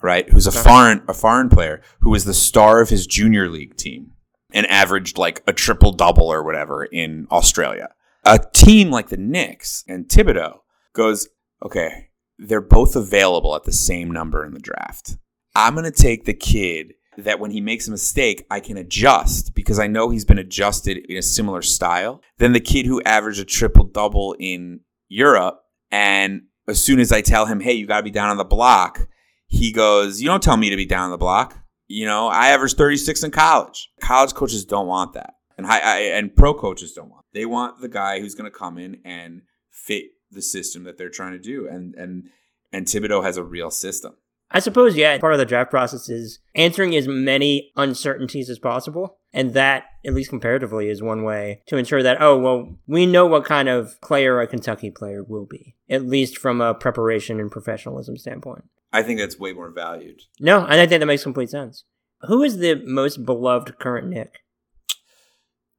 right? 0.03 0.29
Who's 0.29 0.45
a 0.45 0.51
foreign 0.51 1.01
a 1.07 1.13
foreign 1.13 1.49
player 1.49 1.81
who 2.01 2.11
was 2.11 2.25
the 2.25 2.33
star 2.33 2.81
of 2.81 2.89
his 2.89 3.07
junior 3.07 3.49
league 3.49 3.77
team 3.77 4.11
and 4.53 4.67
averaged 4.67 5.17
like 5.17 5.41
a 5.47 5.53
triple 5.53 5.91
double 5.91 6.31
or 6.31 6.43
whatever 6.43 6.85
in 6.85 7.27
Australia. 7.31 7.89
A 8.23 8.39
team 8.53 8.91
like 8.91 9.09
the 9.09 9.17
Knicks 9.17 9.83
and 9.87 10.07
Thibodeau 10.07 10.59
goes, 10.93 11.27
okay, 11.65 12.09
they're 12.37 12.61
both 12.61 12.95
available 12.95 13.55
at 13.55 13.63
the 13.63 13.71
same 13.71 14.11
number 14.11 14.45
in 14.45 14.53
the 14.53 14.59
draft. 14.59 15.17
I'm 15.55 15.73
going 15.73 15.85
to 15.85 15.91
take 15.91 16.25
the 16.25 16.33
kid 16.33 16.93
that 17.17 17.39
when 17.39 17.51
he 17.51 17.61
makes 17.61 17.87
a 17.87 17.91
mistake, 17.91 18.45
I 18.49 18.59
can 18.59 18.77
adjust 18.77 19.53
because 19.53 19.79
I 19.79 19.87
know 19.87 20.09
he's 20.09 20.25
been 20.25 20.39
adjusted 20.39 20.97
in 21.09 21.17
a 21.17 21.21
similar 21.21 21.61
style 21.61 22.21
than 22.37 22.53
the 22.53 22.59
kid 22.59 22.85
who 22.85 23.01
averaged 23.03 23.39
a 23.39 23.45
triple 23.45 23.85
double 23.85 24.35
in 24.39 24.81
Europe. 25.09 25.61
And 25.91 26.43
as 26.67 26.83
soon 26.83 26.99
as 26.99 27.11
I 27.11 27.21
tell 27.21 27.45
him, 27.45 27.59
hey, 27.59 27.73
you 27.73 27.85
got 27.85 27.97
to 27.97 28.03
be 28.03 28.11
down 28.11 28.29
on 28.29 28.37
the 28.37 28.45
block, 28.45 29.07
he 29.53 29.71
goes, 29.71 30.19
You 30.21 30.27
don't 30.27 30.41
tell 30.41 30.57
me 30.57 30.69
to 30.71 30.75
be 30.75 30.85
down 30.85 31.11
the 31.11 31.17
block. 31.17 31.59
You 31.87 32.05
know, 32.05 32.27
I 32.27 32.47
averaged 32.47 32.75
36 32.75 33.23
in 33.23 33.31
college. 33.31 33.89
College 34.01 34.33
coaches 34.33 34.65
don't 34.65 34.87
want 34.87 35.13
that. 35.13 35.35
And 35.57 35.67
high, 35.67 35.79
I, 35.79 35.97
and 36.17 36.35
pro 36.35 36.55
coaches 36.55 36.93
don't 36.93 37.09
want. 37.09 37.25
They 37.33 37.45
want 37.45 37.79
the 37.79 37.87
guy 37.87 38.19
who's 38.19 38.33
going 38.33 38.51
to 38.51 38.57
come 38.57 38.79
in 38.79 38.99
and 39.05 39.43
fit 39.69 40.05
the 40.31 40.41
system 40.41 40.85
that 40.85 40.97
they're 40.97 41.09
trying 41.09 41.33
to 41.33 41.39
do. 41.39 41.67
And 41.67 41.93
and 41.95 42.29
and 42.71 42.87
Thibodeau 42.87 43.23
has 43.23 43.37
a 43.37 43.43
real 43.43 43.69
system. 43.69 44.15
I 44.49 44.59
suppose, 44.59 44.95
yeah, 44.95 45.17
part 45.19 45.33
of 45.33 45.39
the 45.39 45.45
draft 45.45 45.69
process 45.69 46.09
is 46.09 46.39
answering 46.55 46.95
as 46.95 47.07
many 47.07 47.71
uncertainties 47.75 48.49
as 48.49 48.59
possible. 48.59 49.17
And 49.33 49.53
that, 49.55 49.85
at 50.05 50.13
least 50.13 50.29
comparatively, 50.29 50.89
is 50.89 51.01
one 51.01 51.23
way 51.23 51.63
to 51.67 51.77
ensure 51.77 52.03
that, 52.03 52.21
oh, 52.21 52.37
well, 52.37 52.77
we 52.85 53.07
know 53.07 53.25
what 53.25 53.45
kind 53.45 53.67
of 53.67 53.99
player 54.01 54.39
a 54.39 54.47
Kentucky 54.47 54.91
player 54.91 55.23
will 55.23 55.47
be, 55.47 55.75
at 55.89 56.05
least 56.05 56.37
from 56.37 56.61
a 56.61 56.75
preparation 56.75 57.39
and 57.39 57.51
professionalism 57.51 58.15
standpoint. 58.17 58.65
I 58.91 59.01
think 59.01 59.19
that's 59.19 59.39
way 59.39 59.53
more 59.53 59.71
valued. 59.71 60.21
No, 60.39 60.59
and 60.59 60.79
I 60.79 60.85
think 60.85 60.99
that 60.99 61.07
makes 61.07 61.23
complete 61.23 61.49
sense. 61.49 61.83
Who 62.21 62.43
is 62.43 62.59
the 62.59 62.75
most 62.85 63.25
beloved 63.25 63.79
current 63.79 64.07
Knick? 64.07 64.43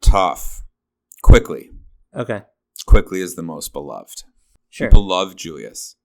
Tough. 0.03 0.63
Quickley. 1.23 1.71
Okay. 2.15 2.43
Quickley 2.87 3.21
is 3.21 3.37
the 3.37 3.43
most 3.43 3.73
beloved. 3.73 4.25
Sure. 4.69 4.89
People 4.89 5.07
love 5.07 5.37
Julius. 5.37 5.97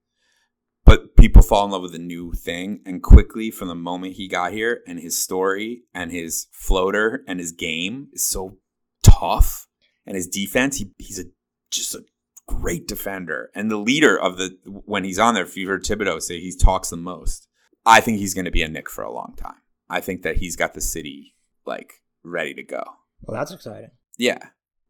People 1.19 1.41
fall 1.41 1.65
in 1.65 1.71
love 1.71 1.81
with 1.81 1.95
a 1.95 1.99
new 1.99 2.31
thing. 2.33 2.81
And 2.85 3.03
Quickley 3.03 3.51
from 3.51 3.67
the 3.67 3.75
moment 3.75 4.15
he 4.15 4.27
got 4.27 4.53
here, 4.53 4.81
and 4.87 4.99
his 4.99 5.17
story, 5.17 5.83
and 5.93 6.11
his 6.11 6.47
floater, 6.51 7.23
and 7.27 7.39
his 7.39 7.51
game 7.51 8.07
is 8.13 8.23
so 8.23 8.57
tough. 9.03 9.67
And 10.05 10.15
his 10.15 10.27
defense, 10.27 10.77
he, 10.77 10.91
he's 10.97 11.19
a 11.19 11.25
just 11.71 11.93
a 11.93 12.03
great 12.47 12.87
defender 12.87 13.51
and 13.53 13.69
the 13.69 13.77
leader 13.77 14.19
of 14.19 14.37
the 14.37 14.57
when 14.65 15.03
he's 15.03 15.19
on 15.19 15.35
there. 15.35 15.43
If 15.43 15.55
you 15.55 15.67
heard 15.67 15.83
Thibodeau 15.83 16.21
say 16.21 16.39
he 16.39 16.55
talks 16.55 16.89
the 16.89 16.97
most, 16.97 17.47
I 17.85 18.01
think 18.01 18.17
he's 18.17 18.33
going 18.33 18.45
to 18.45 18.51
be 18.51 18.63
a 18.63 18.67
Knick 18.67 18.89
for 18.89 19.03
a 19.03 19.13
long 19.13 19.35
time. 19.37 19.61
I 19.89 20.01
think 20.01 20.23
that 20.23 20.37
he's 20.37 20.55
got 20.55 20.73
the 20.73 20.81
city 20.81 21.35
like 21.65 21.93
ready 22.23 22.53
to 22.55 22.63
go. 22.63 22.83
Well, 23.21 23.37
that's 23.37 23.51
exciting. 23.51 23.91
Yeah. 24.17 24.39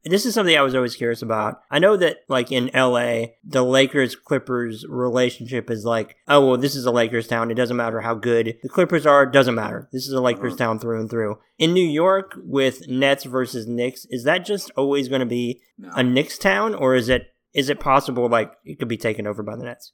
This 0.03 0.25
is 0.25 0.33
something 0.33 0.57
I 0.57 0.61
was 0.61 0.75
always 0.75 0.95
curious 0.95 1.21
about. 1.21 1.61
I 1.69 1.79
know 1.79 1.97
that, 1.97 2.19
like 2.29 2.51
in 2.51 2.69
LA, 2.73 3.33
the 3.43 3.63
Lakers 3.63 4.15
Clippers 4.15 4.85
relationship 4.87 5.69
is 5.69 5.83
like, 5.83 6.15
oh, 6.27 6.45
well, 6.45 6.57
this 6.57 6.75
is 6.75 6.85
a 6.85 6.91
Lakers 6.91 7.27
town. 7.27 7.51
It 7.51 7.55
doesn't 7.55 7.75
matter 7.75 7.99
how 7.99 8.15
good 8.15 8.57
the 8.63 8.69
Clippers 8.69 9.05
are. 9.05 9.23
It 9.23 9.33
doesn't 9.33 9.55
matter. 9.55 9.89
This 9.91 10.07
is 10.07 10.13
a 10.13 10.21
Lakers 10.21 10.53
uh-huh. 10.53 10.65
town 10.65 10.79
through 10.79 11.01
and 11.01 11.09
through. 11.09 11.39
In 11.57 11.73
New 11.73 11.85
York, 11.85 12.35
with 12.37 12.87
Nets 12.87 13.25
versus 13.25 13.67
Knicks, 13.67 14.05
is 14.09 14.23
that 14.23 14.45
just 14.45 14.71
always 14.77 15.09
going 15.09 15.19
to 15.19 15.25
be 15.25 15.61
no. 15.77 15.91
a 15.95 16.03
Knicks 16.03 16.37
town, 16.37 16.75
or 16.75 16.95
is 16.95 17.09
it 17.09 17.33
is 17.53 17.69
it 17.69 17.79
possible 17.79 18.29
like 18.29 18.53
it 18.63 18.79
could 18.79 18.87
be 18.87 18.97
taken 18.97 19.27
over 19.27 19.43
by 19.43 19.55
the 19.55 19.63
Nets? 19.63 19.91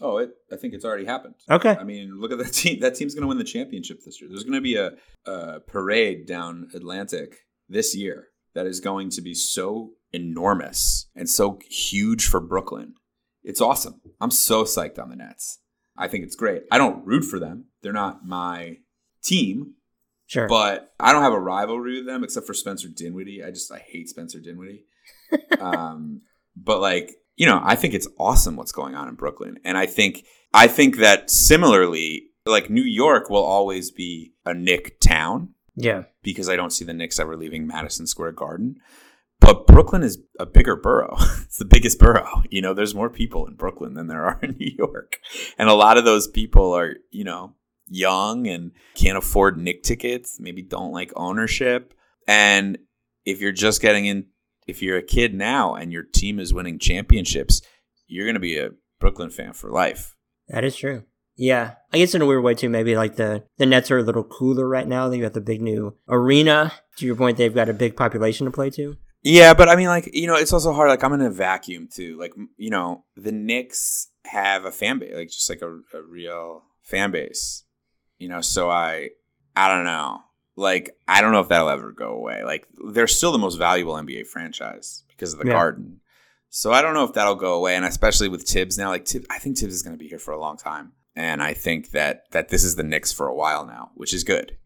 Oh, 0.00 0.18
it, 0.18 0.30
I 0.52 0.56
think 0.56 0.74
it's 0.74 0.84
already 0.84 1.04
happened. 1.04 1.34
Okay. 1.50 1.76
I 1.78 1.82
mean, 1.82 2.20
look 2.20 2.30
at 2.30 2.38
that 2.38 2.52
team. 2.52 2.80
That 2.80 2.94
team's 2.94 3.14
going 3.14 3.22
to 3.22 3.28
win 3.28 3.38
the 3.38 3.44
championship 3.44 4.04
this 4.04 4.20
year. 4.20 4.30
There's 4.30 4.44
going 4.44 4.54
to 4.54 4.60
be 4.60 4.76
a, 4.76 4.92
a 5.26 5.60
parade 5.60 6.26
down 6.26 6.68
Atlantic 6.74 7.46
this 7.68 7.96
year 7.96 8.28
that 8.54 8.66
is 8.66 8.80
going 8.80 9.10
to 9.10 9.22
be 9.22 9.34
so 9.34 9.92
enormous 10.12 11.08
and 11.14 11.28
so 11.28 11.58
huge 11.68 12.26
for 12.26 12.40
Brooklyn. 12.40 12.94
It's 13.42 13.60
awesome. 13.60 14.00
I'm 14.20 14.30
so 14.30 14.64
psyched 14.64 14.98
on 14.98 15.10
the 15.10 15.16
Nets. 15.16 15.60
I 15.96 16.08
think 16.08 16.24
it's 16.24 16.36
great. 16.36 16.62
I 16.70 16.78
don't 16.78 17.04
root 17.04 17.24
for 17.24 17.38
them. 17.38 17.66
They're 17.82 17.92
not 17.92 18.24
my 18.24 18.78
team. 19.22 19.74
Sure. 20.26 20.46
But 20.46 20.92
I 21.00 21.12
don't 21.12 21.22
have 21.22 21.32
a 21.32 21.40
rivalry 21.40 21.96
with 21.96 22.06
them 22.06 22.22
except 22.22 22.46
for 22.46 22.54
Spencer 22.54 22.88
Dinwiddie. 22.88 23.42
I 23.42 23.50
just 23.50 23.72
I 23.72 23.78
hate 23.78 24.08
Spencer 24.08 24.40
Dinwiddie. 24.40 24.84
um, 25.60 26.22
but 26.56 26.80
like, 26.80 27.14
you 27.36 27.46
know, 27.46 27.60
I 27.62 27.76
think 27.76 27.94
it's 27.94 28.08
awesome 28.18 28.56
what's 28.56 28.72
going 28.72 28.94
on 28.94 29.08
in 29.08 29.14
Brooklyn. 29.14 29.58
And 29.64 29.78
I 29.78 29.86
think 29.86 30.24
I 30.52 30.68
think 30.68 30.98
that 30.98 31.30
similarly, 31.30 32.24
like 32.46 32.70
New 32.70 32.82
York 32.82 33.30
will 33.30 33.42
always 33.42 33.90
be 33.90 34.34
a 34.44 34.54
Knick 34.54 35.00
town. 35.00 35.54
Yeah. 35.78 36.04
Because 36.22 36.48
I 36.48 36.56
don't 36.56 36.72
see 36.72 36.84
the 36.84 36.92
Knicks 36.92 37.20
ever 37.20 37.36
leaving 37.36 37.66
Madison 37.66 38.06
Square 38.06 38.32
Garden. 38.32 38.76
But 39.40 39.66
Brooklyn 39.68 40.02
is 40.02 40.18
a 40.40 40.46
bigger 40.46 40.74
borough. 40.74 41.16
it's 41.42 41.58
the 41.58 41.64
biggest 41.64 41.98
borough. 41.98 42.42
You 42.50 42.60
know, 42.60 42.74
there's 42.74 42.94
more 42.94 43.08
people 43.08 43.46
in 43.46 43.54
Brooklyn 43.54 43.94
than 43.94 44.08
there 44.08 44.24
are 44.24 44.40
in 44.42 44.56
New 44.58 44.72
York. 44.76 45.18
And 45.56 45.68
a 45.68 45.74
lot 45.74 45.96
of 45.96 46.04
those 46.04 46.26
people 46.26 46.72
are, 46.72 46.96
you 47.10 47.24
know, 47.24 47.54
young 47.86 48.46
and 48.48 48.72
can't 48.94 49.16
afford 49.16 49.56
Knick 49.56 49.82
tickets, 49.82 50.38
maybe 50.40 50.62
don't 50.62 50.92
like 50.92 51.12
ownership. 51.16 51.94
And 52.26 52.78
if 53.24 53.40
you're 53.40 53.52
just 53.52 53.80
getting 53.80 54.06
in, 54.06 54.26
if 54.66 54.82
you're 54.82 54.98
a 54.98 55.02
kid 55.02 55.32
now 55.32 55.74
and 55.74 55.92
your 55.92 56.02
team 56.02 56.40
is 56.40 56.52
winning 56.52 56.78
championships, 56.78 57.62
you're 58.06 58.26
going 58.26 58.34
to 58.34 58.40
be 58.40 58.58
a 58.58 58.70
Brooklyn 59.00 59.30
fan 59.30 59.52
for 59.52 59.70
life. 59.70 60.16
That 60.48 60.64
is 60.64 60.76
true. 60.76 61.04
Yeah, 61.38 61.76
I 61.92 61.98
guess 61.98 62.16
in 62.16 62.20
a 62.20 62.26
weird 62.26 62.42
way 62.42 62.54
too. 62.54 62.68
Maybe 62.68 62.96
like 62.96 63.14
the 63.14 63.44
the 63.58 63.64
Nets 63.64 63.92
are 63.92 63.98
a 63.98 64.02
little 64.02 64.24
cooler 64.24 64.68
right 64.68 64.86
now. 64.86 65.08
They've 65.08 65.22
got 65.22 65.34
the 65.34 65.40
big 65.40 65.62
new 65.62 65.96
arena. 66.08 66.72
To 66.96 67.06
your 67.06 67.14
point, 67.14 67.38
they've 67.38 67.54
got 67.54 67.68
a 67.68 67.72
big 67.72 67.96
population 67.96 68.44
to 68.46 68.50
play 68.50 68.70
to. 68.70 68.96
Yeah, 69.22 69.54
but 69.54 69.68
I 69.68 69.76
mean, 69.76 69.86
like 69.86 70.10
you 70.12 70.26
know, 70.26 70.34
it's 70.34 70.52
also 70.52 70.72
hard. 70.72 70.88
Like 70.88 71.04
I'm 71.04 71.12
in 71.12 71.20
a 71.20 71.30
vacuum 71.30 71.88
too. 71.88 72.18
Like 72.18 72.32
you 72.56 72.70
know, 72.70 73.04
the 73.16 73.30
Knicks 73.30 74.08
have 74.24 74.64
a 74.64 74.72
fan 74.72 74.98
base, 74.98 75.14
like 75.14 75.28
just 75.28 75.48
like 75.48 75.62
a, 75.62 75.78
a 75.96 76.02
real 76.02 76.64
fan 76.82 77.12
base. 77.12 77.62
You 78.18 78.28
know, 78.28 78.40
so 78.40 78.68
I, 78.68 79.10
I 79.54 79.68
don't 79.68 79.84
know. 79.84 80.22
Like 80.56 80.96
I 81.06 81.20
don't 81.20 81.30
know 81.30 81.40
if 81.40 81.48
that'll 81.48 81.68
ever 81.68 81.92
go 81.92 82.14
away. 82.14 82.42
Like 82.42 82.66
they're 82.92 83.06
still 83.06 83.30
the 83.30 83.38
most 83.38 83.54
valuable 83.54 83.94
NBA 83.94 84.26
franchise 84.26 85.04
because 85.08 85.34
of 85.34 85.38
the 85.38 85.46
yeah. 85.46 85.52
Garden. 85.52 86.00
So 86.50 86.72
I 86.72 86.82
don't 86.82 86.94
know 86.94 87.04
if 87.04 87.12
that'll 87.12 87.36
go 87.36 87.54
away, 87.54 87.76
and 87.76 87.84
especially 87.84 88.28
with 88.28 88.42
Thibs 88.42 88.76
now. 88.76 88.88
Like 88.88 89.06
Thibs, 89.06 89.26
I 89.30 89.38
think 89.38 89.56
Thibs 89.56 89.74
is 89.74 89.82
going 89.82 89.96
to 89.96 90.02
be 90.02 90.08
here 90.08 90.18
for 90.18 90.32
a 90.32 90.40
long 90.40 90.56
time, 90.56 90.92
and 91.18 91.42
I 91.42 91.52
think 91.52 91.90
that 91.90 92.30
that 92.30 92.48
this 92.48 92.64
is 92.64 92.76
the 92.76 92.82
Knicks 92.82 93.12
for 93.12 93.26
a 93.26 93.34
while 93.34 93.66
now, 93.66 93.90
which 93.94 94.14
is 94.14 94.24
good, 94.24 94.56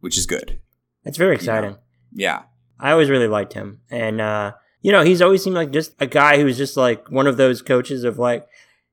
which 0.00 0.18
is 0.18 0.26
good. 0.26 0.60
It's 1.04 1.16
very 1.16 1.36
exciting. 1.36 1.70
You 1.70 1.76
know? 1.76 1.82
Yeah, 2.12 2.42
I 2.80 2.92
always 2.92 3.10
really 3.10 3.28
liked 3.28 3.52
him. 3.52 3.80
And, 3.90 4.20
uh, 4.20 4.52
you 4.80 4.90
know, 4.90 5.02
he's 5.02 5.20
always 5.20 5.44
seemed 5.44 5.56
like 5.56 5.70
just 5.70 5.94
a 6.00 6.06
guy 6.06 6.38
who's 6.38 6.56
just 6.56 6.76
like 6.76 7.10
one 7.10 7.26
of 7.26 7.36
those 7.36 7.62
coaches 7.62 8.04
of 8.04 8.18
like, 8.18 8.46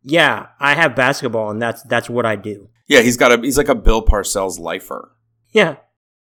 yeah, 0.04 0.48
I 0.60 0.76
have 0.76 0.96
basketball 0.96 1.50
and 1.50 1.62
that's, 1.62 1.84
that's 1.84 2.10
what 2.10 2.26
I 2.26 2.36
do. 2.36 2.70
Yeah. 2.88 3.02
He's 3.02 3.18
got 3.18 3.32
a, 3.32 3.42
he's 3.42 3.58
like 3.58 3.70
a 3.70 3.76
Bill 3.76 4.06
Parcells 4.06 4.60
lifer. 4.60 5.14
Yeah. 5.52 5.78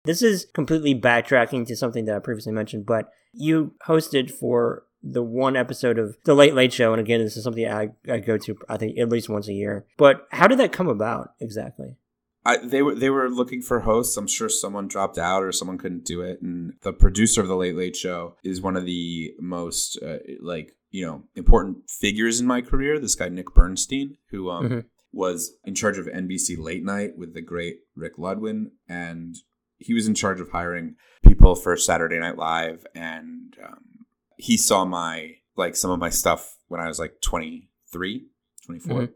This 0.03 0.23
is 0.23 0.47
completely 0.53 0.99
backtracking 0.99 1.67
to 1.67 1.75
something 1.75 2.05
that 2.05 2.15
I 2.15 2.19
previously 2.19 2.51
mentioned, 2.51 2.87
but 2.87 3.09
you 3.31 3.75
hosted 3.87 4.31
for 4.31 4.83
the 5.03 5.23
one 5.23 5.55
episode 5.55 5.97
of 5.97 6.15
the 6.25 6.35
Late 6.35 6.53
Late 6.53 6.73
Show. 6.73 6.93
And 6.93 6.99
again, 6.99 7.21
this 7.21 7.37
is 7.37 7.43
something 7.43 7.67
I, 7.67 7.89
I 8.09 8.19
go 8.19 8.37
to, 8.37 8.57
I 8.69 8.77
think, 8.77 8.97
at 8.97 9.09
least 9.09 9.29
once 9.29 9.47
a 9.47 9.53
year. 9.53 9.85
But 9.97 10.27
how 10.31 10.47
did 10.47 10.59
that 10.59 10.71
come 10.71 10.87
about 10.87 11.33
exactly? 11.39 11.97
I, 12.43 12.57
they 12.57 12.81
were 12.81 12.95
they 12.95 13.09
were 13.09 13.29
looking 13.29 13.61
for 13.61 13.81
hosts. 13.81 14.17
I'm 14.17 14.27
sure 14.27 14.49
someone 14.49 14.87
dropped 14.87 15.17
out 15.17 15.43
or 15.43 15.51
someone 15.51 15.77
couldn't 15.77 16.05
do 16.05 16.21
it. 16.21 16.41
And 16.41 16.73
the 16.81 16.93
producer 16.93 17.41
of 17.41 17.47
the 17.47 17.55
Late 17.55 17.75
Late 17.75 17.95
Show 17.95 18.35
is 18.43 18.61
one 18.61 18.75
of 18.75 18.85
the 18.85 19.33
most 19.39 19.99
uh, 20.01 20.17
like 20.41 20.75
you 20.89 21.05
know 21.05 21.23
important 21.35 21.89
figures 21.89 22.39
in 22.39 22.47
my 22.47 22.61
career. 22.61 22.99
This 22.99 23.15
guy 23.15 23.29
Nick 23.29 23.53
Bernstein, 23.53 24.17
who 24.31 24.49
um, 24.49 24.65
mm-hmm. 24.65 24.79
was 25.11 25.53
in 25.65 25.75
charge 25.75 25.99
of 25.99 26.07
NBC 26.07 26.57
Late 26.57 26.83
Night 26.83 27.11
with 27.15 27.35
the 27.35 27.41
great 27.41 27.81
Rick 27.95 28.17
Ludwin, 28.17 28.71
and 28.89 29.35
he 29.77 29.93
was 29.93 30.07
in 30.07 30.15
charge 30.15 30.39
of 30.39 30.49
hiring 30.49 30.95
people 31.23 31.55
for 31.55 31.77
Saturday 31.77 32.17
Night 32.17 32.37
Live. 32.37 32.87
And 32.95 33.55
um, 33.63 33.83
he 34.41 34.57
saw 34.57 34.85
my 34.85 35.35
like 35.55 35.75
some 35.75 35.91
of 35.91 35.99
my 35.99 36.09
stuff 36.09 36.57
when 36.67 36.81
I 36.81 36.87
was 36.87 36.99
like 36.99 37.21
23, 37.21 38.25
24. 38.65 38.95
Mm-hmm 38.95 39.11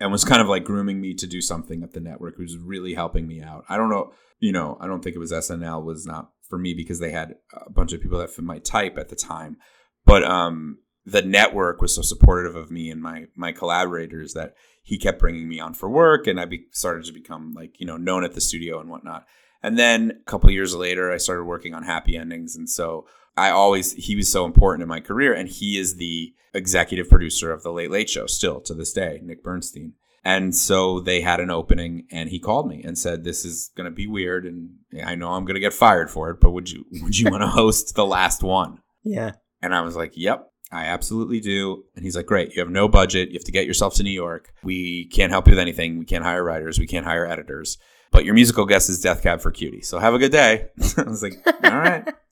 and 0.00 0.10
was 0.10 0.24
kind 0.24 0.40
of 0.40 0.48
like 0.48 0.64
grooming 0.64 1.00
me 1.00 1.14
to 1.14 1.26
do 1.26 1.40
something 1.40 1.82
at 1.82 1.92
the 1.92 2.00
network 2.00 2.36
who's 2.36 2.56
really 2.56 2.94
helping 2.94 3.28
me 3.28 3.42
out. 3.42 3.64
I 3.68 3.76
don't 3.76 3.90
know, 3.90 4.12
you 4.38 4.50
know, 4.50 4.78
I 4.80 4.86
don't 4.86 5.04
think 5.04 5.14
it 5.14 5.20
was 5.20 5.30
SNL 5.30 5.84
was 5.84 6.06
not 6.06 6.30
for 6.48 6.58
me 6.58 6.74
because 6.74 6.98
they 6.98 7.12
had 7.12 7.36
a 7.52 7.70
bunch 7.70 7.92
of 7.92 8.00
people 8.00 8.18
that 8.18 8.30
fit 8.30 8.44
my 8.44 8.58
type 8.58 8.96
at 8.96 9.10
the 9.10 9.16
time. 9.16 9.58
But 10.06 10.24
um 10.24 10.78
the 11.04 11.22
network 11.22 11.80
was 11.80 11.94
so 11.94 12.02
supportive 12.02 12.56
of 12.56 12.70
me 12.70 12.90
and 12.90 13.02
my 13.02 13.26
my 13.36 13.52
collaborators 13.52 14.32
that 14.32 14.54
he 14.82 14.98
kept 14.98 15.20
bringing 15.20 15.48
me 15.48 15.60
on 15.60 15.74
for 15.74 15.88
work 15.88 16.26
and 16.26 16.40
I 16.40 16.46
be, 16.46 16.64
started 16.72 17.04
to 17.04 17.12
become 17.12 17.52
like, 17.52 17.78
you 17.78 17.86
know, 17.86 17.98
known 17.98 18.24
at 18.24 18.32
the 18.32 18.40
studio 18.40 18.80
and 18.80 18.88
whatnot. 18.88 19.26
And 19.62 19.78
then 19.78 20.12
a 20.26 20.30
couple 20.30 20.50
years 20.50 20.74
later 20.74 21.12
I 21.12 21.18
started 21.18 21.44
working 21.44 21.74
on 21.74 21.82
happy 21.82 22.16
endings 22.16 22.56
and 22.56 22.68
so 22.68 23.06
I 23.40 23.50
always 23.50 23.92
he 23.92 24.16
was 24.16 24.30
so 24.30 24.44
important 24.44 24.82
in 24.82 24.88
my 24.88 25.00
career, 25.00 25.32
and 25.32 25.48
he 25.48 25.78
is 25.78 25.96
the 25.96 26.34
executive 26.52 27.08
producer 27.08 27.50
of 27.52 27.62
the 27.62 27.72
Late 27.72 27.90
Late 27.90 28.10
Show 28.10 28.26
still 28.26 28.60
to 28.60 28.74
this 28.74 28.92
day, 28.92 29.20
Nick 29.22 29.42
Bernstein. 29.42 29.94
And 30.22 30.54
so 30.54 31.00
they 31.00 31.22
had 31.22 31.40
an 31.40 31.50
opening, 31.50 32.06
and 32.10 32.28
he 32.28 32.38
called 32.38 32.68
me 32.68 32.82
and 32.84 32.98
said, 32.98 33.24
"This 33.24 33.46
is 33.46 33.70
going 33.74 33.86
to 33.86 33.90
be 33.90 34.06
weird, 34.06 34.44
and 34.44 34.72
I 35.02 35.14
know 35.14 35.32
I'm 35.32 35.46
going 35.46 35.54
to 35.54 35.60
get 35.60 35.72
fired 35.72 36.10
for 36.10 36.28
it, 36.28 36.40
but 36.40 36.50
would 36.50 36.70
you 36.70 36.84
would 37.02 37.18
you 37.18 37.30
want 37.30 37.40
to 37.42 37.48
host 37.60 37.94
the 37.94 38.04
last 38.04 38.42
one?" 38.42 38.80
Yeah. 39.02 39.32
And 39.62 39.74
I 39.74 39.80
was 39.80 39.96
like, 39.96 40.12
"Yep, 40.16 40.46
I 40.70 40.84
absolutely 40.84 41.40
do." 41.40 41.84
And 41.96 42.04
he's 42.04 42.16
like, 42.16 42.26
"Great, 42.26 42.54
you 42.54 42.60
have 42.60 42.70
no 42.70 42.88
budget. 42.88 43.30
You 43.30 43.38
have 43.38 43.44
to 43.44 43.52
get 43.52 43.66
yourself 43.66 43.94
to 43.94 44.02
New 44.02 44.10
York. 44.10 44.52
We 44.62 45.06
can't 45.06 45.32
help 45.32 45.46
you 45.46 45.52
with 45.52 45.58
anything. 45.60 45.98
We 45.98 46.04
can't 46.04 46.24
hire 46.24 46.44
writers. 46.44 46.78
We 46.78 46.86
can't 46.86 47.06
hire 47.06 47.24
editors." 47.26 47.78
But 48.12 48.24
your 48.26 48.34
musical 48.34 48.66
guest 48.66 48.90
is 48.90 49.00
Death 49.00 49.22
Cab 49.22 49.40
for 49.40 49.52
Cutie. 49.52 49.82
So 49.82 49.98
have 49.98 50.14
a 50.14 50.18
good 50.18 50.32
day. 50.32 50.68
I 50.98 51.02
was 51.04 51.22
like, 51.22 51.34
all 51.46 51.78
right 51.78 52.12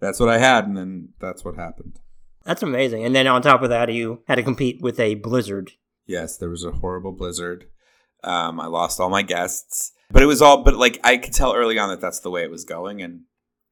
that's 0.00 0.18
what 0.18 0.28
I 0.28 0.38
had, 0.38 0.66
and 0.66 0.76
then 0.76 1.10
that's 1.20 1.44
what 1.44 1.56
happened. 1.56 2.00
That's 2.44 2.62
amazing. 2.62 3.04
And 3.04 3.14
then 3.14 3.26
on 3.26 3.42
top 3.42 3.62
of 3.62 3.68
that, 3.68 3.92
you 3.92 4.22
had 4.26 4.36
to 4.36 4.42
compete 4.42 4.80
with 4.80 4.98
a 4.98 5.14
blizzard. 5.16 5.72
Yes, 6.06 6.36
there 6.36 6.48
was 6.48 6.64
a 6.64 6.72
horrible 6.72 7.12
blizzard. 7.12 7.66
Um, 8.24 8.60
I 8.60 8.66
lost 8.66 9.00
all 9.00 9.10
my 9.10 9.22
guests, 9.22 9.92
but 10.10 10.22
it 10.22 10.26
was 10.26 10.42
all. 10.42 10.62
But 10.62 10.76
like 10.76 10.98
I 11.04 11.16
could 11.16 11.32
tell 11.32 11.54
early 11.54 11.78
on 11.78 11.88
that 11.90 12.00
that's 12.00 12.20
the 12.20 12.30
way 12.30 12.42
it 12.42 12.50
was 12.50 12.64
going, 12.64 13.02
and 13.02 13.22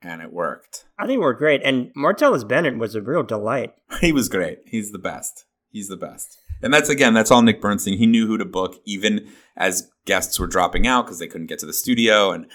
and 0.03 0.23
it 0.23 0.33
worked. 0.33 0.85
I 0.99 1.07
think 1.07 1.17
it 1.17 1.23
worked 1.23 1.41
great. 1.41 1.63
And 1.65 1.93
Martellus 1.95 2.47
Bennett 2.47 2.79
was 2.79 2.95
a 2.95 3.03
real 3.03 3.23
delight. 3.23 3.75
he 4.01 4.13
was 4.13 4.29
great. 4.29 4.61
He's 4.67 4.93
the 4.93 4.99
best. 4.99 5.45
He's 5.71 5.89
the 5.89 5.97
best. 5.97 6.39
And 6.63 6.73
that's 6.73 6.89
again, 6.89 7.15
that's 7.15 7.31
all 7.31 7.43
Nick 7.43 7.61
Bernstein. 7.61 7.99
He 7.99 8.07
knew 8.07 8.27
who 8.27 8.39
to 8.39 8.45
book, 8.45 8.81
even 8.85 9.29
as 9.57 9.91
guests 10.07 10.39
were 10.39 10.47
dropping 10.47 10.87
out 10.87 11.07
because 11.07 11.19
they 11.19 11.29
couldn't 11.29 11.47
get 11.47 11.59
to 11.61 11.67
the 11.67 11.73
studio, 11.73 12.33
and 12.33 12.47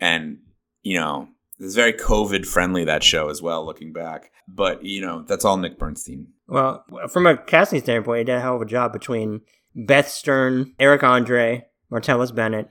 and 0.00 0.38
you 0.82 0.98
know 0.98 1.28
it's 1.58 1.74
very 1.74 1.92
COVID 1.92 2.46
friendly 2.46 2.84
that 2.84 3.02
show 3.02 3.28
as 3.28 3.40
well. 3.40 3.64
Looking 3.64 3.92
back, 3.92 4.30
but 4.48 4.84
you 4.84 5.00
know 5.00 5.22
that's 5.22 5.44
all 5.44 5.56
Nick 5.56 5.78
Bernstein. 5.78 6.28
Well, 6.48 6.84
from 7.08 7.26
a 7.26 7.36
casting 7.36 7.80
standpoint, 7.80 8.18
he 8.18 8.24
did 8.24 8.36
a 8.36 8.40
hell 8.40 8.56
of 8.56 8.62
a 8.62 8.66
job 8.66 8.92
between 8.92 9.40
Beth 9.74 10.08
Stern, 10.08 10.74
Eric 10.78 11.02
Andre, 11.02 11.66
Martellus 11.90 12.34
Bennett. 12.34 12.70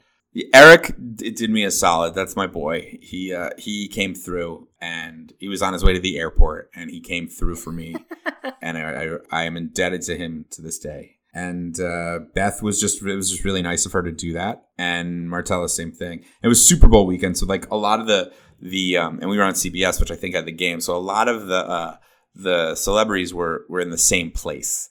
Eric 0.54 0.94
did 1.16 1.50
me 1.50 1.64
a 1.64 1.72
solid. 1.72 2.14
That's 2.14 2.36
my 2.36 2.48
boy. 2.48 2.98
He 3.02 3.34
uh, 3.34 3.52
he 3.58 3.88
came 3.88 4.14
through, 4.14 4.68
and 4.82 5.32
he 5.40 5.48
was 5.48 5.62
on 5.62 5.74
his 5.74 5.84
way 5.84 5.94
to 5.94 6.00
the 6.00 6.18
airport, 6.18 6.70
and 6.76 6.90
he 6.90 7.00
came 7.00 7.28
through 7.28 7.56
for 7.56 7.72
me, 7.72 7.96
and 8.62 8.78
I, 8.78 8.82
I, 8.82 9.18
I 9.32 9.44
am 9.44 9.56
indebted 9.56 10.02
to 10.04 10.18
him 10.18 10.46
to 10.52 10.62
this 10.62 10.78
day. 10.78 11.12
And 11.34 11.78
uh, 11.80 12.20
Beth 12.34 12.62
was 12.62 12.80
just 12.80 13.02
it 13.02 13.16
was 13.16 13.30
just 13.30 13.46
really 13.46 13.62
nice 13.62 13.86
of 13.86 13.94
her 13.94 14.04
to 14.04 14.12
do 14.12 14.34
that, 14.34 14.68
and 14.78 15.30
Martellus 15.30 15.72
same 15.72 15.92
thing. 15.92 16.26
It 16.44 16.48
was 16.50 16.66
Super 16.66 16.88
Bowl 16.88 17.06
weekend, 17.06 17.38
so 17.38 17.46
like 17.46 17.70
a 17.70 17.78
lot 17.78 18.02
of 18.02 18.08
the 18.08 18.34
the 18.62 18.98
um, 18.98 19.20
and 19.22 19.30
we 19.30 19.38
were 19.38 19.44
on 19.44 19.54
CBS, 19.54 20.00
which 20.00 20.12
I 20.12 20.16
think 20.16 20.36
had 20.36 20.46
the 20.46 20.52
game. 20.52 20.82
So 20.82 20.96
a 20.96 21.00
lot 21.00 21.28
of 21.28 21.48
the 21.48 21.58
uh, 21.68 21.98
the 22.36 22.76
celebrities 22.76 23.34
were 23.34 23.66
were 23.70 23.80
in 23.82 23.90
the 23.92 23.98
same 23.98 24.32
place, 24.32 24.90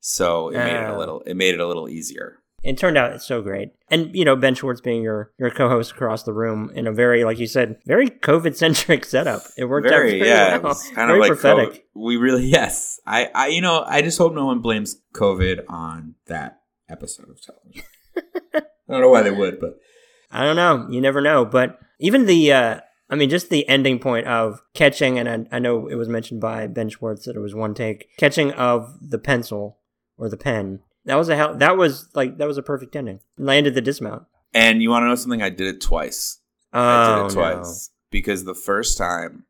so 0.00 0.48
it 0.48 0.58
made 0.58 0.74
it 0.74 0.84
a 0.90 0.92
Ah. 0.94 0.98
little 0.98 1.20
it 1.26 1.34
made 1.36 1.54
it 1.54 1.60
a 1.60 1.66
little 1.66 1.88
easier. 1.88 2.38
It 2.62 2.78
turned 2.78 2.96
out 2.96 3.12
it's 3.12 3.26
so 3.26 3.42
great. 3.42 3.70
And, 3.90 4.14
you 4.14 4.24
know, 4.24 4.36
Ben 4.36 4.54
Schwartz 4.54 4.80
being 4.80 5.02
your, 5.02 5.32
your 5.36 5.50
co 5.50 5.68
host 5.68 5.90
across 5.90 6.22
the 6.22 6.32
room 6.32 6.70
in 6.76 6.86
a 6.86 6.92
very, 6.92 7.24
like 7.24 7.40
you 7.40 7.48
said, 7.48 7.78
very 7.86 8.08
COVID 8.08 8.54
centric 8.54 9.04
setup. 9.04 9.42
It 9.58 9.64
worked 9.64 9.88
out 9.88 9.90
Very 9.90 10.18
very 10.20 10.28
yeah, 10.28 10.54
it 10.54 10.62
well. 10.62 10.70
was 10.70 10.84
kind 10.90 11.08
very 11.08 11.14
of 11.18 11.20
like 11.22 11.28
prophetic. 11.40 11.86
We 11.96 12.18
really 12.18 12.44
yes. 12.58 13.00
I 13.04 13.28
I 13.34 13.46
you 13.48 13.60
know 13.62 13.82
I 13.84 14.00
just 14.02 14.16
hope 14.16 14.32
no 14.32 14.46
one 14.46 14.60
blames 14.60 14.96
COVID 15.14 15.64
on 15.68 16.14
that 16.26 16.60
episode 16.88 17.30
of 17.30 17.40
television. 17.42 17.82
I 18.54 18.60
don't 18.92 19.00
know 19.00 19.08
why 19.08 19.22
they 19.22 19.30
would, 19.32 19.58
but 19.58 19.80
I 20.30 20.44
don't 20.44 20.54
know. 20.56 20.86
You 20.88 21.00
never 21.00 21.20
know. 21.20 21.44
But 21.44 21.80
even 21.98 22.26
the, 22.26 22.52
uh, 22.52 22.80
I 23.12 23.14
mean, 23.14 23.28
just 23.28 23.50
the 23.50 23.68
ending 23.68 23.98
point 23.98 24.26
of 24.26 24.62
catching, 24.72 25.18
and 25.18 25.28
I, 25.28 25.56
I 25.56 25.58
know 25.58 25.86
it 25.86 25.96
was 25.96 26.08
mentioned 26.08 26.40
by 26.40 26.66
Ben 26.66 26.88
Schwartz 26.88 27.26
that 27.26 27.36
it 27.36 27.40
was 27.40 27.54
one 27.54 27.74
take, 27.74 28.08
catching 28.16 28.52
of 28.52 28.96
the 29.02 29.18
pencil 29.18 29.78
or 30.16 30.30
the 30.30 30.38
pen. 30.38 30.80
That 31.04 31.16
was 31.16 31.28
a 31.28 31.36
hell. 31.36 31.54
That 31.54 31.76
was 31.76 32.08
like 32.14 32.38
that 32.38 32.48
was 32.48 32.56
a 32.56 32.62
perfect 32.62 32.96
ending. 32.96 33.20
Landed 33.36 33.74
the 33.74 33.82
dismount. 33.82 34.24
and 34.54 34.82
you 34.82 34.88
want 34.88 35.02
to 35.02 35.08
know 35.08 35.14
something? 35.14 35.42
I 35.42 35.50
did 35.50 35.66
it 35.66 35.82
twice. 35.82 36.38
Oh, 36.72 36.80
I 36.80 37.04
did 37.04 37.12
it 37.12 37.18
oh, 37.18 37.28
no. 37.28 37.34
twice 37.34 37.90
because 38.10 38.44
the 38.44 38.54
first 38.54 38.96
time 38.96 39.44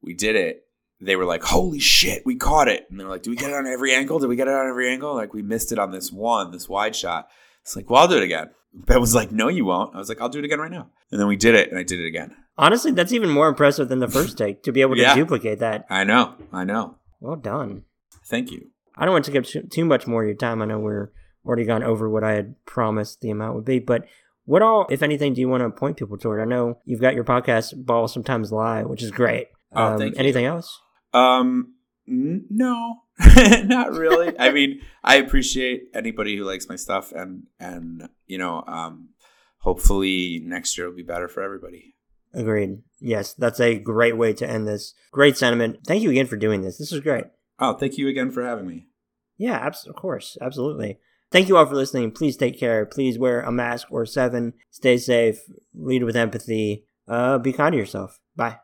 we 0.00 0.14
did 0.14 0.36
it, 0.36 0.62
they 1.00 1.16
were 1.16 1.24
like, 1.24 1.42
"Holy 1.42 1.80
shit, 1.80 2.24
we 2.24 2.36
caught 2.36 2.68
it!" 2.68 2.86
And 2.90 3.00
they're 3.00 3.08
like, 3.08 3.24
"Do 3.24 3.30
we 3.30 3.36
get 3.36 3.50
it 3.50 3.56
on 3.56 3.66
every 3.66 3.92
angle? 3.92 4.20
Did 4.20 4.28
we 4.28 4.36
get 4.36 4.46
it 4.46 4.54
on 4.54 4.68
every 4.68 4.88
angle?" 4.88 5.16
Like 5.16 5.34
we 5.34 5.42
missed 5.42 5.72
it 5.72 5.80
on 5.80 5.90
this 5.90 6.12
one, 6.12 6.52
this 6.52 6.68
wide 6.68 6.94
shot. 6.94 7.28
It's 7.62 7.74
like, 7.74 7.90
"Well, 7.90 8.02
I'll 8.02 8.08
do 8.08 8.18
it 8.18 8.22
again." 8.22 8.50
Ben 8.72 9.00
was 9.00 9.16
like, 9.16 9.32
"No, 9.32 9.48
you 9.48 9.64
won't." 9.64 9.96
I 9.96 9.98
was 9.98 10.08
like, 10.08 10.20
"I'll 10.20 10.28
do 10.28 10.38
it 10.38 10.44
again 10.44 10.60
right 10.60 10.70
now." 10.70 10.90
And 11.10 11.20
then 11.20 11.26
we 11.26 11.34
did 11.34 11.56
it, 11.56 11.70
and 11.70 11.78
I 11.78 11.82
did 11.82 11.98
it 11.98 12.06
again. 12.06 12.36
Honestly, 12.60 12.92
that's 12.92 13.12
even 13.12 13.30
more 13.30 13.48
impressive 13.48 13.88
than 13.88 13.98
the 14.00 14.08
first 14.08 14.36
take 14.38 14.62
to 14.64 14.72
be 14.72 14.80
able 14.82 14.94
to 14.96 15.00
Yeah. 15.02 15.14
duplicate 15.14 15.58
that. 15.60 15.86
I 15.90 16.04
know, 16.04 16.34
I 16.52 16.64
know. 16.64 16.96
Well 17.20 17.36
done. 17.36 17.84
Thank 18.26 18.50
you. 18.50 18.68
I 18.96 19.04
don't 19.04 19.12
want 19.12 19.24
to 19.24 19.30
take 19.32 19.38
up 19.40 19.46
too- 19.46 19.62
too 19.62 19.84
much 19.84 20.06
more 20.06 20.22
of 20.22 20.28
your 20.28 20.36
time. 20.36 20.60
I 20.62 20.66
know 20.66 20.78
we're 20.78 21.10
already 21.46 21.64
gone 21.64 21.82
over 21.82 22.08
what 22.08 22.22
I 22.22 22.32
had 22.32 22.54
promised 22.66 23.22
the 23.22 23.30
amount 23.30 23.54
would 23.56 23.64
be, 23.64 23.78
but 23.78 24.04
what 24.44 24.62
all, 24.62 24.86
if 24.90 25.02
anything, 25.02 25.32
do 25.32 25.40
you 25.40 25.48
want 25.48 25.62
to 25.62 25.70
point 25.70 25.96
people 25.96 26.18
toward? 26.18 26.40
I 26.40 26.44
know 26.44 26.78
you've 26.84 27.00
got 27.00 27.14
your 27.14 27.24
podcast, 27.24 27.84
Ball 27.86 28.08
Sometimes 28.08 28.52
Lie, 28.52 28.82
which 28.84 29.02
is 29.02 29.10
great. 29.10 29.48
Oh, 29.72 29.92
Um, 29.94 29.98
thank 29.98 30.14
you. 30.14 30.20
Anything 30.20 30.44
else? 30.44 30.80
Um, 31.14 31.74
n- 32.08 32.44
no, 32.50 32.96
not 33.64 33.92
really. 33.92 34.38
I 34.38 34.50
mean, 34.56 34.80
I 35.02 35.16
appreciate 35.16 35.84
anybody 35.94 36.36
who 36.36 36.44
likes 36.44 36.68
my 36.68 36.76
stuff, 36.76 37.12
and 37.12 37.44
and 37.58 38.08
you 38.26 38.38
know, 38.38 38.64
um, 38.66 39.10
hopefully 39.60 40.40
next 40.44 40.76
year 40.76 40.88
will 40.88 40.96
be 40.96 41.02
better 41.02 41.28
for 41.28 41.42
everybody. 41.42 41.94
Agreed. 42.32 42.82
Yes, 43.00 43.34
that's 43.34 43.60
a 43.60 43.78
great 43.78 44.16
way 44.16 44.32
to 44.34 44.48
end 44.48 44.68
this. 44.68 44.94
Great 45.10 45.36
sentiment. 45.36 45.78
Thank 45.86 46.02
you 46.02 46.10
again 46.10 46.26
for 46.26 46.36
doing 46.36 46.62
this. 46.62 46.78
This 46.78 46.92
was 46.92 47.00
great. 47.00 47.24
Oh, 47.58 47.74
thank 47.74 47.98
you 47.98 48.08
again 48.08 48.30
for 48.30 48.44
having 48.44 48.66
me. 48.66 48.86
Yeah, 49.36 49.56
abs- 49.58 49.86
of 49.86 49.96
course. 49.96 50.36
Absolutely. 50.40 50.98
Thank 51.32 51.48
you 51.48 51.56
all 51.56 51.66
for 51.66 51.74
listening. 51.74 52.10
Please 52.12 52.36
take 52.36 52.58
care. 52.58 52.84
Please 52.86 53.18
wear 53.18 53.40
a 53.40 53.52
mask 53.52 53.88
or 53.90 54.04
seven. 54.04 54.54
Stay 54.70 54.98
safe. 54.98 55.40
Lead 55.74 56.04
with 56.04 56.16
empathy. 56.16 56.84
Uh, 57.08 57.38
be 57.38 57.52
kind 57.52 57.72
to 57.72 57.78
yourself. 57.78 58.20
Bye. 58.36 58.58